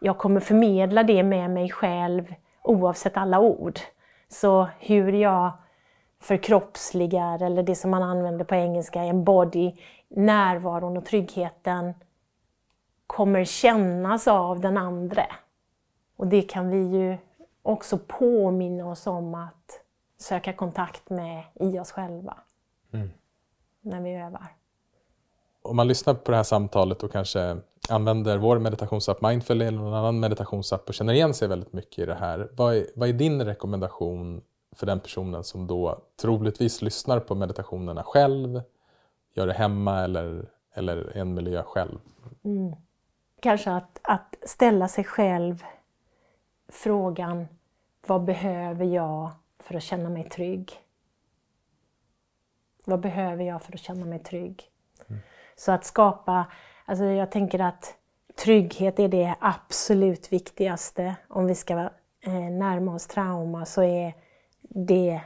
jag 0.00 0.18
kommer 0.18 0.40
förmedla 0.40 1.02
det 1.02 1.22
med 1.22 1.50
mig 1.50 1.70
själv 1.70 2.34
oavsett 2.62 3.16
alla 3.16 3.40
ord. 3.40 3.78
Så 4.28 4.68
hur 4.78 5.12
jag 5.12 5.52
förkroppsligar, 6.20 7.42
eller 7.42 7.62
det 7.62 7.74
som 7.74 7.90
man 7.90 8.02
använder 8.02 8.44
på 8.44 8.54
engelska, 8.54 9.02
embody, 9.02 9.72
närvaron 10.08 10.96
och 10.96 11.04
tryggheten 11.04 11.94
kommer 13.06 13.44
kännas 13.44 14.28
av 14.28 14.60
den 14.60 14.76
andra. 14.76 15.26
Och 16.16 16.26
det 16.26 16.42
kan 16.42 16.70
vi 16.70 16.98
ju 16.98 17.18
också 17.68 17.98
påminna 17.98 18.86
oss 18.86 19.06
om 19.06 19.34
att 19.34 19.80
söka 20.18 20.52
kontakt 20.52 21.10
med 21.10 21.44
i 21.54 21.78
oss 21.78 21.92
själva 21.92 22.36
mm. 22.92 23.10
när 23.80 24.00
vi 24.00 24.14
övar. 24.14 24.54
Om 25.62 25.76
man 25.76 25.88
lyssnar 25.88 26.14
på 26.14 26.30
det 26.30 26.36
här 26.36 26.44
samtalet 26.44 27.02
och 27.02 27.12
kanske 27.12 27.56
använder 27.88 28.38
vår 28.38 28.58
meditationsapp 28.58 29.22
Mindful 29.22 29.62
eller 29.62 29.78
någon 29.78 29.94
annan 29.94 30.20
meditationsapp 30.20 30.88
och 30.88 30.94
känner 30.94 31.12
igen 31.12 31.34
sig 31.34 31.48
väldigt 31.48 31.72
mycket 31.72 31.98
i 31.98 32.06
det 32.06 32.14
här. 32.14 32.50
Vad 32.52 32.76
är, 32.76 32.86
vad 32.94 33.08
är 33.08 33.12
din 33.12 33.44
rekommendation 33.44 34.42
för 34.76 34.86
den 34.86 35.00
personen 35.00 35.44
som 35.44 35.66
då 35.66 36.02
troligtvis 36.20 36.82
lyssnar 36.82 37.20
på 37.20 37.34
meditationerna 37.34 38.02
själv, 38.02 38.62
gör 39.34 39.46
det 39.46 39.52
hemma 39.52 40.00
eller, 40.00 40.48
eller 40.74 41.16
i 41.16 41.20
en 41.20 41.34
miljö 41.34 41.62
själv? 41.62 41.98
Mm. 42.44 42.76
Kanske 43.40 43.70
att, 43.70 44.00
att 44.02 44.34
ställa 44.42 44.88
sig 44.88 45.04
själv 45.04 45.64
frågan 46.68 47.46
vad 48.08 48.24
behöver 48.24 48.84
jag 48.84 49.30
för 49.58 49.74
att 49.74 49.82
känna 49.82 50.08
mig 50.08 50.28
trygg? 50.28 50.72
Vad 52.84 53.00
behöver 53.00 53.44
jag 53.44 53.62
för 53.62 53.72
att 53.74 53.80
känna 53.80 54.06
mig 54.06 54.18
trygg? 54.18 54.70
Mm. 55.08 55.20
Så 55.56 55.72
att 55.72 55.84
skapa, 55.84 56.46
alltså 56.84 57.04
jag 57.04 57.30
tänker 57.30 57.58
att 57.58 57.94
trygghet 58.34 58.98
är 58.98 59.08
det 59.08 59.34
absolut 59.40 60.32
viktigaste. 60.32 61.16
Om 61.28 61.46
vi 61.46 61.54
ska 61.54 61.90
eh, 62.20 62.32
närma 62.32 62.94
oss 62.94 63.06
trauma 63.06 63.64
så 63.64 63.82
är 63.82 64.14
det 64.62 65.20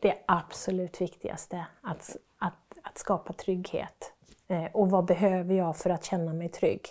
det 0.00 0.14
absolut 0.26 1.00
viktigaste, 1.00 1.66
att, 1.80 2.16
att, 2.38 2.78
att 2.82 2.98
skapa 2.98 3.32
trygghet. 3.32 4.12
Eh, 4.48 4.64
och 4.64 4.90
vad 4.90 5.04
behöver 5.04 5.54
jag 5.54 5.76
för 5.76 5.90
att 5.90 6.04
känna 6.04 6.32
mig 6.32 6.48
trygg? 6.48 6.88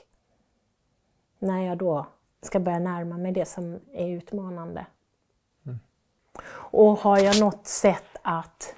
När 1.39 1.65
jag 1.65 1.77
då 1.77 2.07
ska 2.41 2.59
börja 2.59 2.79
närma 2.79 3.17
mig 3.17 3.31
det 3.31 3.45
som 3.45 3.79
är 3.93 4.07
utmanande. 4.07 4.85
Och 6.47 6.97
har 6.99 7.19
jag 7.19 7.39
något 7.39 7.67
sätt 7.67 8.17
att, 8.21 8.75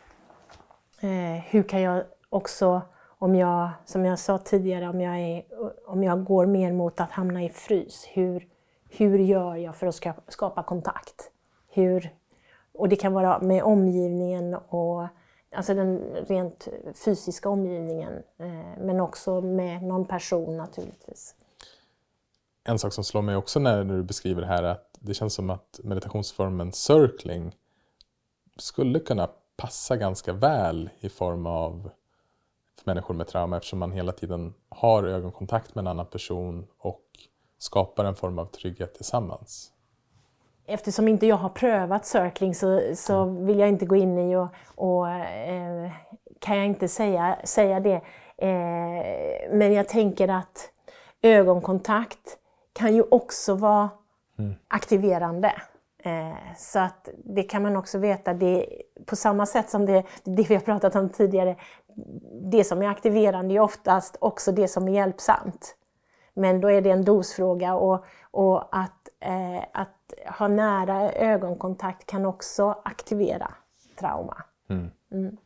eh, 1.02 1.44
hur 1.50 1.64
kan 1.64 1.82
jag 1.82 2.04
också, 2.30 2.82
om 3.20 3.36
jag, 3.36 3.70
som 3.86 4.06
jag 4.06 4.20
sa 4.20 4.38
tidigare, 4.38 4.90
om 4.90 5.02
jag, 5.02 5.20
är, 5.20 5.44
om 5.86 6.04
jag 6.04 6.24
går 6.24 6.46
mer 6.46 6.72
mot 6.74 7.00
att 7.00 7.12
hamna 7.12 7.44
i 7.44 7.50
frys, 7.50 8.08
hur, 8.14 8.48
hur 8.90 9.20
gör 9.20 9.56
jag 9.56 9.76
för 9.76 9.88
att 9.88 9.96
skapa 10.28 10.64
kontakt? 10.64 11.32
Hur, 11.70 12.14
och 12.74 12.90
det 12.90 12.96
kan 12.96 13.14
vara 13.14 13.40
med 13.40 13.64
omgivningen 13.64 14.56
och 14.56 15.08
alltså 15.56 15.74
den 15.74 16.00
rent 16.28 16.68
fysiska 17.06 17.50
omgivningen, 17.50 18.14
eh, 18.38 18.80
men 18.80 19.00
också 19.00 19.42
med 19.42 19.84
någon 19.84 20.06
person 20.06 20.58
naturligtvis. 20.58 21.36
En 22.64 22.80
sak 22.80 22.94
som 22.94 23.04
slår 23.04 23.22
mig 23.22 23.36
också 23.36 23.60
när, 23.60 23.84
du 23.84 24.04
beskriver 24.04 24.42
det 24.42 24.48
här 24.48 24.64
är 24.64 24.72
att 24.72 24.98
det 25.00 25.14
känns 25.14 25.34
som 25.34 25.50
att 25.50 25.80
meditationsformen 25.84 26.72
circling 26.72 27.56
skulle 28.58 29.00
kunna 29.00 29.30
passa 29.58 29.98
ganska 29.98 30.34
väl 30.34 30.90
i 31.00 31.10
form 31.10 31.46
av 31.46 31.90
människor 32.84 33.14
med 33.14 33.28
trauma 33.28 33.58
eftersom 33.58 33.80
man 33.80 33.92
hela 33.92 34.12
tiden 34.12 34.54
har 34.70 35.04
ögonkontakt 35.04 35.76
med 35.76 35.82
en 35.82 35.88
annan 35.88 36.06
person 36.06 36.68
och 36.78 37.06
skapar 37.58 38.06
en 38.06 38.16
form 38.16 38.40
av 38.40 38.46
trygghet 38.46 38.94
tillsammans. 38.94 39.72
Eftersom 40.66 41.08
inte 41.08 41.28
jag 41.28 41.36
har 41.36 41.50
prövat 41.50 42.06
circling 42.06 42.56
så, 42.56 42.82
så 42.96 43.24
mm. 43.24 43.46
vill 43.46 43.60
jag 43.60 43.70
inte 43.70 43.86
gå 43.86 43.96
in 43.96 44.18
i 44.18 44.36
och, 44.36 44.48
och 44.76 45.10
eh, 45.10 45.92
kan 46.40 46.58
jag 46.58 46.66
inte 46.66 46.88
säga, 46.88 47.38
säga 47.44 47.80
det. 47.80 48.02
Eh, 48.38 49.52
men 49.52 49.74
jag 49.74 49.88
tänker 49.88 50.28
att 50.28 50.70
ögonkontakt 51.22 52.38
kan 52.74 52.96
ju 52.96 53.04
också 53.12 53.56
vara 53.56 53.90
mm. 54.40 54.54
aktiverande. 54.68 55.54
Eh, 56.04 56.56
så 56.58 56.80
att 56.80 57.10
det 57.24 57.44
kan 57.44 57.62
man 57.62 57.76
också 57.76 57.98
veta, 57.98 58.34
det, 58.34 58.66
på 59.06 59.16
samma 59.16 59.46
sätt 59.46 59.70
som 59.70 59.86
det, 59.86 60.04
det 60.24 60.50
vi 60.50 60.56
har 60.56 60.62
pratat 60.62 60.96
om 60.96 61.10
tidigare, 61.10 61.56
det 62.52 62.64
som 62.64 62.82
är 62.82 62.88
aktiverande 62.88 63.56
är 63.56 63.60
oftast 63.60 64.18
också 64.20 64.52
det 64.52 64.68
som 64.68 64.88
är 64.88 64.92
hjälpsamt. 64.92 65.76
Men 66.34 66.62
då 66.62 66.72
är 66.72 66.82
det 66.82 66.90
en 66.90 67.06
dosfråga 67.06 67.76
och, 67.76 68.06
och 68.32 68.76
att, 68.78 69.10
eh, 69.20 69.64
att 69.74 70.14
ha 70.40 70.48
nära 70.48 71.12
ögonkontakt 71.12 72.06
kan 72.06 72.26
också 72.26 72.82
aktivera 72.86 73.52
trauma. 74.00 74.44
Mm. 74.70 74.92
Mm. 75.12 75.38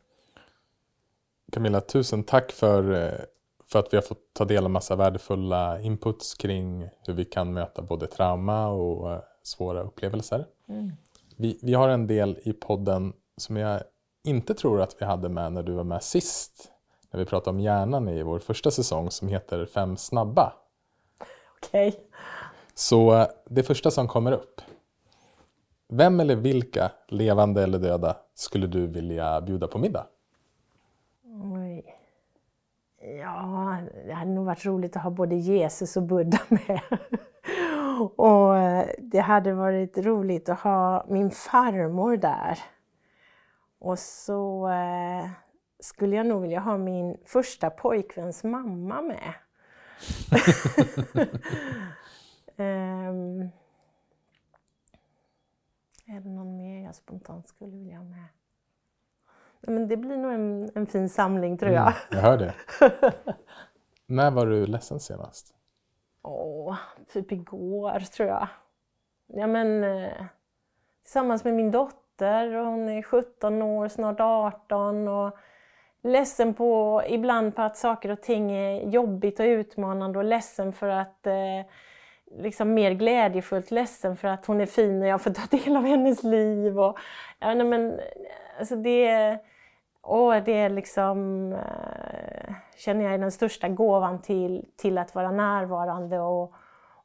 Camilla, 1.52 1.80
tusen 1.80 2.24
tack 2.24 2.52
för, 2.52 2.94
eh, 2.94 3.20
för 3.66 3.78
att 3.78 3.92
vi 3.92 3.96
har 3.96 4.02
fått 4.02 4.32
ta 4.32 4.44
del 4.44 4.64
av 4.64 4.70
massa 4.70 4.96
värdefulla 4.96 5.80
inputs 5.80 6.34
kring 6.34 6.88
hur 7.00 7.14
vi 7.14 7.24
kan 7.24 7.52
möta 7.52 7.82
både 7.82 8.06
trauma 8.06 8.68
och 8.68 9.12
eh, 9.12 9.20
svåra 9.42 9.82
upplevelser. 9.82 10.46
Mm. 10.68 10.92
Vi, 11.36 11.58
vi 11.62 11.74
har 11.74 11.88
en 11.88 12.06
del 12.06 12.38
i 12.42 12.52
podden 12.52 13.12
som 13.36 13.56
jag 13.56 13.82
inte 14.24 14.54
tror 14.54 14.82
att 14.82 14.96
vi 14.98 15.04
hade 15.04 15.28
med 15.28 15.52
när 15.52 15.62
du 15.62 15.72
var 15.72 15.84
med 15.84 16.02
sist. 16.02 16.72
när 17.10 17.20
vi 17.20 17.26
pratade 17.26 17.50
om 17.50 17.60
hjärnan 17.60 18.08
i 18.08 18.22
vår 18.22 18.38
första 18.38 18.70
säsong 18.70 19.10
som 19.10 19.28
heter 19.28 19.66
Fem 19.66 19.96
snabba. 19.96 20.52
Okej. 21.56 22.00
Så 22.74 23.14
eh, 23.14 23.26
det 23.46 23.62
första 23.62 23.90
som 23.90 24.08
kommer 24.08 24.32
upp. 24.32 24.60
Vem 25.88 26.20
eller 26.20 26.36
vilka, 26.36 26.92
levande 27.08 27.62
eller 27.62 27.78
döda, 27.78 28.16
skulle 28.34 28.66
du 28.66 28.86
vilja 28.86 29.40
bjuda 29.40 29.68
på 29.68 29.78
middag? 29.78 30.06
Ja, 33.06 33.78
det 34.06 34.12
hade 34.12 34.30
nog 34.30 34.44
varit 34.44 34.64
roligt 34.64 34.96
att 34.96 35.02
ha 35.02 35.10
både 35.10 35.34
Jesus 35.34 35.96
och 35.96 36.02
Buddha 36.02 36.38
med. 36.48 36.80
och 38.16 38.58
eh, 38.58 38.86
det 38.98 39.20
hade 39.20 39.52
varit 39.52 39.98
roligt 39.98 40.48
att 40.48 40.60
ha 40.60 41.06
min 41.08 41.30
farmor 41.30 42.16
där. 42.16 42.58
Och 43.78 43.98
så 43.98 44.68
eh, 44.68 45.30
skulle 45.80 46.16
jag 46.16 46.26
nog 46.26 46.42
vilja 46.42 46.60
ha 46.60 46.78
min 46.78 47.16
första 47.24 47.70
pojkväns 47.70 48.44
mamma 48.44 49.02
med. 49.02 49.34
Ehm, 52.58 53.40
är 56.06 56.20
det 56.20 56.28
någon 56.28 56.56
mer 56.56 56.84
jag 56.84 56.94
spontant 56.94 57.48
skulle 57.48 57.76
vilja 57.76 57.96
ha 57.96 58.04
med? 58.04 58.24
Men 59.66 59.88
det 59.88 59.96
blir 59.96 60.16
nog 60.16 60.32
en, 60.32 60.70
en 60.74 60.86
fin 60.86 61.08
samling 61.08 61.58
tror 61.58 61.72
jag. 61.72 61.82
Mm, 61.82 61.94
jag 62.10 62.18
hör 62.18 62.38
det. 62.38 62.54
När 64.06 64.30
var 64.30 64.46
du 64.46 64.66
ledsen 64.66 65.00
senast? 65.00 65.54
Åh, 66.22 66.76
typ 67.12 67.32
igår 67.32 68.00
tror 68.00 68.28
jag. 68.28 68.48
Ja 69.26 69.46
men 69.46 69.84
eh, 69.84 70.24
tillsammans 71.02 71.44
med 71.44 71.54
min 71.54 71.70
dotter, 71.70 72.54
och 72.54 72.66
hon 72.66 72.88
är 72.88 73.02
17 73.02 73.62
år, 73.62 73.88
snart 73.88 74.20
18 74.20 75.08
och 75.08 75.38
ledsen 76.02 76.54
på, 76.54 77.02
ibland 77.08 77.56
på 77.56 77.62
att 77.62 77.76
saker 77.76 78.10
och 78.10 78.22
ting 78.22 78.52
är 78.52 78.88
jobbigt 78.88 79.40
och 79.40 79.44
utmanande 79.44 80.18
och 80.18 80.24
ledsen 80.24 80.72
för 80.72 80.88
att 80.88 81.26
eh, 81.26 81.66
liksom 82.38 82.74
mer 82.74 82.90
glädjefullt 82.90 83.70
ledsen 83.70 84.16
för 84.16 84.28
att 84.28 84.46
hon 84.46 84.60
är 84.60 84.66
fin 84.66 85.02
och 85.02 85.08
jag 85.08 85.22
får 85.22 85.30
ta 85.30 85.56
del 85.56 85.76
av 85.76 85.84
hennes 85.84 86.22
liv. 86.22 86.80
Och, 86.80 86.98
ja, 87.38 87.54
nej, 87.54 87.66
men, 87.66 88.00
alltså 88.58 88.76
det, 88.76 89.38
åh, 90.06 90.36
det 90.44 90.52
är 90.52 90.70
liksom, 90.70 91.52
eh, 91.52 92.54
känner 92.76 93.04
jag 93.04 93.14
är 93.14 93.18
den 93.18 93.32
största 93.32 93.68
gåvan 93.68 94.22
till, 94.22 94.64
till 94.76 94.98
att 94.98 95.14
vara 95.14 95.30
närvarande 95.30 96.20
och, 96.20 96.52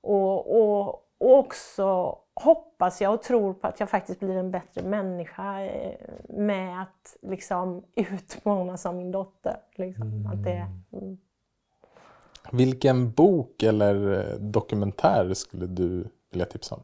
och, 0.02 0.62
och, 0.62 0.90
och 1.18 1.40
också 1.40 2.18
hoppas 2.34 3.02
jag 3.02 3.14
och 3.14 3.22
tror 3.22 3.54
på 3.54 3.68
att 3.68 3.80
jag 3.80 3.90
faktiskt 3.90 4.20
blir 4.20 4.38
en 4.38 4.52
bättre 4.52 4.82
människa 4.82 5.62
eh, 5.62 5.96
med 6.30 6.82
att 6.82 7.18
liksom 7.22 7.84
utmanas 7.96 8.86
av 8.86 8.96
min 8.96 9.12
dotter. 9.12 9.58
Liksom. 9.76 10.30
Att 10.34 10.44
det, 10.44 10.68
mm. 10.92 11.18
Vilken 12.52 13.12
bok 13.12 13.64
eller 13.64 14.20
eh, 14.20 14.36
dokumentär 14.40 15.34
skulle 15.34 15.66
du 15.66 16.08
vilja 16.32 16.46
tipsa 16.46 16.76
om? 16.76 16.82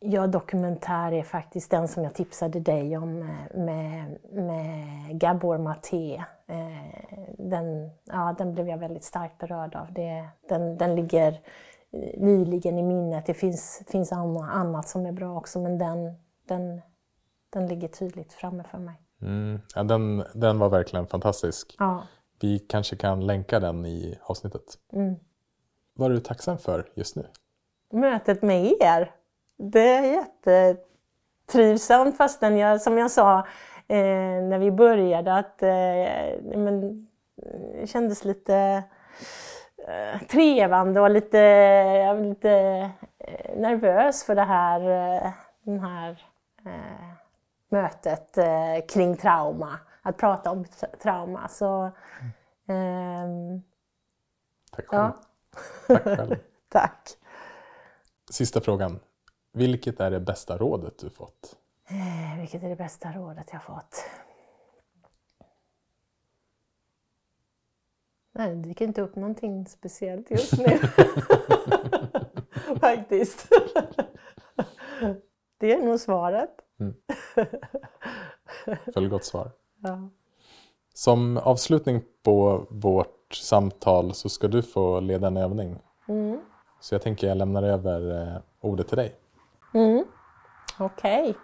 Ja, 0.00 0.26
dokumentär 0.26 1.12
är 1.12 1.22
faktiskt 1.22 1.70
den 1.70 1.88
som 1.88 2.04
jag 2.04 2.14
tipsade 2.14 2.60
dig 2.60 2.96
om 2.96 3.22
eh, 3.22 3.58
med, 3.58 4.18
med 4.32 5.20
Gabor 5.20 5.58
Maté. 5.58 6.22
Eh, 6.46 7.26
Den, 7.38 7.90
ja, 8.04 8.34
den 8.38 8.54
blev 8.54 8.68
jag 8.68 8.78
väldigt 8.78 9.04
starkt 9.04 9.38
berörd 9.38 9.74
av. 9.74 9.92
Det, 9.92 10.28
den, 10.48 10.76
den 10.78 10.94
ligger 10.94 11.40
nyligen 12.16 12.78
i 12.78 12.82
minnet. 12.82 13.26
Det 13.26 13.34
finns, 13.34 13.82
finns 13.86 14.12
anna- 14.12 14.50
annat 14.50 14.88
som 14.88 15.06
är 15.06 15.12
bra 15.12 15.36
också 15.36 15.60
men 15.60 15.78
den, 15.78 16.14
den, 16.48 16.82
den 17.52 17.66
ligger 17.66 17.88
tydligt 17.88 18.32
framme 18.32 18.64
för 18.70 18.78
mig. 18.78 18.94
Mm. 19.22 19.60
Ja, 19.74 19.82
den, 19.82 20.24
den 20.34 20.58
var 20.58 20.68
verkligen 20.68 21.06
fantastisk. 21.06 21.74
Ja. 21.78 22.02
Vi 22.40 22.58
kanske 22.58 22.96
kan 22.96 23.26
länka 23.26 23.60
den 23.60 23.86
i 23.86 24.18
avsnittet. 24.22 24.78
Mm. 24.92 25.14
Vad 25.94 26.10
är 26.10 26.14
du 26.14 26.20
tacksam 26.20 26.58
för 26.58 26.88
just 26.94 27.16
nu? 27.16 27.26
mötet 27.92 28.42
med 28.42 28.72
er. 28.80 29.14
Det 29.56 29.88
är 29.88 30.02
jättetrivsamt 31.46 32.16
fastän 32.16 32.56
jag, 32.56 32.80
som 32.80 32.98
jag 32.98 33.10
sa 33.10 33.38
eh, 33.88 34.42
när 34.42 34.58
vi 34.58 34.70
började, 34.70 35.34
att 35.34 35.62
eh, 35.62 35.68
men, 36.58 37.06
det 37.80 37.86
kändes 37.86 38.24
lite 38.24 38.82
eh, 39.88 40.20
trevande 40.28 41.00
och 41.00 41.10
lite, 41.10 41.38
jag 41.38 42.14
var 42.14 42.22
lite 42.24 42.50
eh, 43.18 43.56
nervös 43.56 44.24
för 44.24 44.34
det 44.34 44.42
här, 44.44 44.80
eh, 44.80 45.30
den 45.62 45.80
här 45.80 46.22
eh, 46.66 47.08
mötet 47.68 48.38
eh, 48.38 48.86
kring 48.88 49.16
trauma. 49.16 49.78
Att 50.02 50.16
prata 50.16 50.50
om 50.50 50.64
tra- 50.64 50.96
trauma. 51.02 51.48
Så, 51.48 51.90
ehm, 52.68 53.62
Tack 54.72 54.86
själv. 54.86 55.02
ja, 55.02 55.16
Tack 55.86 56.02
själv. 56.02 56.36
tack. 56.68 57.08
Sista 58.30 58.60
frågan. 58.60 59.00
Vilket 59.56 60.00
är 60.00 60.10
det 60.10 60.20
bästa 60.20 60.58
rådet 60.58 60.98
du 60.98 61.10
fått? 61.10 61.56
Eh, 61.88 62.40
Vilket 62.40 62.62
är 62.62 62.68
det 62.68 62.76
bästa 62.76 63.12
rådet 63.12 63.48
jag 63.52 63.62
fått? 63.62 64.04
Nej, 68.32 68.54
det 68.54 68.62
dyker 68.62 68.84
inte 68.84 69.00
upp 69.02 69.16
någonting 69.16 69.66
speciellt 69.66 70.30
just 70.30 70.58
nu. 70.58 70.78
Faktiskt. 72.80 73.48
Det 75.58 75.72
är 75.72 75.82
nog 75.82 76.00
svaret. 76.00 76.50
Fullgott 78.94 79.24
svar. 79.24 79.50
Ja. 79.82 80.08
Som 80.94 81.36
avslutning 81.36 82.02
på 82.22 82.66
vårt 82.70 83.34
samtal 83.34 84.14
så 84.14 84.28
ska 84.28 84.48
du 84.48 84.62
få 84.62 85.00
leda 85.00 85.26
en 85.26 85.36
övning. 85.36 85.78
Mm. 86.08 86.40
Så 86.80 86.94
jag 86.94 87.02
tänker 87.02 87.26
jag 87.28 87.36
lämnar 87.36 87.62
över 87.62 88.22
eh, 88.22 88.36
ordet 88.60 88.88
till 88.88 88.96
dig. 88.96 89.14
Mm. 89.76 90.04
Okej. 90.78 91.34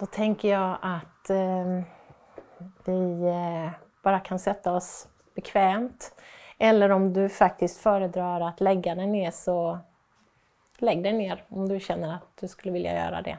Då 0.00 0.06
tänker 0.06 0.48
jag 0.48 0.78
att 0.82 1.30
eh, 1.30 1.82
vi 2.84 3.28
eh, 3.28 3.70
bara 4.02 4.20
kan 4.20 4.38
sätta 4.38 4.72
oss 4.72 5.08
bekvämt. 5.34 6.14
Eller 6.58 6.90
om 6.90 7.12
du 7.12 7.28
faktiskt 7.28 7.80
föredrar 7.80 8.40
att 8.40 8.60
lägga 8.60 8.94
dig 8.94 9.06
ner 9.06 9.30
så 9.30 9.78
lägg 10.78 11.02
dig 11.02 11.12
ner 11.12 11.44
om 11.48 11.68
du 11.68 11.80
känner 11.80 12.14
att 12.14 12.36
du 12.40 12.48
skulle 12.48 12.72
vilja 12.72 13.04
göra 13.04 13.22
det. 13.22 13.38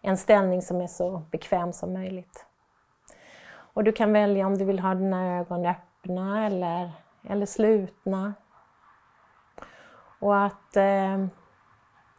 En 0.00 0.16
ställning 0.16 0.62
som 0.62 0.80
är 0.80 0.86
så 0.86 1.22
bekväm 1.30 1.72
som 1.72 1.92
möjligt. 1.92 2.46
Och 3.50 3.84
du 3.84 3.92
kan 3.92 4.12
välja 4.12 4.46
om 4.46 4.58
du 4.58 4.64
vill 4.64 4.78
ha 4.78 4.94
dina 4.94 5.38
ögon 5.38 5.66
öppna 5.66 6.46
eller, 6.46 6.90
eller 7.28 7.46
slutna. 7.46 8.34
Och 10.20 10.44
att, 10.44 10.76
eh, 10.76 11.26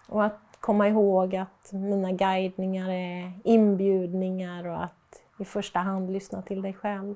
och 0.07 0.25
att 0.25 0.50
komma 0.61 0.87
ihåg 0.87 1.35
att 1.35 1.71
mina 1.71 2.11
guidningar 2.11 2.89
är 2.89 3.33
inbjudningar 3.43 4.67
och 4.67 4.83
att 4.83 5.23
i 5.39 5.45
första 5.45 5.79
hand 5.79 6.11
lyssna 6.11 6.41
till 6.41 6.61
dig 6.61 6.73
själv. 6.73 7.15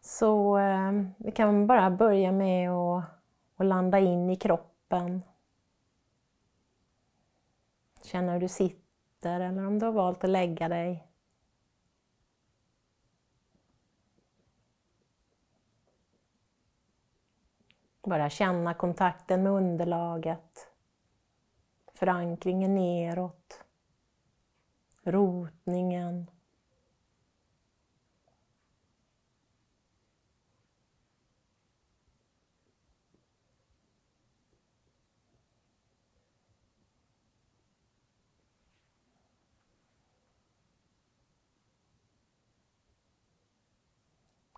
Så 0.00 0.58
eh, 0.58 0.92
vi 1.16 1.32
kan 1.32 1.66
bara 1.66 1.90
börja 1.90 2.32
med 2.32 2.70
att, 2.70 3.04
att 3.56 3.66
landa 3.66 3.98
in 3.98 4.30
i 4.30 4.36
kroppen. 4.36 5.22
Känna 8.02 8.32
hur 8.32 8.40
du 8.40 8.48
sitter 8.48 9.40
eller 9.40 9.66
om 9.66 9.78
du 9.78 9.86
har 9.86 9.92
valt 9.92 10.24
att 10.24 10.30
lägga 10.30 10.68
dig. 10.68 11.06
Bara 18.02 18.30
känna 18.30 18.74
kontakten 18.74 19.42
med 19.42 19.52
underlaget. 19.52 20.68
Förankringen 21.94 22.74
neråt. 22.74 23.64
Rotningen. 25.02 26.30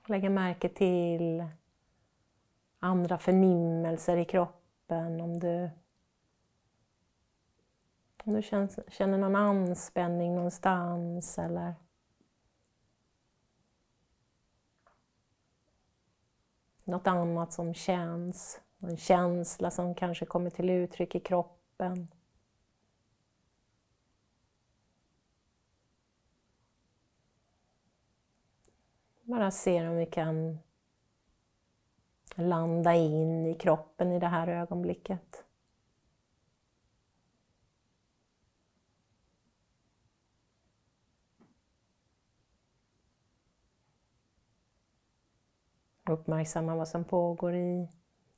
Lägga 0.06 0.30
märke 0.30 0.68
till 0.68 1.44
andra 2.84 3.18
förnimmelser 3.18 4.16
i 4.16 4.24
kroppen. 4.24 5.20
Om 5.20 5.40
du, 5.40 5.70
om 8.24 8.32
du 8.32 8.42
känns, 8.42 8.78
känner 8.88 9.18
någon 9.18 9.36
anspänning 9.36 10.34
någonstans 10.34 11.38
eller 11.38 11.74
något 16.84 17.06
annat 17.06 17.52
som 17.52 17.74
känns. 17.74 18.60
En 18.78 18.96
känsla 18.96 19.70
som 19.70 19.94
kanske 19.94 20.26
kommer 20.26 20.50
till 20.50 20.70
uttryck 20.70 21.14
i 21.14 21.20
kroppen. 21.20 22.08
Bara 29.22 29.50
se 29.50 29.88
om 29.88 29.96
vi 29.96 30.06
kan 30.06 30.58
landa 32.34 32.94
in 32.94 33.46
i 33.46 33.54
kroppen 33.54 34.12
i 34.12 34.18
det 34.18 34.26
här 34.26 34.48
ögonblicket. 34.48 35.44
Uppmärksamma 46.10 46.76
vad 46.76 46.88
som 46.88 47.04
pågår 47.04 47.54
i, 47.54 47.88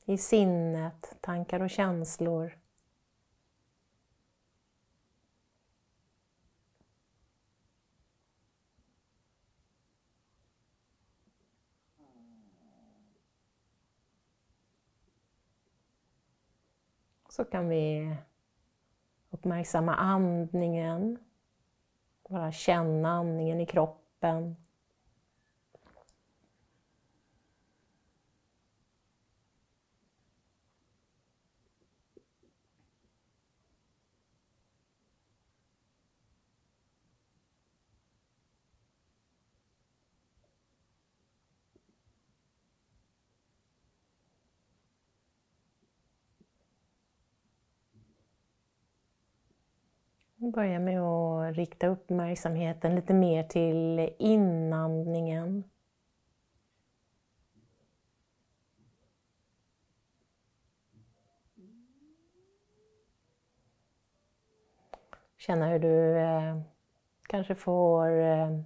i 0.05 0.19
sinnet, 0.19 1.17
tankar 1.21 1.61
och 1.61 1.71
känslor. 1.71 2.59
Så 17.37 17.45
kan 17.45 17.69
vi 17.69 18.17
uppmärksamma 19.31 19.95
andningen, 19.95 21.19
bara 22.29 22.53
känna 22.53 23.09
andningen 23.11 23.61
i 23.61 23.67
kroppen. 23.67 24.57
Börja 50.53 50.79
med 50.79 51.01
att 51.01 51.57
rikta 51.57 51.87
uppmärksamheten 51.87 52.95
lite 52.95 53.15
mer 53.15 53.43
till 53.43 54.11
inandningen. 54.19 55.65
Känna 65.37 65.67
hur 65.67 65.79
du 65.79 66.19
eh, 66.19 66.61
kanske 67.23 67.55
får 67.55 68.21
eh, 68.21 68.61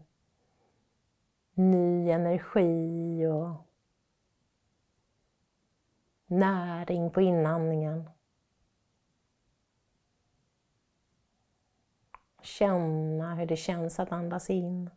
ny 1.55 2.11
energi 2.11 3.27
och 3.27 3.67
näring 6.27 7.11
på 7.11 7.21
inandningen. 7.21 8.11
Känna 12.43 13.35
hur 13.35 13.47
det 13.47 13.57
känns 13.57 14.01
att 14.01 14.13
andas 14.13 14.51
in. 14.51 14.91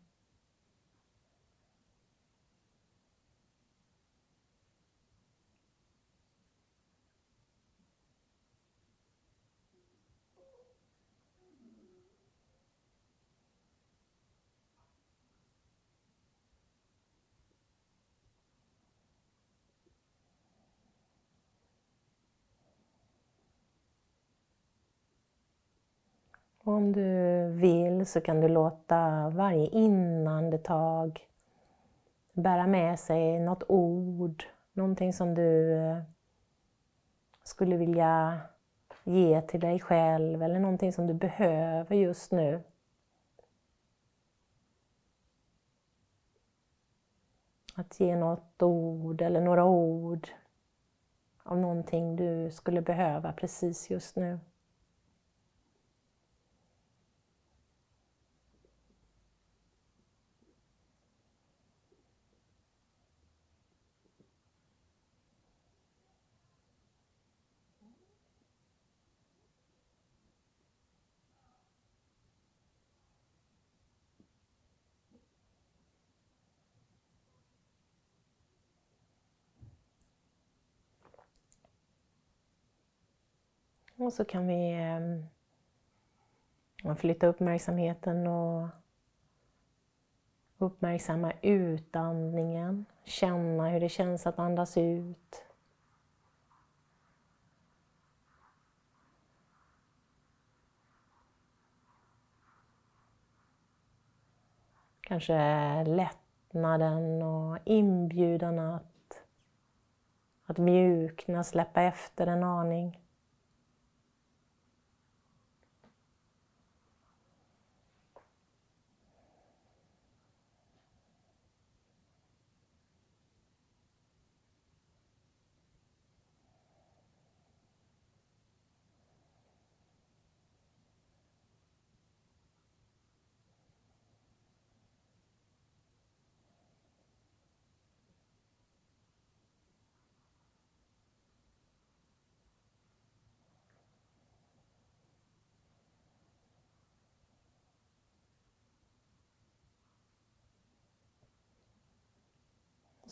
Och 26.64 26.74
om 26.74 26.92
du 26.92 27.48
vill 27.48 28.06
så 28.06 28.22
kan 28.22 28.42
du 28.42 28.48
låta 28.48 29.30
varje 29.30 29.68
inandetag 29.68 31.28
bära 32.34 32.68
med 32.68 33.00
sig 33.00 33.40
något 33.40 33.64
ord, 33.68 34.44
någonting 34.74 35.14
som 35.14 35.36
du 35.36 35.74
eh, 35.74 35.98
skulle 37.44 37.78
vilja 37.78 38.40
ge 39.04 39.42
till 39.42 39.60
dig 39.60 39.80
själv 39.80 40.44
eller 40.44 40.60
någonting 40.60 40.94
som 40.94 41.08
du 41.08 41.14
behöver 41.14 41.96
just 41.96 42.32
nu. 42.32 42.64
Att 47.76 48.00
ge 48.00 48.16
något 48.16 48.62
ord 48.62 49.22
eller 49.22 49.42
några 49.42 49.66
ord 49.66 50.28
av 51.44 51.58
någonting 51.58 52.16
du 52.16 52.52
skulle 52.52 52.82
behöva 52.82 53.34
precis 53.34 53.90
just 53.90 54.16
nu. 54.16 54.40
Och 84.04 84.14
så 84.14 84.26
kan 84.26 84.48
vi 84.48 84.74
eh, 86.84 86.96
flytta 86.96 87.28
uppmärksamheten 87.28 88.28
och 88.28 88.68
uppmärksamma 90.58 91.34
utandningen. 91.42 92.86
Känna 93.04 93.70
hur 93.70 93.80
det 93.80 93.90
känns 93.90 94.28
att 94.28 94.40
andas 94.40 94.78
ut. 94.78 95.46
Kanske 105.02 105.84
lättnaden 105.84 107.22
och 107.22 107.58
inbjudan 107.66 108.60
att, 108.60 109.24
att 110.46 110.58
mjukna, 110.58 111.44
släppa 111.44 111.82
efter 111.82 112.28
en 112.28 112.44
aning. 112.44 113.03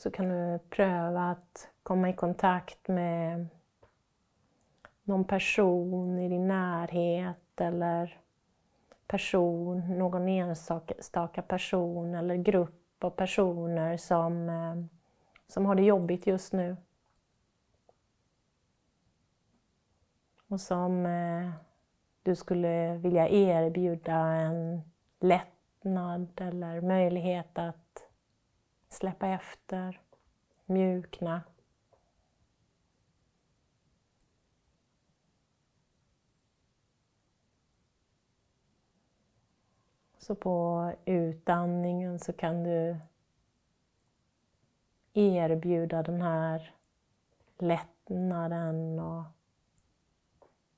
Så 0.01 0.11
kan 0.11 0.29
du 0.29 0.59
pröva 0.69 1.31
att 1.31 1.69
komma 1.83 2.09
i 2.09 2.13
kontakt 2.13 2.87
med 2.87 3.47
någon 5.03 5.25
person 5.25 6.19
i 6.19 6.29
din 6.29 6.47
närhet 6.47 7.61
eller 7.61 8.19
person, 9.07 9.97
någon 9.97 10.27
enstaka 10.27 11.41
person 11.41 12.15
eller 12.15 12.35
grupp 12.35 13.03
av 13.03 13.09
personer 13.09 13.97
som, 13.97 14.49
eh, 14.49 14.75
som 15.47 15.65
har 15.65 15.75
det 15.75 15.83
jobbigt 15.83 16.27
just 16.27 16.53
nu. 16.53 16.77
Och 20.47 20.61
som 20.61 21.05
eh, 21.05 21.51
du 22.23 22.35
skulle 22.35 22.97
vilja 22.97 23.29
erbjuda 23.29 24.15
en 24.15 24.81
lättnad 25.19 26.27
eller 26.41 26.81
möjlighet 26.81 27.57
att 27.57 27.80
släppa 28.93 29.27
efter, 29.27 30.01
mjukna. 30.65 31.41
Så 40.17 40.35
på 40.35 40.91
utandningen 41.05 42.19
så 42.19 42.33
kan 42.33 42.63
du 42.63 42.97
erbjuda 45.13 46.03
den 46.03 46.21
här 46.21 46.75
lättnaden 47.57 48.99
och 48.99 49.23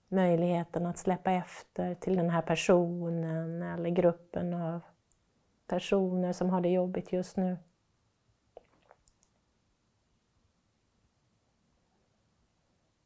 möjligheten 0.08 0.86
att 0.86 0.98
släppa 0.98 1.32
efter 1.32 1.96
till 1.96 2.16
den 2.16 2.30
här 2.30 2.42
personen 2.42 3.64
eller 3.64 3.90
gruppen 3.90 4.54
av 4.54 4.82
personer 5.68 6.34
som 6.34 6.50
har 6.50 6.62
det 6.62 6.70
jobbigt 6.70 7.12
just 7.12 7.38
nu. 7.38 7.58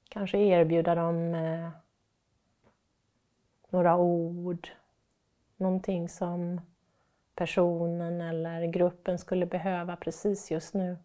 Kanske 0.09 0.37
erbjuda 0.37 0.95
dem 0.95 1.33
eh, 1.35 1.69
några 3.69 3.97
ord, 3.97 4.69
någonting 5.57 6.09
som 6.09 6.61
personen 7.35 8.21
eller 8.21 8.65
gruppen 8.65 9.19
skulle 9.19 9.45
behöva 9.45 9.95
precis 9.95 10.51
just 10.51 10.73
nu. 10.73 10.97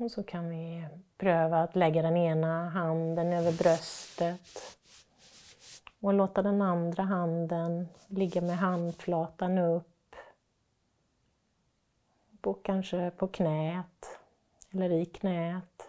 Och 0.00 0.10
så 0.10 0.22
kan 0.22 0.48
vi 0.48 0.86
pröva 1.16 1.62
att 1.62 1.76
lägga 1.76 2.02
den 2.02 2.16
ena 2.16 2.68
handen 2.68 3.32
över 3.32 3.52
bröstet 3.52 4.78
och 6.00 6.14
låta 6.14 6.42
den 6.42 6.62
andra 6.62 7.02
handen 7.02 7.88
ligga 8.06 8.40
med 8.40 8.58
handflatan 8.58 9.58
upp. 9.58 10.16
På, 12.40 12.54
kanske 12.54 13.10
på 13.10 13.28
knät 13.28 14.18
eller 14.70 14.92
i 14.92 15.04
knät. 15.04 15.88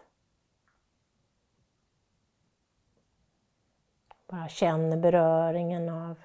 Bara 4.28 4.49
känner 4.49 4.97
beröringen 4.97 5.89
av, 5.89 6.20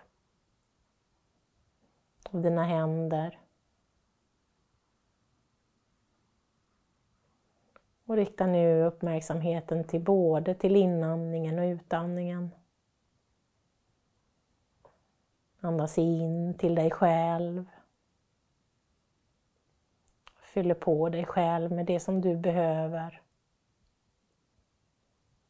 av 2.31 2.43
dina 2.43 2.65
händer. 2.65 3.46
Och 8.07 8.17
rikta 8.17 8.47
nu 8.47 8.83
uppmärksamheten 8.83 9.85
till 9.85 10.01
både 10.01 10.55
till 10.55 10.77
inandningen 10.77 11.59
och 11.59 11.65
utandningen. 11.65 12.51
Andas 15.61 15.99
in 15.99 16.55
till 16.59 16.75
dig 16.75 16.91
själv. 16.91 17.65
Fyller 20.43 20.75
på 20.75 21.09
dig 21.09 21.25
själv 21.25 21.73
med 21.73 21.87
det 21.87 22.01
som 22.01 22.21
du 22.21 22.37
behöver. 22.37 23.23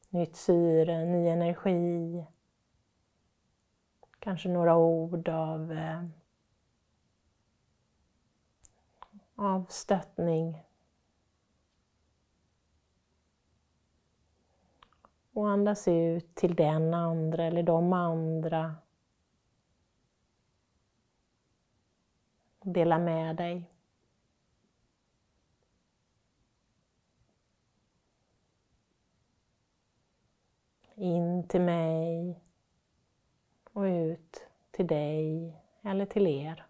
Nytt 0.08 0.36
syre, 0.36 1.04
ny 1.04 1.28
energi. 1.28 2.24
Kanske 4.18 4.48
några 4.48 4.76
ord 4.76 5.28
av, 5.28 5.72
eh, 5.72 6.04
av 9.34 9.66
stöttning. 9.68 10.62
Och 15.36 15.50
andas 15.50 15.88
ut 15.88 16.34
till 16.34 16.54
den 16.54 16.94
andra 16.94 17.44
eller 17.44 17.62
de 17.62 17.92
andra. 17.92 18.76
Dela 22.62 22.98
med 22.98 23.36
dig. 23.36 23.70
In 30.94 31.48
till 31.48 31.60
mig 31.60 32.40
och 33.72 33.82
ut 33.82 34.46
till 34.70 34.86
dig 34.86 35.56
eller 35.82 36.06
till 36.06 36.26
er. 36.26 36.66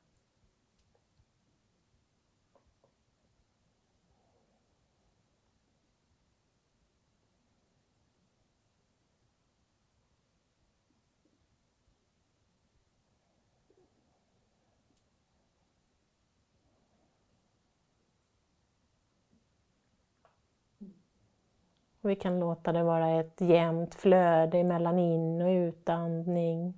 Vi 22.06 22.16
kan 22.16 22.40
låta 22.40 22.72
det 22.72 22.82
vara 22.82 23.10
ett 23.10 23.40
jämnt 23.40 23.94
flöde 23.94 24.64
mellan 24.64 24.98
in 24.98 25.42
och 25.42 25.48
utandning. 25.48 26.74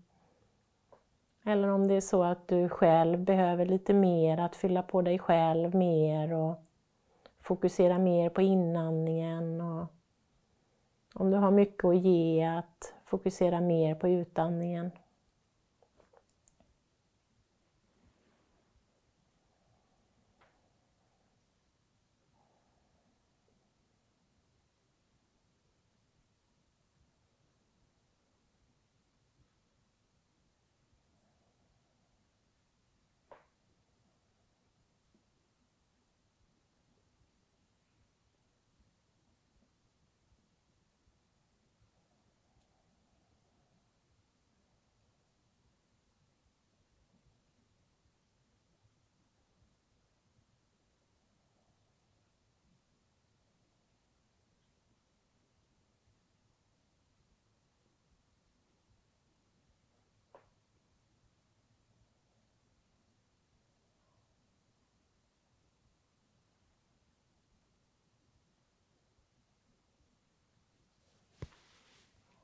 Eller 1.44 1.68
om 1.68 1.88
det 1.88 1.94
är 1.94 2.00
så 2.00 2.22
att 2.22 2.48
du 2.48 2.68
själv 2.68 3.18
behöver 3.18 3.66
lite 3.66 3.94
mer, 3.94 4.38
att 4.38 4.56
fylla 4.56 4.82
på 4.82 5.02
dig 5.02 5.18
själv 5.18 5.74
mer 5.74 6.32
och 6.32 6.62
fokusera 7.40 7.98
mer 7.98 8.30
på 8.30 8.42
inandningen. 8.42 9.60
Och 9.60 9.86
om 11.14 11.30
du 11.30 11.36
har 11.36 11.50
mycket 11.50 11.84
att 11.84 11.98
ge, 11.98 12.44
att 12.44 12.94
fokusera 13.04 13.60
mer 13.60 13.94
på 13.94 14.08
utandningen. 14.08 14.90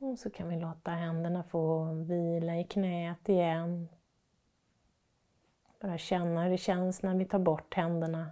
Och 0.05 0.19
så 0.19 0.31
kan 0.31 0.49
vi 0.49 0.57
låta 0.57 0.91
händerna 0.91 1.43
få 1.43 1.85
vila 1.93 2.57
i 2.57 2.65
knät 2.65 3.29
igen. 3.29 3.89
Bara 5.81 5.99
känna 5.99 6.43
hur 6.43 6.51
det 6.51 6.59
känns 6.59 7.03
när 7.03 7.15
vi 7.15 7.25
tar 7.25 7.39
bort 7.39 7.75
händerna. 7.75 8.31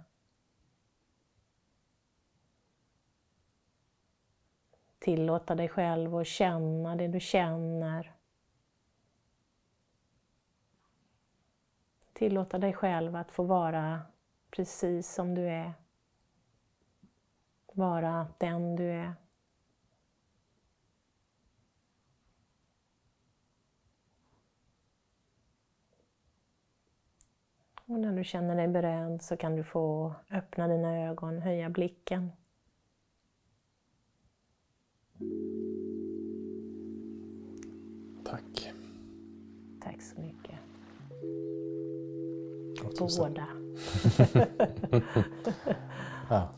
Tillåta 4.99 5.55
dig 5.55 5.69
själv 5.69 6.15
att 6.15 6.27
känna 6.27 6.95
det 6.95 7.07
du 7.07 7.19
känner. 7.19 8.15
Tillåta 12.13 12.57
dig 12.57 12.73
själv 12.73 13.15
att 13.15 13.31
få 13.31 13.43
vara 13.43 14.01
precis 14.51 15.13
som 15.13 15.35
du 15.35 15.49
är. 15.49 15.73
Vara 17.73 18.27
den 18.37 18.75
du 18.75 18.91
är. 18.91 19.22
Och 27.93 27.99
när 27.99 28.13
du 28.13 28.23
känner 28.23 28.55
dig 28.55 28.67
beredd 28.67 29.21
så 29.21 29.37
kan 29.37 29.55
du 29.55 29.63
få 29.63 30.13
öppna 30.31 30.67
dina 30.67 31.09
ögon, 31.09 31.39
höja 31.39 31.69
blicken. 31.69 32.31
Tack. 38.25 38.71
Tack 39.81 40.01
så 40.01 40.21
mycket. 40.21 40.55
Båda. 42.99 43.47
Ja. 46.29 46.49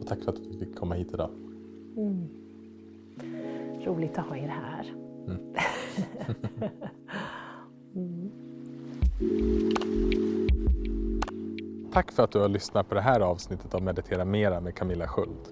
Och 0.00 0.06
tack 0.06 0.24
för 0.24 0.32
att 0.32 0.38
vi 0.38 0.58
fick 0.58 0.76
komma 0.76 0.94
hit 0.94 1.10
idag. 1.14 1.30
Mm. 1.96 2.28
Roligt 3.84 4.18
att 4.18 4.26
ha 4.26 4.36
er 4.36 4.48
här. 4.48 4.94
Mm. 7.94 8.30
Tack 11.92 12.12
för 12.12 12.22
att 12.22 12.32
du 12.32 12.38
har 12.38 12.48
lyssnat 12.48 12.88
på 12.88 12.94
det 12.94 13.00
här 13.00 13.20
avsnittet 13.20 13.74
av 13.74 13.82
Meditera 13.82 14.24
Mera 14.24 14.60
med 14.60 14.74
Camilla 14.74 15.08
Sköld. 15.08 15.48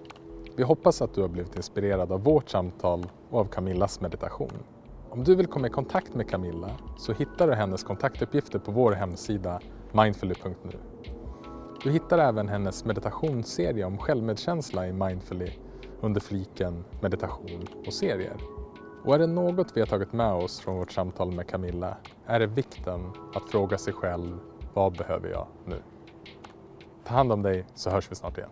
Vi 0.55 0.63
hoppas 0.63 1.01
att 1.01 1.13
du 1.13 1.21
har 1.21 1.27
blivit 1.27 1.55
inspirerad 1.55 2.11
av 2.11 2.23
vårt 2.23 2.49
samtal 2.49 3.05
och 3.29 3.39
av 3.39 3.45
Camillas 3.45 4.01
meditation. 4.01 4.63
Om 5.09 5.23
du 5.23 5.35
vill 5.35 5.47
komma 5.47 5.67
i 5.67 5.69
kontakt 5.69 6.15
med 6.15 6.29
Camilla 6.29 6.71
så 6.97 7.13
hittar 7.13 7.47
du 7.47 7.53
hennes 7.53 7.83
kontaktuppgifter 7.83 8.59
på 8.59 8.71
vår 8.71 8.91
hemsida 8.91 9.59
mindfully.nu. 9.91 10.77
Du 11.83 11.91
hittar 11.91 12.17
även 12.17 12.47
hennes 12.47 12.85
meditationsserie 12.85 13.85
om 13.85 13.97
självmedkänsla 13.97 14.87
i 14.87 14.93
Mindfully 14.93 15.51
under 16.01 16.21
fliken 16.21 16.83
meditation 17.01 17.67
och 17.87 17.93
serier. 17.93 18.37
Och 19.03 19.15
är 19.15 19.19
det 19.19 19.27
något 19.27 19.77
vi 19.77 19.79
har 19.81 19.87
tagit 19.87 20.13
med 20.13 20.33
oss 20.33 20.59
från 20.59 20.77
vårt 20.77 20.91
samtal 20.91 21.31
med 21.31 21.47
Camilla 21.47 21.97
är 22.25 22.39
det 22.39 22.47
vikten 22.47 23.11
att 23.33 23.49
fråga 23.51 23.77
sig 23.77 23.93
själv 23.93 24.39
vad 24.73 24.93
behöver 24.93 25.29
jag 25.29 25.47
nu? 25.65 25.81
Ta 27.03 27.13
hand 27.13 27.31
om 27.31 27.41
dig 27.41 27.65
så 27.75 27.89
hörs 27.89 28.11
vi 28.11 28.15
snart 28.15 28.37
igen. 28.37 28.49